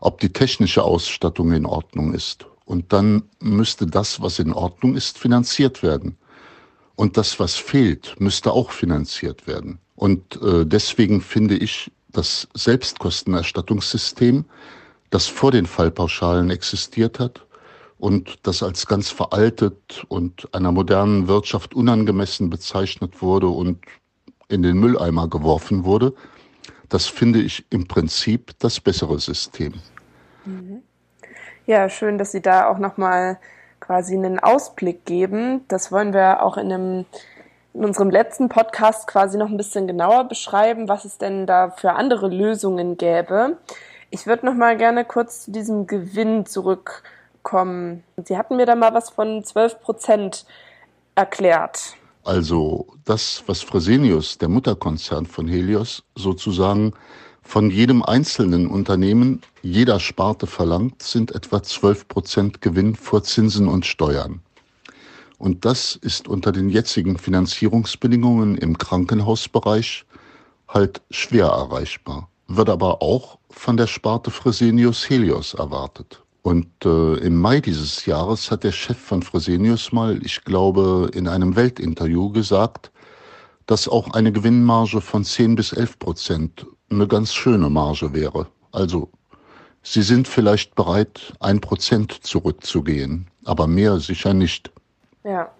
ob 0.00 0.20
die 0.20 0.32
technische 0.32 0.82
Ausstattung 0.82 1.52
in 1.52 1.66
Ordnung 1.66 2.14
ist. 2.14 2.46
Und 2.64 2.92
dann 2.92 3.24
müsste 3.40 3.86
das, 3.86 4.20
was 4.22 4.38
in 4.38 4.52
Ordnung 4.52 4.96
ist, 4.96 5.18
finanziert 5.18 5.82
werden. 5.82 6.16
Und 6.94 7.16
das, 7.16 7.38
was 7.38 7.54
fehlt, 7.54 8.14
müsste 8.18 8.52
auch 8.52 8.70
finanziert 8.70 9.46
werden. 9.46 9.78
Und 9.96 10.40
äh, 10.42 10.64
deswegen 10.64 11.20
finde 11.20 11.56
ich 11.56 11.90
das 12.08 12.48
Selbstkostenerstattungssystem, 12.54 14.46
das 15.10 15.26
vor 15.26 15.52
den 15.52 15.66
Fallpauschalen 15.66 16.50
existiert 16.50 17.20
hat, 17.20 17.46
und 17.98 18.46
das 18.46 18.62
als 18.62 18.86
ganz 18.86 19.10
veraltet 19.10 20.04
und 20.08 20.52
einer 20.54 20.72
modernen 20.72 21.28
Wirtschaft 21.28 21.74
unangemessen 21.74 22.50
bezeichnet 22.50 23.22
wurde 23.22 23.48
und 23.48 23.84
in 24.48 24.62
den 24.62 24.78
Mülleimer 24.78 25.28
geworfen 25.28 25.84
wurde, 25.84 26.14
das 26.88 27.06
finde 27.06 27.40
ich 27.40 27.64
im 27.70 27.88
Prinzip 27.88 28.52
das 28.58 28.80
bessere 28.80 29.18
System. 29.18 29.74
Mhm. 30.44 30.82
Ja, 31.66 31.88
schön, 31.88 32.16
dass 32.16 32.30
Sie 32.30 32.40
da 32.42 32.68
auch 32.68 32.78
nochmal 32.78 33.38
quasi 33.80 34.14
einen 34.14 34.38
Ausblick 34.38 35.04
geben. 35.04 35.64
Das 35.68 35.90
wollen 35.90 36.12
wir 36.12 36.42
auch 36.42 36.56
in, 36.56 36.72
einem, 36.72 37.06
in 37.74 37.84
unserem 37.84 38.10
letzten 38.10 38.48
Podcast 38.48 39.08
quasi 39.08 39.36
noch 39.36 39.48
ein 39.48 39.56
bisschen 39.56 39.88
genauer 39.88 40.24
beschreiben, 40.24 40.88
was 40.88 41.04
es 41.04 41.18
denn 41.18 41.46
da 41.46 41.70
für 41.70 41.94
andere 41.94 42.28
Lösungen 42.28 42.96
gäbe. 42.96 43.56
Ich 44.10 44.26
würde 44.26 44.46
nochmal 44.46 44.76
gerne 44.76 45.04
kurz 45.04 45.44
zu 45.44 45.50
diesem 45.50 45.88
Gewinn 45.88 46.46
zurück 46.46 47.02
kommen. 47.46 48.02
Sie 48.24 48.36
hatten 48.36 48.56
mir 48.56 48.66
da 48.66 48.74
mal 48.74 48.92
was 48.92 49.10
von 49.10 49.44
12 49.44 49.80
Prozent 49.80 50.46
erklärt. 51.14 51.94
Also 52.24 52.88
das, 53.04 53.44
was 53.46 53.62
Fresenius, 53.62 54.36
der 54.38 54.48
Mutterkonzern 54.48 55.26
von 55.26 55.46
Helios, 55.46 56.02
sozusagen 56.16 56.92
von 57.42 57.70
jedem 57.70 58.02
einzelnen 58.02 58.66
Unternehmen, 58.66 59.42
jeder 59.62 60.00
Sparte 60.00 60.48
verlangt, 60.48 61.04
sind 61.04 61.36
etwa 61.36 61.62
12 61.62 62.08
Prozent 62.08 62.60
Gewinn 62.62 62.96
vor 62.96 63.22
Zinsen 63.22 63.68
und 63.68 63.86
Steuern. 63.86 64.40
Und 65.38 65.64
das 65.64 65.94
ist 65.94 66.26
unter 66.26 66.50
den 66.50 66.68
jetzigen 66.68 67.16
Finanzierungsbedingungen 67.16 68.58
im 68.58 68.76
Krankenhausbereich 68.76 70.04
halt 70.66 71.00
schwer 71.12 71.46
erreichbar, 71.46 72.28
wird 72.48 72.70
aber 72.70 73.02
auch 73.02 73.38
von 73.50 73.76
der 73.76 73.86
Sparte 73.86 74.32
Fresenius 74.32 75.08
Helios 75.08 75.54
erwartet. 75.54 76.25
Und 76.46 76.68
äh, 76.84 77.14
im 77.26 77.40
Mai 77.40 77.58
dieses 77.58 78.06
Jahres 78.06 78.52
hat 78.52 78.62
der 78.62 78.70
Chef 78.70 78.96
von 78.96 79.20
Fresenius 79.20 79.90
mal, 79.90 80.24
ich 80.24 80.44
glaube, 80.44 81.10
in 81.12 81.26
einem 81.26 81.56
Weltinterview 81.56 82.30
gesagt, 82.30 82.92
dass 83.66 83.88
auch 83.88 84.14
eine 84.14 84.30
Gewinnmarge 84.30 85.00
von 85.00 85.24
10 85.24 85.56
bis 85.56 85.72
11 85.72 85.98
Prozent 85.98 86.66
eine 86.88 87.08
ganz 87.08 87.34
schöne 87.34 87.68
Marge 87.68 88.14
wäre. 88.14 88.46
Also 88.70 89.08
Sie 89.82 90.02
sind 90.02 90.28
vielleicht 90.28 90.76
bereit, 90.76 91.32
ein 91.40 91.60
Prozent 91.60 92.12
zurückzugehen, 92.12 93.26
aber 93.44 93.66
mehr 93.66 93.98
sicher 93.98 94.32
nicht. 94.32 94.70
Ja, 95.24 95.50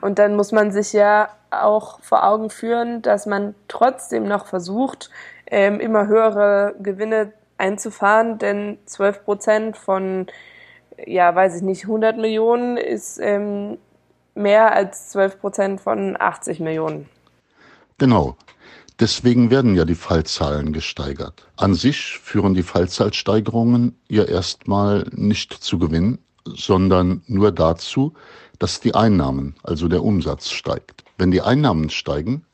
und 0.00 0.20
dann 0.20 0.36
muss 0.36 0.52
man 0.52 0.70
sich 0.70 0.92
ja 0.92 1.28
auch 1.50 1.98
vor 2.02 2.22
Augen 2.22 2.50
führen, 2.50 3.02
dass 3.02 3.26
man 3.26 3.56
trotzdem 3.66 4.28
noch 4.28 4.46
versucht, 4.46 5.10
ähm, 5.48 5.80
immer 5.80 6.06
höhere 6.06 6.76
Gewinne 6.78 7.32
einzufahren, 7.58 8.38
denn 8.38 8.78
12 8.86 9.24
Prozent 9.24 9.76
von, 9.76 10.26
ja, 11.06 11.34
weiß 11.34 11.56
ich 11.56 11.62
nicht, 11.62 11.84
100 11.84 12.16
Millionen 12.16 12.76
ist 12.76 13.18
ähm, 13.20 13.78
mehr 14.34 14.72
als 14.72 15.10
12 15.10 15.40
Prozent 15.40 15.80
von 15.80 16.16
80 16.18 16.60
Millionen. 16.60 17.08
Genau. 17.98 18.36
Deswegen 18.98 19.50
werden 19.50 19.74
ja 19.74 19.84
die 19.84 19.94
Fallzahlen 19.94 20.72
gesteigert. 20.72 21.46
An 21.56 21.74
sich 21.74 22.18
führen 22.18 22.54
die 22.54 22.62
Fallzahlsteigerungen 22.62 23.98
ja 24.08 24.24
erstmal 24.24 25.06
nicht 25.12 25.52
zu 25.52 25.78
Gewinn, 25.78 26.18
sondern 26.44 27.22
nur 27.26 27.52
dazu, 27.52 28.14
dass 28.58 28.80
die 28.80 28.94
Einnahmen, 28.94 29.54
also 29.62 29.88
der 29.88 30.02
Umsatz 30.02 30.50
steigt. 30.50 31.04
Wenn 31.18 31.30
die 31.30 31.42
Einnahmen 31.42 31.90
steigen, 31.90 32.46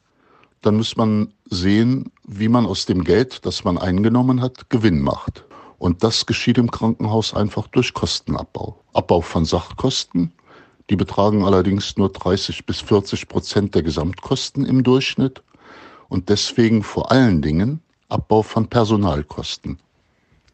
dann 0.63 0.77
muss 0.77 0.97
man 0.97 1.33
sehen, 1.45 2.12
wie 2.25 2.49
man 2.49 2.67
aus 2.67 2.87
dem 2.87 3.05
Geld, 3.05 3.45
das 3.47 3.65
man 3.65 3.79
eingenommen 3.79 4.41
hat, 4.41 4.71
Gewinn 4.71 5.01
macht. 5.01 5.45
Und 5.79 6.05
das 6.05 6.27
geschieht 6.27 6.59
im 6.59 6.71
Krankenhaus 6.71 7.35
einfach 7.35 7.67
durch 7.67 7.93
Kostenabbau. 7.93 8.79
Abbau 8.93 9.21
von 9.21 9.45
Sachkosten, 9.45 10.33
die 10.91 10.97
betragen 10.97 11.45
allerdings 11.45 11.97
nur 11.97 12.11
30 12.11 12.67
bis 12.67 12.81
40 12.81 13.29
Prozent 13.29 13.75
der 13.75 13.83
Gesamtkosten 13.83 14.65
im 14.65 14.85
Durchschnitt. 14.85 15.43
Und 16.09 16.29
deswegen 16.29 16.83
vor 16.83 17.11
allen 17.11 17.43
Dingen 17.43 17.83
Abbau 18.09 18.43
von 18.43 18.69
Personalkosten. 18.69 19.79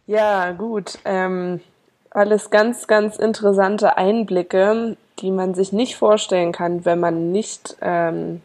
Ja, 0.07 0.53
gut. 0.53 0.99
Ähm, 1.05 1.61
alles 2.11 2.51
ganz, 2.51 2.87
ganz 2.87 3.19
interessante 3.19 3.99
Einblicke, 3.99 4.97
die 5.19 5.31
man 5.31 5.55
sich 5.55 5.73
nicht 5.73 5.97
vorstellen 5.97 6.53
kann, 6.53 6.85
wenn 6.85 7.01
man 7.01 7.33
nicht 7.33 7.77
ähm, 7.83 8.41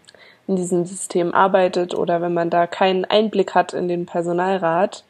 in 0.48 0.56
diesem 0.56 0.86
System 0.86 1.34
arbeitet 1.34 1.96
oder 1.96 2.22
wenn 2.22 2.34
man 2.34 2.50
da 2.50 2.68
keinen 2.68 3.06
Einblick 3.06 3.56
hat 3.56 3.74
in 3.74 3.88
den 3.88 4.06
Personalrat. 4.06 5.04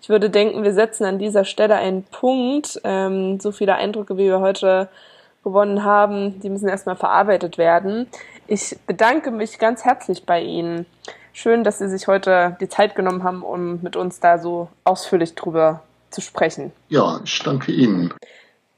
Ich 0.00 0.08
würde 0.08 0.30
denken, 0.30 0.62
wir 0.62 0.72
setzen 0.72 1.04
an 1.04 1.18
dieser 1.18 1.44
Stelle 1.44 1.76
einen 1.76 2.04
Punkt. 2.04 2.80
Ähm, 2.84 3.40
so 3.40 3.52
viele 3.52 3.74
Eindrücke, 3.74 4.16
wie 4.16 4.24
wir 4.24 4.40
heute 4.40 4.88
gewonnen 5.44 5.84
haben, 5.84 6.40
die 6.40 6.50
müssen 6.50 6.68
erstmal 6.68 6.96
verarbeitet 6.96 7.58
werden. 7.58 8.06
Ich 8.46 8.76
bedanke 8.86 9.30
mich 9.30 9.58
ganz 9.58 9.84
herzlich 9.84 10.24
bei 10.24 10.40
Ihnen. 10.40 10.86
Schön, 11.32 11.64
dass 11.64 11.78
Sie 11.78 11.88
sich 11.88 12.08
heute 12.08 12.56
die 12.60 12.68
Zeit 12.68 12.94
genommen 12.94 13.22
haben, 13.22 13.42
um 13.42 13.80
mit 13.82 13.96
uns 13.96 14.20
da 14.20 14.38
so 14.38 14.68
ausführlich 14.84 15.34
drüber 15.34 15.82
zu 16.10 16.20
sprechen. 16.20 16.72
Ja, 16.88 17.20
ich 17.22 17.38
danke 17.42 17.72
Ihnen. 17.72 18.14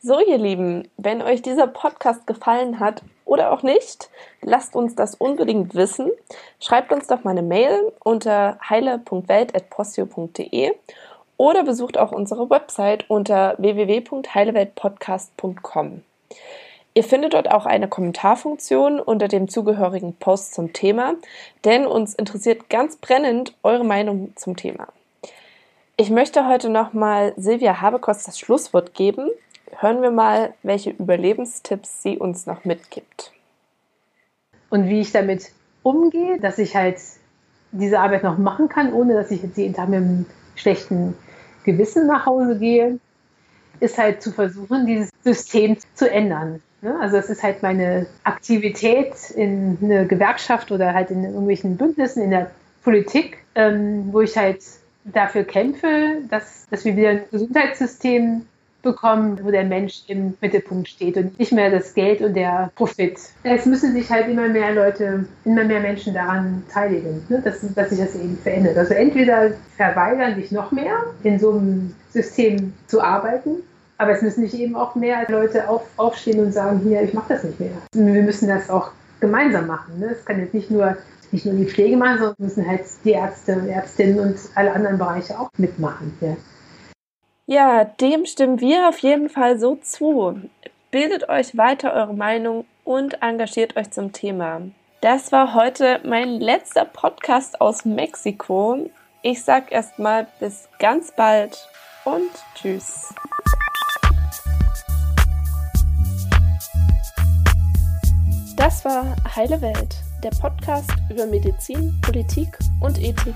So, 0.03 0.19
ihr 0.19 0.39
Lieben, 0.39 0.89
wenn 0.97 1.23
euch 1.23 1.43
dieser 1.43 1.67
Podcast 1.67 2.27
gefallen 2.27 2.81
hat 2.81 3.03
oder 3.31 3.53
auch 3.53 3.63
nicht, 3.63 4.11
lasst 4.43 4.75
uns 4.75 4.97
das 4.97 5.15
unbedingt 5.15 5.77
wissen. 5.77 6.11
Schreibt 6.59 6.93
uns 6.93 7.07
doch 7.07 7.23
mal 7.23 7.31
eine 7.31 7.43
Mail 7.43 7.93
unter 8.03 8.59
heile.welt.postio.de 8.69 10.73
oder 11.37 11.63
besucht 11.63 11.97
auch 11.97 12.11
unsere 12.11 12.51
Website 12.51 13.09
unter 13.09 13.55
www.heileweltpodcast.com. 13.59 16.03
Ihr 16.93 17.05
findet 17.05 17.35
dort 17.35 17.53
auch 17.53 17.67
eine 17.67 17.87
Kommentarfunktion 17.87 18.99
unter 18.99 19.29
dem 19.29 19.49
zugehörigen 19.49 20.17
Post 20.17 20.55
zum 20.55 20.73
Thema, 20.73 21.15
denn 21.65 21.87
uns 21.87 22.17
interessiert 22.17 22.69
ganz 22.69 22.97
brennend 22.97 23.55
eure 23.63 23.85
Meinung 23.85 24.33
zum 24.35 24.57
Thema. 24.57 24.89
Ich 25.97 26.11
möchte 26.11 26.49
heute 26.49 26.69
nochmal 26.69 27.33
Silvia 27.37 27.81
Habekost 27.81 28.27
das 28.27 28.41
Schlusswort 28.41 28.95
geben 28.95 29.31
hören 29.79 30.03
wir 30.03 30.11
mal, 30.11 30.55
welche 30.63 30.91
Überlebenstipps 30.91 32.03
sie 32.03 32.19
uns 32.19 32.47
noch 32.47 32.65
mitgibt. 32.65 33.33
Und 34.69 34.89
wie 34.89 35.01
ich 35.01 35.13
damit 35.13 35.51
umgehe, 35.83 36.39
dass 36.39 36.59
ich 36.59 36.77
halt 36.77 36.99
diese 37.73 38.01
Arbeit 38.01 38.23
noch 38.23 38.39
machen 38.39 38.69
kann, 38.69 38.93
ohne 38.93 39.15
dass 39.15 39.31
ich 39.31 39.43
jetzt 39.43 39.57
jeden 39.57 39.75
Tag 39.75 39.89
mit 39.89 39.99
einem 39.99 40.27
schlechten 40.57 41.15
Gewissen 41.65 42.07
nach 42.07 42.27
Hause 42.27 42.59
gehe, 42.59 42.99
ist 43.81 43.99
halt 43.99 44.23
zu 44.23 44.33
versuchen, 44.33 44.87
dieses 44.87 45.11
System 45.25 45.77
zu 45.95 46.11
ändern. 46.11 46.63
Ne? 46.83 46.99
Also 47.01 47.17
es 47.17 47.31
ist 47.31 47.43
halt 47.43 47.63
meine 47.63 48.07
Aktivität 48.25 49.31
in 49.31 49.79
einer 49.83 50.05
Gewerkschaft 50.05 50.71
oder 50.73 50.95
halt 50.95 51.11
in 51.11 51.25
irgendwelchen 51.25 51.77
Bündnissen 51.77 52.23
in 52.23 52.31
der 52.31 52.51
Politik, 52.83 53.39
ähm, 53.55 54.09
wo 54.13 54.21
ich 54.21 54.37
halt 54.37 54.63
dafür 55.05 55.45
kämpfe, 55.45 56.23
dass, 56.29 56.67
dass 56.71 56.85
wir 56.85 56.97
wieder 56.97 57.11
ein 57.11 57.23
Gesundheitssystem 57.31 58.47
bekommen, 58.83 59.39
wo 59.43 59.51
der 59.51 59.65
Mensch 59.65 60.03
im 60.07 60.35
Mittelpunkt 60.41 60.89
steht 60.89 61.17
und 61.17 61.39
nicht 61.39 61.53
mehr 61.53 61.71
das 61.71 61.95
Geld 61.95 62.21
und 62.21 62.35
der 62.35 62.71
Profit. 62.77 63.19
Es 63.43 63.67
müssen 63.67 63.93
sich 63.93 64.11
halt 64.11 64.29
immer 64.29 64.49
mehr 64.49 64.75
Leute, 64.75 65.27
immer 65.45 65.65
mehr 65.65 65.81
Menschen 65.81 66.15
daran 66.15 66.63
teiligen, 66.73 67.23
ne, 67.29 67.41
dass, 67.43 67.61
dass 67.75 67.91
sich 67.91 67.99
das 67.99 68.15
eben 68.15 68.37
verändert. 68.39 68.77
Also 68.77 68.95
entweder 68.95 69.53
verweigern 69.77 70.35
sich 70.37 70.51
noch 70.51 70.73
mehr, 70.73 71.05
in 71.23 71.39
so 71.39 71.53
einem 71.53 71.95
System 72.11 72.73
zu 72.87 73.01
arbeiten, 73.01 73.57
aber 73.99 74.13
es 74.13 74.23
müssen 74.23 74.43
sich 74.49 74.59
eben 74.59 74.77
auch 74.77 74.95
mehr 74.95 75.27
Leute 75.29 75.69
auf, 75.69 75.83
aufstehen 75.97 76.41
und 76.41 76.53
sagen, 76.53 76.81
hier, 76.85 77.03
ich 77.03 77.13
mache 77.13 77.35
das 77.35 77.45
nicht 77.45 77.61
mehr. 77.61 77.71
Wir 77.93 78.23
müssen 78.23 78.49
das 78.49 78.71
auch 78.71 78.93
gemeinsam 79.21 79.67
machen. 79.67 79.99
Ne? 79.99 80.07
Es 80.07 80.25
kann 80.25 80.41
jetzt 80.41 80.55
nicht 80.55 80.71
nur 80.71 80.97
nicht 81.33 81.47
nur 81.47 81.55
die 81.55 81.67
Pflege 81.67 81.97
machen, 81.97 82.19
sondern 82.19 82.37
müssen 82.39 82.67
halt 82.67 82.83
die 83.05 83.13
Ärzte 83.13 83.55
und 83.55 83.69
Ärztinnen 83.69 84.19
und 84.19 84.37
alle 84.55 84.73
anderen 84.73 84.99
Bereiche 84.99 85.39
auch 85.39 85.51
mitmachen. 85.59 86.13
Ja. 86.21 86.37
Ja, 87.53 87.83
dem 87.83 88.27
stimmen 88.27 88.61
wir 88.61 88.89
auf 88.89 89.01
jeden 89.01 89.29
Fall 89.29 89.59
so 89.59 89.75
zu. 89.75 90.41
Bildet 90.93 91.29
euch 91.29 91.57
weiter 91.57 91.93
eure 91.95 92.15
Meinung 92.15 92.65
und 92.85 93.23
engagiert 93.23 93.77
euch 93.77 93.91
zum 93.91 94.13
Thema. 94.13 94.61
Das 95.01 95.33
war 95.33 95.53
heute 95.55 95.99
mein 96.05 96.39
letzter 96.39 96.85
Podcast 96.85 97.61
aus 97.61 97.85
Mexiko. 97.85 98.89
Ich 99.23 99.43
sag 99.43 99.73
erstmal 99.73 100.29
bis 100.39 100.69
ganz 100.79 101.11
bald 101.11 101.69
und 102.05 102.31
tschüss. 102.55 103.13
Das 108.57 108.85
war 108.85 109.17
Heile 109.35 109.61
Welt, 109.61 109.97
der 110.23 110.31
Podcast 110.41 110.93
über 111.11 111.27
Medizin, 111.27 112.01
Politik 112.01 112.57
und 112.81 112.97
Ethik 113.01 113.35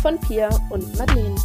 von 0.00 0.18
Pia 0.18 0.48
und 0.70 0.96
Madeleine. 0.96 1.36